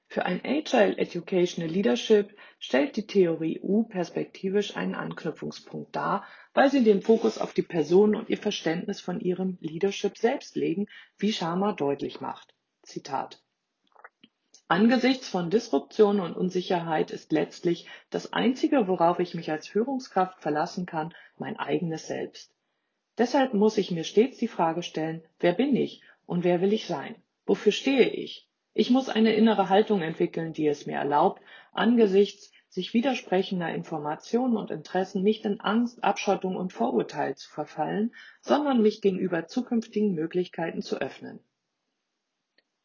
Für 0.08 0.26
ein 0.26 0.40
Agile 0.44 0.96
Educational 0.98 1.70
Leadership 1.70 2.36
stellt 2.58 2.96
die 2.96 3.06
Theorie 3.06 3.60
U 3.60 3.84
perspektivisch 3.84 4.76
einen 4.76 4.94
Anknüpfungspunkt 4.94 5.94
dar, 5.96 6.24
weil 6.52 6.70
sie 6.70 6.84
den 6.84 7.02
Fokus 7.02 7.38
auf 7.38 7.52
die 7.52 7.62
Person 7.62 8.14
und 8.14 8.28
ihr 8.28 8.38
Verständnis 8.38 9.00
von 9.00 9.20
ihrem 9.20 9.56
Leadership 9.60 10.18
selbst 10.18 10.56
legen, 10.56 10.86
wie 11.18 11.32
Sharma 11.32 11.72
deutlich 11.72 12.20
macht. 12.20 12.54
Zitat. 12.82 13.42
Angesichts 14.66 15.28
von 15.28 15.50
Disruption 15.50 16.20
und 16.20 16.36
Unsicherheit 16.36 17.10
ist 17.10 17.32
letztlich 17.32 17.86
das 18.08 18.32
Einzige, 18.32 18.88
worauf 18.88 19.18
ich 19.18 19.34
mich 19.34 19.50
als 19.50 19.68
Führungskraft 19.68 20.40
verlassen 20.40 20.86
kann, 20.86 21.12
mein 21.36 21.58
eigenes 21.58 22.06
Selbst. 22.06 22.50
Deshalb 23.18 23.52
muss 23.52 23.76
ich 23.76 23.90
mir 23.90 24.04
stets 24.04 24.38
die 24.38 24.48
Frage 24.48 24.82
stellen, 24.82 25.22
wer 25.38 25.52
bin 25.52 25.76
ich 25.76 26.02
und 26.24 26.44
wer 26.44 26.62
will 26.62 26.72
ich 26.72 26.86
sein? 26.86 27.14
Wofür 27.44 27.72
stehe 27.72 28.08
ich? 28.08 28.48
Ich 28.72 28.90
muss 28.90 29.10
eine 29.10 29.34
innere 29.34 29.68
Haltung 29.68 30.00
entwickeln, 30.00 30.54
die 30.54 30.66
es 30.66 30.86
mir 30.86 30.96
erlaubt, 30.96 31.42
angesichts 31.72 32.50
sich 32.70 32.94
widersprechender 32.94 33.72
Informationen 33.72 34.56
und 34.56 34.70
Interessen 34.70 35.22
nicht 35.22 35.44
in 35.44 35.60
Angst, 35.60 36.02
Abschottung 36.02 36.56
und 36.56 36.72
Vorurteil 36.72 37.36
zu 37.36 37.48
verfallen, 37.50 38.14
sondern 38.40 38.82
mich 38.82 39.02
gegenüber 39.02 39.46
zukünftigen 39.46 40.14
Möglichkeiten 40.14 40.80
zu 40.80 41.00
öffnen. 41.00 41.38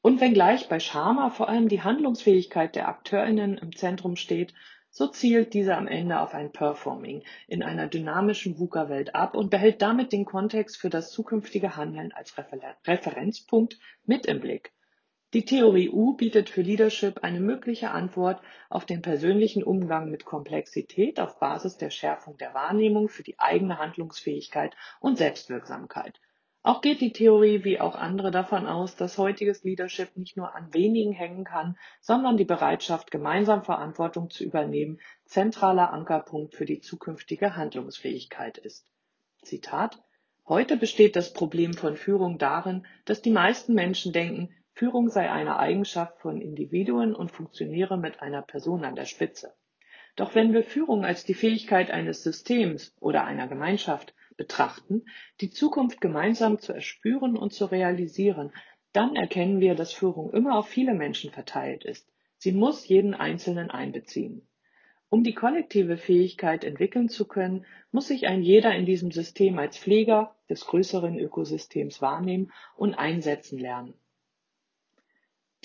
Und 0.02 0.22
wenngleich 0.22 0.70
bei 0.70 0.80
Sharma 0.80 1.30
vor 1.30 1.50
allem 1.50 1.68
die 1.68 1.82
Handlungsfähigkeit 1.82 2.76
der 2.76 2.88
AkteurInnen 2.88 3.58
im 3.58 3.76
Zentrum 3.76 4.16
steht, 4.16 4.54
so 4.89 5.08
zielt 5.08 5.54
diese 5.54 5.76
am 5.76 5.88
Ende 5.88 6.20
auf 6.20 6.34
ein 6.34 6.52
Performing 6.52 7.24
in 7.47 7.62
einer 7.62 7.88
dynamischen 7.88 8.58
VUCA-Welt 8.58 9.14
ab 9.14 9.36
und 9.36 9.50
behält 9.50 9.82
damit 9.82 10.12
den 10.14 10.26
Kontext 10.26 10.78
für 10.78 10.89
das 10.89 11.12
zukünftige 11.12 11.76
Handeln 11.76 12.12
als 12.12 12.36
Referenzpunkt 12.88 13.78
mit 14.06 14.26
im 14.26 14.39
Blick. 14.39 14.72
Die 15.34 15.45
Theorie 15.45 15.89
U 15.89 16.16
bietet 16.16 16.50
für 16.50 16.64
Leadership 16.64 17.24
eine 17.24 17.39
mögliche 17.39 17.91
Antwort 17.91 18.41
auf 18.70 18.86
den 18.86 19.04
persönlichen 19.04 19.64
Umgang 19.64 20.10
mit 20.10 20.26
Komplexität 20.26 21.20
auf 21.20 21.38
Basis 21.38 21.78
der 21.78 21.91
Schärfung 21.91 22.38
der 22.38 22.56
Wahrnehmung 22.56 23.10
für 23.10 23.22
die 23.22 23.38
eigene 23.38 23.78
Handlungsfähigkeit 23.78 24.76
und 25.00 25.20
Selbstwirksamkeit. 25.20 26.20
Auch 26.62 26.82
geht 26.82 26.99
die 26.99 27.14
Theorie 27.14 27.64
wie 27.64 27.80
auch 27.80 27.95
andere 27.95 28.32
davon 28.32 28.68
aus, 28.68 28.97
dass 28.97 29.18
heutiges 29.18 29.64
Leadership 29.64 30.18
nicht 30.18 30.36
nur 30.36 30.53
an 30.55 30.74
wenigen 30.74 31.14
hängen 31.14 31.45
kann, 31.45 31.78
sondern 32.01 32.36
die 32.36 32.45
Bereitschaft, 32.45 33.12
gemeinsam 33.12 33.64
Verantwortung 33.64 34.30
zu 34.30 34.43
übernehmen, 34.43 34.99
zentraler 35.24 35.93
Ankerpunkt 35.93 36.55
für 36.55 36.66
die 36.66 36.82
zukünftige 36.82 37.55
Handlungsfähigkeit 37.55 38.57
ist. 38.57 38.86
Zitat 39.41 40.03
Heute 40.49 40.76
besteht 40.76 41.16
das 41.16 41.32
Problem 41.32 41.74
von 41.74 41.95
Führung 41.95 42.39
darin, 42.39 42.86
dass 43.05 43.22
die 43.22 43.32
meisten 43.32 43.74
Menschen 43.74 44.12
denken, 44.12 44.49
Führung 44.74 45.10
sei 45.10 45.32
eine 45.32 45.60
Eigenschaft 45.60 46.20
von 46.20 46.41
Individuen 46.41 47.16
und 47.16 47.32
funktioniere 47.32 47.97
mit 47.97 48.22
einer 48.22 48.41
Person 48.41 48.84
an 48.84 48.95
der 48.95 49.05
Spitze. 49.05 49.53
Doch 50.16 50.36
wenn 50.36 50.51
wir 50.51 50.64
Führung 50.64 51.05
als 51.05 51.24
die 51.24 51.34
Fähigkeit 51.34 51.91
eines 51.91 52.24
Systems 52.24 52.95
oder 52.99 53.24
einer 53.24 53.47
Gemeinschaft 53.47 54.14
betrachten, 54.40 55.06
die 55.42 55.50
Zukunft 55.50 56.00
gemeinsam 56.00 56.60
zu 56.60 56.72
erspüren 56.72 57.38
und 57.38 57.54
zu 57.54 57.66
realisieren, 57.66 58.54
dann 58.94 59.18
erkennen 59.18 59.60
wir, 59.60 59.76
dass 59.76 59.92
Führung 59.92 60.32
immer 60.32 60.58
auf 60.58 60.68
viele 60.68 60.96
Menschen 60.96 61.30
verteilt 61.30 61.84
ist. 61.84 62.10
Sie 62.38 62.54
muss 62.54 62.88
jeden 62.88 63.14
Einzelnen 63.14 63.70
einbeziehen. 63.70 64.48
Um 65.10 65.24
die 65.24 65.34
kollektive 65.34 65.98
Fähigkeit 65.98 66.64
entwickeln 66.64 67.10
zu 67.10 67.28
können, 67.28 67.66
muss 67.92 68.08
sich 68.08 68.28
ein 68.28 68.42
jeder 68.42 68.74
in 68.74 68.86
diesem 68.86 69.12
System 69.12 69.60
als 69.60 69.78
Pfleger 69.78 70.36
des 70.50 70.66
größeren 70.66 71.20
Ökosystems 71.20 72.02
wahrnehmen 72.02 72.54
und 72.78 72.96
einsetzen 72.96 73.60
lernen. 73.60 73.94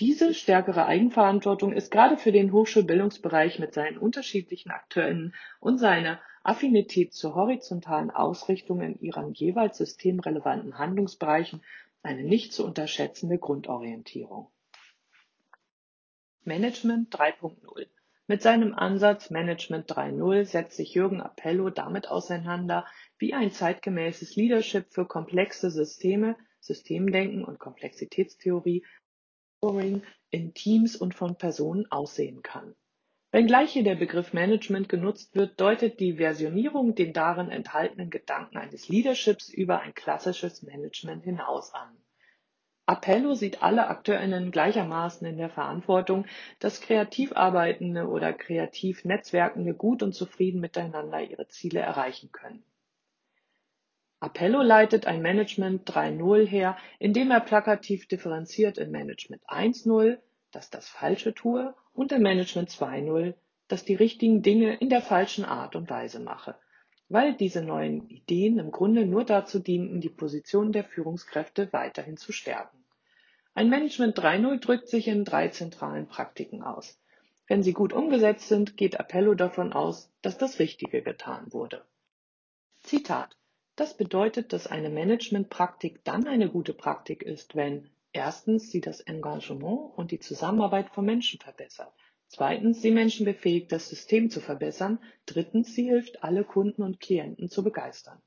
Diese 0.00 0.34
stärkere 0.34 0.86
Eigenverantwortung 0.86 1.72
ist 1.72 1.92
gerade 1.92 2.16
für 2.16 2.32
den 2.32 2.52
Hochschulbildungsbereich 2.52 3.60
mit 3.60 3.72
seinen 3.72 3.98
unterschiedlichen 3.98 4.72
Akteurinnen 4.72 5.34
und 5.60 5.78
seiner 5.78 6.18
Affinität 6.44 7.14
zur 7.14 7.34
horizontalen 7.34 8.10
Ausrichtung 8.10 8.82
in 8.82 9.00
ihren 9.00 9.32
jeweils 9.32 9.78
systemrelevanten 9.78 10.76
Handlungsbereichen 10.76 11.62
eine 12.02 12.22
nicht 12.22 12.52
zu 12.52 12.66
unterschätzende 12.66 13.38
Grundorientierung. 13.38 14.50
Management 16.42 17.16
3.0 17.16 17.86
Mit 18.26 18.42
seinem 18.42 18.74
Ansatz 18.74 19.30
Management 19.30 19.90
3.0 19.90 20.44
setzt 20.44 20.76
sich 20.76 20.92
Jürgen 20.92 21.22
Appello 21.22 21.70
damit 21.70 22.08
auseinander, 22.08 22.86
wie 23.16 23.32
ein 23.32 23.50
zeitgemäßes 23.50 24.36
Leadership 24.36 24.92
für 24.92 25.06
komplexe 25.06 25.70
Systeme, 25.70 26.36
Systemdenken 26.60 27.42
und 27.42 27.58
Komplexitätstheorie 27.58 28.84
in 30.28 30.52
Teams 30.52 30.94
und 30.94 31.14
von 31.14 31.38
Personen 31.38 31.90
aussehen 31.90 32.42
kann. 32.42 32.76
Wenngleich 33.34 33.72
hier 33.72 33.82
der 33.82 33.96
Begriff 33.96 34.32
Management 34.32 34.88
genutzt 34.88 35.34
wird, 35.34 35.60
deutet 35.60 35.98
die 35.98 36.18
Versionierung 36.18 36.94
den 36.94 37.12
darin 37.12 37.50
enthaltenen 37.50 38.08
Gedanken 38.08 38.58
eines 38.58 38.88
Leaderships 38.88 39.48
über 39.48 39.80
ein 39.80 39.92
klassisches 39.92 40.62
Management 40.62 41.24
hinaus 41.24 41.74
an. 41.74 41.96
Appello 42.86 43.34
sieht 43.34 43.60
alle 43.60 43.88
AkteurInnen 43.88 44.52
gleichermaßen 44.52 45.26
in 45.26 45.36
der 45.36 45.50
Verantwortung, 45.50 46.26
dass 46.60 46.80
kreativ 46.80 47.32
arbeitende 47.32 48.06
oder 48.06 48.32
kreativ 48.32 49.04
Netzwerkende 49.04 49.74
gut 49.74 50.04
und 50.04 50.12
zufrieden 50.12 50.60
miteinander 50.60 51.20
ihre 51.20 51.48
Ziele 51.48 51.80
erreichen 51.80 52.30
können. 52.30 52.62
Appello 54.20 54.62
leitet 54.62 55.08
ein 55.08 55.22
Management 55.22 55.90
3.0 55.90 56.46
her, 56.46 56.76
indem 57.00 57.32
er 57.32 57.40
plakativ 57.40 58.06
differenziert 58.06 58.78
in 58.78 58.92
Management 58.92 59.42
1.0, 59.48 60.18
das 60.52 60.70
das 60.70 60.88
Falsche 60.88 61.34
tue, 61.34 61.74
und 61.94 62.12
in 62.12 62.20
Management 62.22 62.68
2.0, 62.68 63.32
das 63.68 63.84
die 63.84 63.94
richtigen 63.94 64.42
Dinge 64.42 64.74
in 64.76 64.90
der 64.90 65.00
falschen 65.00 65.46
Art 65.46 65.74
und 65.74 65.88
Weise 65.88 66.20
mache, 66.20 66.56
weil 67.08 67.34
diese 67.34 67.62
neuen 67.62 68.06
Ideen 68.10 68.58
im 68.58 68.70
Grunde 68.70 69.06
nur 69.06 69.24
dazu 69.24 69.58
dienten, 69.58 70.02
die 70.02 70.10
Position 70.10 70.72
der 70.72 70.84
Führungskräfte 70.84 71.72
weiterhin 71.72 72.18
zu 72.18 72.32
stärken. 72.32 72.84
Ein 73.54 73.70
Management 73.70 74.18
3.0 74.18 74.58
drückt 74.60 74.88
sich 74.88 75.08
in 75.08 75.24
drei 75.24 75.48
zentralen 75.48 76.06
Praktiken 76.06 76.62
aus. 76.62 77.00
Wenn 77.46 77.62
sie 77.62 77.72
gut 77.72 77.92
umgesetzt 77.92 78.48
sind, 78.48 78.76
geht 78.76 79.00
Appello 79.00 79.34
davon 79.34 79.72
aus, 79.72 80.10
dass 80.20 80.36
das 80.36 80.58
Richtige 80.58 81.02
getan 81.02 81.52
wurde. 81.52 81.84
Zitat 82.82 83.36
das 83.76 83.96
bedeutet, 83.96 84.52
dass 84.52 84.68
eine 84.68 84.88
Managementpraktik 84.88 86.04
dann 86.04 86.28
eine 86.28 86.48
gute 86.48 86.74
Praktik 86.74 87.22
ist, 87.22 87.56
wenn 87.56 87.90
erstens 88.14 88.70
sie 88.70 88.80
das 88.80 89.00
Engagement 89.00 89.92
und 89.96 90.10
die 90.10 90.20
Zusammenarbeit 90.20 90.88
von 90.90 91.04
Menschen 91.04 91.40
verbessert, 91.40 91.92
zweitens 92.28 92.80
sie 92.80 92.90
Menschen 92.90 93.26
befähigt, 93.26 93.72
das 93.72 93.88
System 93.88 94.30
zu 94.30 94.40
verbessern, 94.40 94.98
drittens 95.26 95.74
sie 95.74 95.84
hilft, 95.84 96.24
alle 96.24 96.44
Kunden 96.44 96.82
und 96.82 97.00
Klienten 97.00 97.50
zu 97.50 97.62
begeistern. 97.62 98.22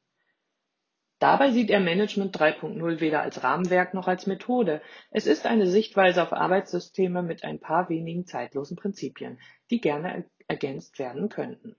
Dabei 1.20 1.52
sieht 1.52 1.72
er 1.72 1.80
Management 1.80 2.38
3.0 2.38 3.00
weder 3.00 3.22
als 3.22 3.44
Rahmenwerk 3.44 3.96
noch 3.96 4.08
als 4.08 4.28
Methode. 4.28 4.84
Es 5.10 5.26
ist 5.26 5.48
eine 5.48 5.66
Sichtweise 5.66 6.22
auf 6.22 6.32
Arbeitssysteme 6.32 7.24
mit 7.24 7.44
ein 7.44 7.60
paar 7.60 7.90
wenigen 7.90 8.28
zeitlosen 8.28 8.78
Prinzipien, 8.78 9.40
die 9.72 9.82
gerne 9.82 10.26
ergänzt 10.48 11.00
werden 11.00 11.30
könnten. 11.30 11.76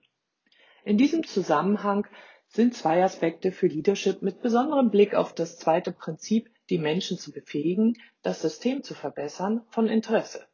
In 0.83 0.97
diesem 0.97 1.25
Zusammenhang 1.25 2.05
sind 2.49 2.73
zwei 2.73 3.01
Aspekte 3.03 3.53
für 3.53 3.67
Leadership 3.67 4.21
mit 4.21 4.41
besonderem 4.41 4.89
Blick 4.89 5.15
auf 5.15 5.33
das 5.33 5.57
zweite 5.57 5.93
Prinzip, 5.93 6.49
die 6.69 6.77
Menschen 6.77 7.17
zu 7.17 7.31
befähigen, 7.31 7.97
das 8.21 8.41
System 8.41 8.83
zu 8.83 8.93
verbessern, 8.93 9.63
von 9.69 9.87
Interesse. 9.87 10.47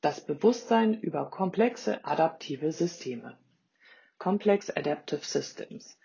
Das 0.00 0.24
Bewusstsein 0.24 0.94
über 1.00 1.30
komplexe 1.30 2.04
adaptive 2.04 2.72
Systeme. 2.72 3.38
Complex 4.18 4.70
Adaptive 4.70 5.24
Systems. 5.24 5.98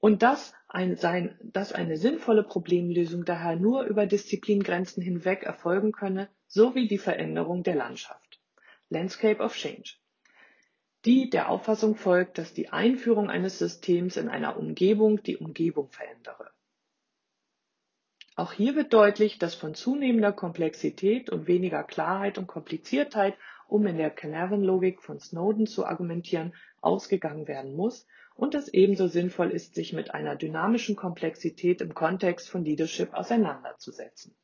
Und 0.00 0.22
dass, 0.22 0.52
ein, 0.68 0.96
sein, 0.96 1.38
dass 1.42 1.72
eine 1.72 1.96
sinnvolle 1.96 2.42
Problemlösung 2.42 3.24
daher 3.24 3.56
nur 3.56 3.84
über 3.84 4.06
Disziplingrenzen 4.06 5.02
hinweg 5.02 5.42
erfolgen 5.42 5.92
könne, 5.92 6.28
sowie 6.46 6.88
die 6.88 6.98
Veränderung 6.98 7.62
der 7.62 7.74
Landschaft. 7.74 8.40
Landscape 8.90 9.42
of 9.42 9.54
Change 9.54 9.94
die 11.04 11.30
der 11.30 11.48
Auffassung 11.48 11.94
folgt, 11.94 12.38
dass 12.38 12.54
die 12.54 12.70
Einführung 12.70 13.30
eines 13.30 13.58
Systems 13.58 14.16
in 14.16 14.28
einer 14.28 14.56
Umgebung 14.56 15.22
die 15.22 15.36
Umgebung 15.36 15.90
verändere. 15.90 16.50
Auch 18.38 18.52
hier 18.52 18.76
wird 18.76 18.92
deutlich, 18.92 19.40
dass 19.40 19.56
von 19.56 19.74
zunehmender 19.74 20.30
Komplexität 20.30 21.28
und 21.28 21.48
weniger 21.48 21.82
Klarheit 21.82 22.38
und 22.38 22.46
Kompliziertheit, 22.46 23.36
um 23.66 23.84
in 23.84 23.96
der 23.96 24.10
Carnarvon-Logik 24.10 25.02
von 25.02 25.18
Snowden 25.18 25.66
zu 25.66 25.84
argumentieren, 25.84 26.54
ausgegangen 26.80 27.48
werden 27.48 27.74
muss 27.74 28.06
und 28.36 28.54
es 28.54 28.68
ebenso 28.68 29.08
sinnvoll 29.08 29.50
ist, 29.50 29.74
sich 29.74 29.92
mit 29.92 30.14
einer 30.14 30.36
dynamischen 30.36 30.94
Komplexität 30.94 31.80
im 31.80 31.94
Kontext 31.94 32.48
von 32.48 32.64
Leadership 32.64 33.12
auseinanderzusetzen. 33.12 34.36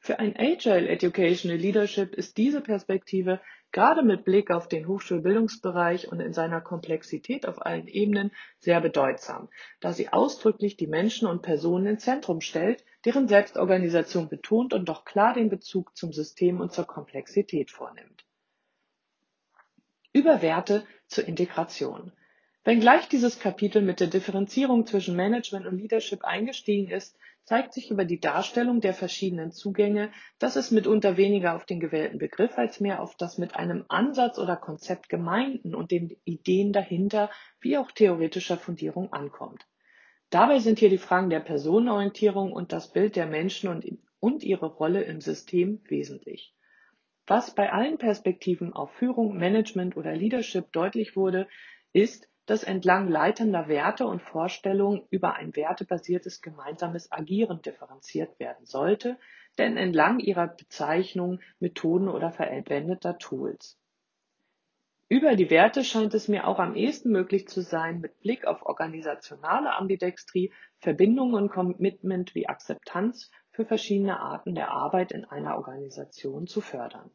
Für 0.00 0.18
ein 0.18 0.34
Agile 0.36 0.88
Educational 0.88 1.58
Leadership 1.58 2.16
ist 2.16 2.38
diese 2.38 2.60
Perspektive 2.60 3.40
gerade 3.72 4.02
mit 4.02 4.24
Blick 4.24 4.50
auf 4.50 4.68
den 4.68 4.86
Hochschulbildungsbereich 4.86 6.10
und 6.10 6.20
in 6.20 6.32
seiner 6.32 6.60
Komplexität 6.60 7.46
auf 7.46 7.64
allen 7.64 7.86
Ebenen 7.86 8.32
sehr 8.58 8.80
bedeutsam, 8.80 9.48
da 9.80 9.92
sie 9.92 10.12
ausdrücklich 10.12 10.76
die 10.76 10.86
Menschen 10.86 11.28
und 11.28 11.42
Personen 11.42 11.86
ins 11.86 12.04
Zentrum 12.04 12.40
stellt, 12.40 12.84
deren 13.04 13.28
Selbstorganisation 13.28 14.28
betont 14.28 14.74
und 14.74 14.88
doch 14.88 15.04
klar 15.04 15.34
den 15.34 15.48
Bezug 15.48 15.96
zum 15.96 16.12
System 16.12 16.60
und 16.60 16.72
zur 16.72 16.86
Komplexität 16.86 17.70
vornimmt. 17.70 18.24
Über 20.12 20.42
Werte 20.42 20.84
zur 21.06 21.26
Integration. 21.26 22.12
Wenngleich 22.62 23.08
dieses 23.08 23.40
Kapitel 23.40 23.80
mit 23.80 24.00
der 24.00 24.08
Differenzierung 24.08 24.86
zwischen 24.86 25.16
Management 25.16 25.66
und 25.66 25.78
Leadership 25.78 26.24
eingestiegen 26.24 26.90
ist, 26.90 27.16
zeigt 27.44 27.72
sich 27.72 27.90
über 27.90 28.04
die 28.04 28.20
Darstellung 28.20 28.82
der 28.82 28.92
verschiedenen 28.92 29.50
Zugänge, 29.50 30.12
dass 30.38 30.56
es 30.56 30.70
mitunter 30.70 31.16
weniger 31.16 31.56
auf 31.56 31.64
den 31.64 31.80
gewählten 31.80 32.18
Begriff 32.18 32.58
als 32.58 32.78
mehr 32.78 33.02
auf 33.02 33.16
das 33.16 33.38
mit 33.38 33.56
einem 33.56 33.86
Ansatz 33.88 34.38
oder 34.38 34.56
Konzept 34.56 35.08
gemeinten 35.08 35.74
und 35.74 35.90
den 35.90 36.14
Ideen 36.24 36.72
dahinter 36.72 37.30
wie 37.60 37.78
auch 37.78 37.90
theoretischer 37.90 38.58
Fundierung 38.58 39.12
ankommt. 39.12 39.66
Dabei 40.28 40.60
sind 40.60 40.78
hier 40.78 40.90
die 40.90 40.98
Fragen 40.98 41.30
der 41.30 41.40
Personenorientierung 41.40 42.52
und 42.52 42.72
das 42.72 42.92
Bild 42.92 43.16
der 43.16 43.26
Menschen 43.26 43.68
und, 43.70 43.84
und 44.20 44.44
ihre 44.44 44.66
Rolle 44.66 45.02
im 45.02 45.20
System 45.20 45.80
wesentlich. 45.88 46.54
Was 47.26 47.54
bei 47.54 47.72
allen 47.72 47.96
Perspektiven 47.96 48.74
auf 48.74 48.92
Führung, 48.92 49.36
Management 49.38 49.96
oder 49.96 50.14
Leadership 50.14 50.70
deutlich 50.72 51.16
wurde, 51.16 51.48
ist, 51.92 52.29
dass 52.50 52.64
entlang 52.64 53.06
leitender 53.06 53.68
Werte 53.68 54.08
und 54.08 54.22
Vorstellungen 54.22 55.06
über 55.10 55.36
ein 55.36 55.54
wertebasiertes 55.54 56.42
gemeinsames 56.42 57.12
Agieren 57.12 57.62
differenziert 57.62 58.40
werden 58.40 58.66
sollte, 58.66 59.18
denn 59.56 59.76
entlang 59.76 60.18
ihrer 60.18 60.48
Bezeichnung, 60.48 61.38
Methoden 61.60 62.08
oder 62.08 62.32
verwendeter 62.32 63.18
Tools. 63.18 63.78
Über 65.08 65.36
die 65.36 65.48
Werte 65.48 65.84
scheint 65.84 66.12
es 66.12 66.26
mir 66.26 66.48
auch 66.48 66.58
am 66.58 66.74
ehesten 66.74 67.12
möglich 67.12 67.46
zu 67.46 67.60
sein, 67.60 68.00
mit 68.00 68.18
Blick 68.18 68.44
auf 68.44 68.66
organisationale 68.66 69.72
Ambidextrie 69.76 70.52
Verbindungen 70.78 71.34
und 71.34 71.52
Commitment 71.52 72.34
wie 72.34 72.48
Akzeptanz 72.48 73.30
für 73.52 73.64
verschiedene 73.64 74.18
Arten 74.18 74.56
der 74.56 74.72
Arbeit 74.72 75.12
in 75.12 75.24
einer 75.24 75.56
Organisation 75.56 76.48
zu 76.48 76.60
fördern. 76.60 77.12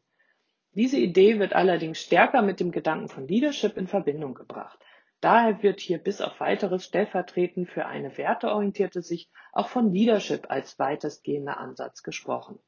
Diese 0.72 0.96
Idee 0.96 1.38
wird 1.38 1.54
allerdings 1.54 2.00
stärker 2.00 2.40
mit 2.40 2.58
dem 2.58 2.70
Gedanken 2.70 3.08
von 3.10 3.28
Leadership 3.28 3.76
in 3.76 3.86
Verbindung 3.86 4.32
gebracht. 4.32 4.78
Daher 5.26 5.60
wird 5.60 5.80
hier 5.80 5.98
bis 5.98 6.20
auf 6.20 6.38
weiteres 6.38 6.84
stellvertretend 6.84 7.68
für 7.68 7.86
eine 7.86 8.16
werteorientierte 8.16 9.02
Sicht 9.02 9.28
auch 9.52 9.68
von 9.68 9.92
Leadership 9.92 10.52
als 10.52 10.78
weitestgehender 10.78 11.58
Ansatz 11.58 12.04
gesprochen. 12.04 12.60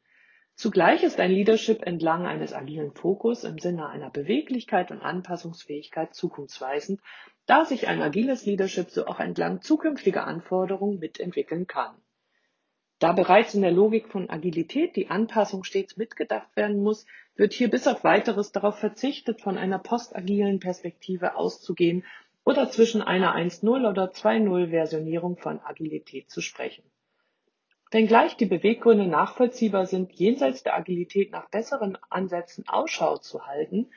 Zugleich 0.56 1.04
ist 1.04 1.20
ein 1.20 1.30
Leadership 1.30 1.86
entlang 1.86 2.26
eines 2.26 2.52
agilen 2.52 2.90
Fokus 2.90 3.44
im 3.44 3.60
Sinne 3.60 3.88
einer 3.88 4.10
Beweglichkeit 4.10 4.90
und 4.90 5.02
Anpassungsfähigkeit 5.02 6.16
zukunftsweisend, 6.16 7.00
da 7.46 7.64
sich 7.64 7.86
ein 7.86 8.02
agiles 8.02 8.44
Leadership 8.44 8.90
so 8.90 9.06
auch 9.06 9.20
entlang 9.20 9.62
zukünftiger 9.62 10.26
Anforderungen 10.26 10.98
mitentwickeln 10.98 11.68
kann. 11.68 11.94
Da 12.98 13.12
bereits 13.12 13.54
in 13.54 13.62
der 13.62 13.70
Logik 13.70 14.08
von 14.08 14.28
Agilität 14.28 14.96
die 14.96 15.10
Anpassung 15.10 15.62
stets 15.62 15.96
mitgedacht 15.96 16.48
werden 16.56 16.82
muss, 16.82 17.06
wird 17.36 17.52
hier 17.52 17.70
bis 17.70 17.86
auf 17.86 18.02
weiteres 18.02 18.50
darauf 18.50 18.80
verzichtet, 18.80 19.42
von 19.42 19.56
einer 19.56 19.78
postagilen 19.78 20.58
Perspektive 20.58 21.36
auszugehen 21.36 22.04
oder 22.48 22.70
zwischen 22.70 23.02
einer 23.02 23.36
1.0 23.36 23.86
oder 23.86 24.10
2.0 24.10 24.70
Versionierung 24.70 25.36
von 25.36 25.60
Agilität 25.60 26.30
zu 26.30 26.40
sprechen. 26.40 26.82
Wenngleich 27.90 28.38
die 28.38 28.46
Beweggründe 28.46 29.06
nachvollziehbar 29.06 29.84
sind, 29.84 30.14
jenseits 30.14 30.62
der 30.62 30.74
Agilität 30.74 31.30
nach 31.30 31.50
besseren 31.50 31.98
Ansätzen 32.08 32.66
Ausschau 32.66 33.18
zu 33.18 33.46
halten, 33.46 33.90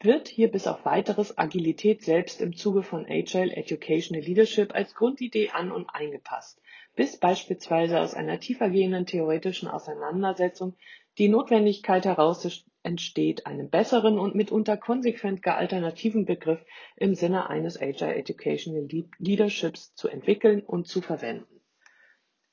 wird 0.00 0.28
hier 0.28 0.50
bis 0.50 0.66
auf 0.66 0.86
weiteres 0.86 1.36
Agilität 1.36 2.02
selbst 2.02 2.40
im 2.40 2.56
Zuge 2.56 2.82
von 2.82 3.04
Agile 3.04 3.54
Educational 3.54 4.24
Leadership 4.24 4.74
als 4.74 4.94
Grundidee 4.94 5.50
an 5.50 5.70
und 5.70 5.90
eingepasst, 5.90 6.62
bis 6.96 7.18
beispielsweise 7.18 8.00
aus 8.00 8.14
einer 8.14 8.40
tiefergehenden 8.40 9.04
theoretischen 9.04 9.68
Auseinandersetzung 9.68 10.76
die 11.18 11.28
Notwendigkeit 11.28 12.06
heraus 12.06 12.40
entsteht, 12.84 13.46
einen 13.46 13.70
besseren 13.70 14.18
und 14.18 14.34
mitunter 14.34 14.76
konsequent 14.76 15.46
alternativen 15.46 16.24
Begriff 16.24 16.64
im 16.96 17.14
Sinne 17.14 17.48
eines 17.50 17.80
Agile 17.80 18.14
Educational 18.14 18.86
Leaderships 19.18 19.94
zu 19.94 20.08
entwickeln 20.08 20.62
und 20.62 20.86
zu 20.86 21.00
verwenden. 21.00 21.54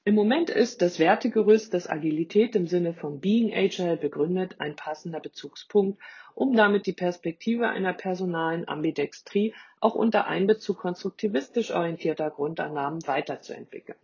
Im 0.03 0.15
Moment 0.15 0.49
ist 0.49 0.81
das 0.81 0.97
Wertegerüst, 0.97 1.75
das 1.75 1.87
Agilität 1.87 2.55
im 2.55 2.65
Sinne 2.65 2.95
von 2.95 3.19
Being 3.19 3.53
Agile 3.53 3.97
begründet, 3.97 4.55
ein 4.57 4.75
passender 4.75 5.19
Bezugspunkt, 5.19 6.01
um 6.33 6.55
damit 6.55 6.87
die 6.87 6.93
Perspektive 6.93 7.67
einer 7.67 7.93
personalen 7.93 8.67
Ambidextrie 8.67 9.53
auch 9.79 9.93
unter 9.93 10.25
Einbezug 10.25 10.79
konstruktivistisch 10.79 11.69
orientierter 11.69 12.31
Grundannahmen 12.31 13.05
weiterzuentwickeln. 13.05 13.99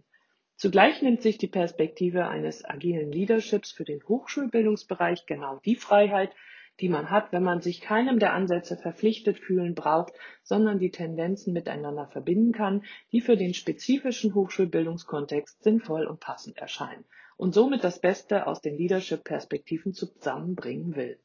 Zugleich 0.58 1.04
nimmt 1.04 1.22
sich 1.22 1.38
die 1.38 1.48
Perspektive 1.48 2.28
eines 2.28 2.66
agilen 2.66 3.12
Leaderships 3.12 3.72
für 3.72 3.84
den 3.84 4.02
Hochschulbildungsbereich 4.08 5.28
genau 5.28 5.62
die 5.64 5.76
Freiheit, 5.76 6.32
die 6.80 6.90
man 6.90 7.12
hat, 7.12 7.32
wenn 7.32 7.44
man 7.44 7.62
sich 7.62 7.80
keinem 7.80 8.18
der 8.18 8.34
Ansätze 8.34 8.76
verpflichtet 8.76 9.38
fühlen 9.38 9.76
braucht, 9.76 10.14
sondern 10.42 10.80
die 10.80 10.90
Tendenzen 10.90 11.54
miteinander 11.54 12.08
verbinden 12.08 12.54
kann, 12.54 12.84
die 13.12 13.22
für 13.22 13.38
den 13.38 13.54
spezifischen 13.54 14.34
Hochschulbildungskontext 14.34 15.62
sinnvoll 15.62 16.08
und 16.08 16.20
passend 16.20 16.58
erscheinen 16.58 17.06
und 17.38 17.54
somit 17.54 17.84
das 17.84 18.00
Beste 18.00 18.48
aus 18.48 18.60
den 18.60 18.78
Leadership-Perspektiven 18.78 19.94
zusammenbringen 19.94 20.96
will. 20.96 21.20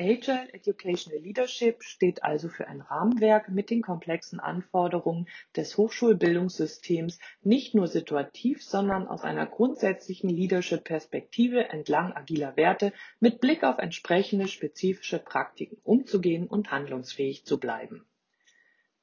Agile 0.00 0.48
Educational 0.54 1.20
Leadership 1.20 1.82
steht 1.82 2.24
also 2.24 2.48
für 2.48 2.66
ein 2.66 2.80
Rahmenwerk 2.80 3.50
mit 3.50 3.68
den 3.68 3.82
komplexen 3.82 4.40
Anforderungen 4.40 5.28
des 5.54 5.76
Hochschulbildungssystems 5.76 7.18
nicht 7.42 7.74
nur 7.74 7.86
situativ, 7.86 8.64
sondern 8.64 9.06
aus 9.06 9.22
einer 9.22 9.44
grundsätzlichen 9.44 10.30
Leadership-Perspektive 10.30 11.68
entlang 11.68 12.14
agiler 12.14 12.56
Werte 12.56 12.94
mit 13.20 13.42
Blick 13.42 13.64
auf 13.64 13.76
entsprechende 13.76 14.48
spezifische 14.48 15.18
Praktiken 15.18 15.76
umzugehen 15.84 16.46
und 16.46 16.70
handlungsfähig 16.70 17.44
zu 17.44 17.60
bleiben. 17.60 18.06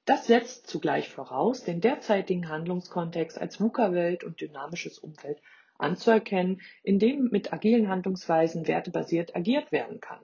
Das 0.05 0.25
setzt 0.25 0.65
zugleich 0.65 1.07
voraus, 1.07 1.63
den 1.63 1.81
derzeitigen 1.81 2.49
Handlungskontext 2.49 3.39
als 3.39 3.59
VUCA-Welt 3.59 4.23
und 4.23 4.41
dynamisches 4.41 4.97
Umfeld 4.97 5.39
anzuerkennen, 5.77 6.61
in 6.81 6.97
dem 6.97 7.29
mit 7.29 7.53
agilen 7.53 7.89
Handlungsweisen 7.89 8.67
wertebasiert 8.67 9.35
agiert 9.35 9.71
werden 9.71 10.01
kann 10.01 10.19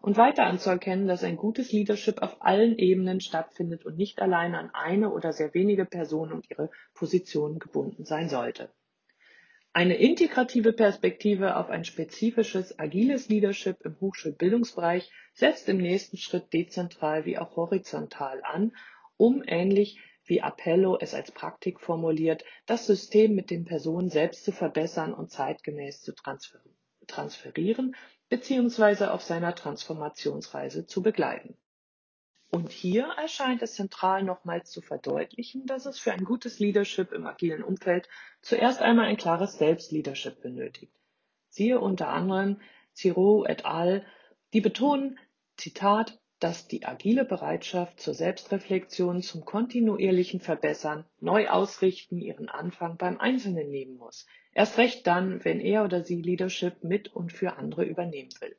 und 0.00 0.16
weiter 0.16 0.46
anzuerkennen, 0.46 1.08
dass 1.08 1.24
ein 1.24 1.36
gutes 1.36 1.72
Leadership 1.72 2.22
auf 2.22 2.40
allen 2.40 2.78
Ebenen 2.78 3.20
stattfindet 3.20 3.84
und 3.84 3.96
nicht 3.96 4.20
allein 4.22 4.54
an 4.54 4.70
eine 4.72 5.10
oder 5.10 5.32
sehr 5.32 5.52
wenige 5.54 5.84
Personen 5.84 6.32
und 6.32 6.50
ihre 6.50 6.70
Positionen 6.94 7.58
gebunden 7.58 8.04
sein 8.04 8.28
sollte. 8.28 8.72
Eine 9.72 9.96
integrative 9.96 10.72
Perspektive 10.72 11.56
auf 11.56 11.68
ein 11.68 11.84
spezifisches 11.84 12.78
agiles 12.78 13.28
Leadership 13.28 13.76
im 13.84 14.00
Hochschulbildungsbereich 14.00 15.10
setzt 15.34 15.68
im 15.68 15.78
nächsten 15.78 16.16
Schritt 16.16 16.52
dezentral 16.52 17.26
wie 17.26 17.38
auch 17.38 17.56
horizontal 17.56 18.40
an, 18.44 18.72
um 19.16 19.42
ähnlich 19.46 20.00
wie 20.24 20.42
Appello 20.42 20.98
es 21.00 21.14
als 21.14 21.32
Praktik 21.32 21.80
formuliert, 21.80 22.44
das 22.66 22.86
System 22.86 23.34
mit 23.34 23.50
den 23.50 23.64
Personen 23.64 24.10
selbst 24.10 24.44
zu 24.44 24.52
verbessern 24.52 25.12
und 25.14 25.30
zeitgemäß 25.30 26.02
zu 26.02 26.12
transferieren 27.06 27.94
beziehungsweise 28.28 29.12
auf 29.12 29.22
seiner 29.22 29.54
Transformationsreise 29.54 30.86
zu 30.86 31.02
begleiten. 31.02 31.56
Und 32.50 32.72
hier 32.72 33.04
erscheint 33.18 33.60
es 33.60 33.74
zentral 33.74 34.22
nochmals 34.22 34.70
zu 34.70 34.80
verdeutlichen, 34.80 35.66
dass 35.66 35.84
es 35.84 35.98
für 35.98 36.12
ein 36.12 36.24
gutes 36.24 36.58
Leadership 36.58 37.12
im 37.12 37.26
agilen 37.26 37.62
Umfeld 37.62 38.08
zuerst 38.40 38.80
einmal 38.80 39.06
ein 39.06 39.18
klares 39.18 39.58
Selbstleadership 39.58 40.40
benötigt. 40.40 40.94
Siehe 41.50 41.78
unter 41.78 42.08
anderem 42.08 42.60
Ciro 42.94 43.44
et 43.46 43.66
al., 43.66 44.06
die 44.54 44.62
betonen, 44.62 45.18
Zitat, 45.56 46.18
dass 46.40 46.68
die 46.68 46.86
agile 46.86 47.24
Bereitschaft 47.24 48.00
zur 48.00 48.14
Selbstreflexion, 48.14 49.22
zum 49.22 49.44
kontinuierlichen 49.44 50.40
Verbessern, 50.40 51.04
neu 51.20 51.48
ausrichten 51.48 52.20
ihren 52.20 52.48
Anfang 52.48 52.96
beim 52.96 53.18
Einzelnen 53.18 53.68
nehmen 53.70 53.96
muss. 53.96 54.26
Erst 54.58 54.76
recht 54.76 55.06
dann, 55.06 55.44
wenn 55.44 55.60
er 55.60 55.84
oder 55.84 56.02
sie 56.02 56.20
Leadership 56.20 56.82
mit 56.82 57.14
und 57.14 57.32
für 57.32 57.58
andere 57.58 57.84
übernehmen 57.84 58.32
will. 58.40 58.56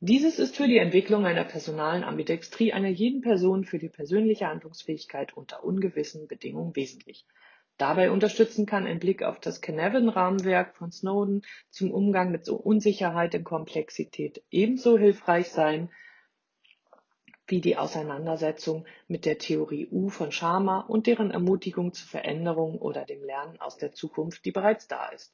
Dieses 0.00 0.38
ist 0.38 0.56
für 0.56 0.66
die 0.66 0.78
Entwicklung 0.78 1.26
einer 1.26 1.44
personalen 1.44 2.02
Ambidextrie 2.02 2.72
einer 2.72 2.88
jeden 2.88 3.20
Person 3.20 3.66
für 3.66 3.78
die 3.78 3.90
persönliche 3.90 4.46
Handlungsfähigkeit 4.46 5.36
unter 5.36 5.62
ungewissen 5.62 6.26
Bedingungen 6.26 6.74
wesentlich. 6.74 7.26
Dabei 7.76 8.10
unterstützen 8.10 8.64
kann 8.64 8.86
ein 8.86 8.98
Blick 8.98 9.22
auf 9.22 9.40
das 9.40 9.60
Canavan-Rahmenwerk 9.60 10.74
von 10.74 10.90
Snowden 10.90 11.42
zum 11.68 11.90
Umgang 11.90 12.30
mit 12.30 12.46
Unsicherheit 12.48 13.34
und 13.34 13.44
Komplexität 13.44 14.42
ebenso 14.50 14.96
hilfreich 14.96 15.50
sein 15.50 15.90
wie 17.46 17.60
die 17.60 17.76
Auseinandersetzung 17.76 18.86
mit 19.08 19.24
der 19.24 19.38
Theorie 19.38 19.88
U 19.90 20.08
von 20.08 20.32
Sharma 20.32 20.80
und 20.80 21.06
deren 21.06 21.30
Ermutigung 21.30 21.92
zur 21.92 22.08
Veränderung 22.08 22.78
oder 22.78 23.04
dem 23.04 23.22
Lernen 23.22 23.60
aus 23.60 23.76
der 23.76 23.92
Zukunft, 23.92 24.44
die 24.44 24.52
bereits 24.52 24.88
da 24.88 25.08
ist. 25.10 25.32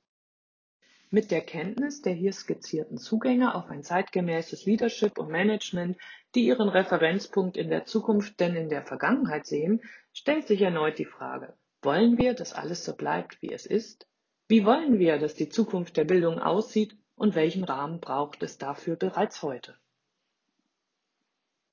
Mit 1.10 1.30
der 1.30 1.42
Kenntnis 1.42 2.00
der 2.00 2.14
hier 2.14 2.32
skizzierten 2.32 2.96
Zugänge 2.96 3.54
auf 3.54 3.68
ein 3.68 3.82
zeitgemäßes 3.82 4.64
Leadership 4.64 5.18
und 5.18 5.28
Management, 5.28 5.98
die 6.34 6.46
ihren 6.46 6.70
Referenzpunkt 6.70 7.56
in 7.56 7.68
der 7.68 7.84
Zukunft 7.84 8.40
denn 8.40 8.56
in 8.56 8.70
der 8.70 8.82
Vergangenheit 8.82 9.46
sehen, 9.46 9.82
stellt 10.14 10.46
sich 10.46 10.62
erneut 10.62 10.98
die 10.98 11.04
Frage, 11.04 11.54
wollen 11.82 12.16
wir, 12.16 12.32
dass 12.32 12.54
alles 12.54 12.84
so 12.84 12.94
bleibt, 12.94 13.42
wie 13.42 13.52
es 13.52 13.66
ist? 13.66 14.06
Wie 14.48 14.64
wollen 14.64 14.98
wir, 14.98 15.18
dass 15.18 15.34
die 15.34 15.48
Zukunft 15.48 15.96
der 15.96 16.04
Bildung 16.04 16.38
aussieht 16.38 16.96
und 17.14 17.34
welchen 17.34 17.64
Rahmen 17.64 18.00
braucht 18.00 18.42
es 18.42 18.56
dafür 18.56 18.96
bereits 18.96 19.42
heute? 19.42 19.76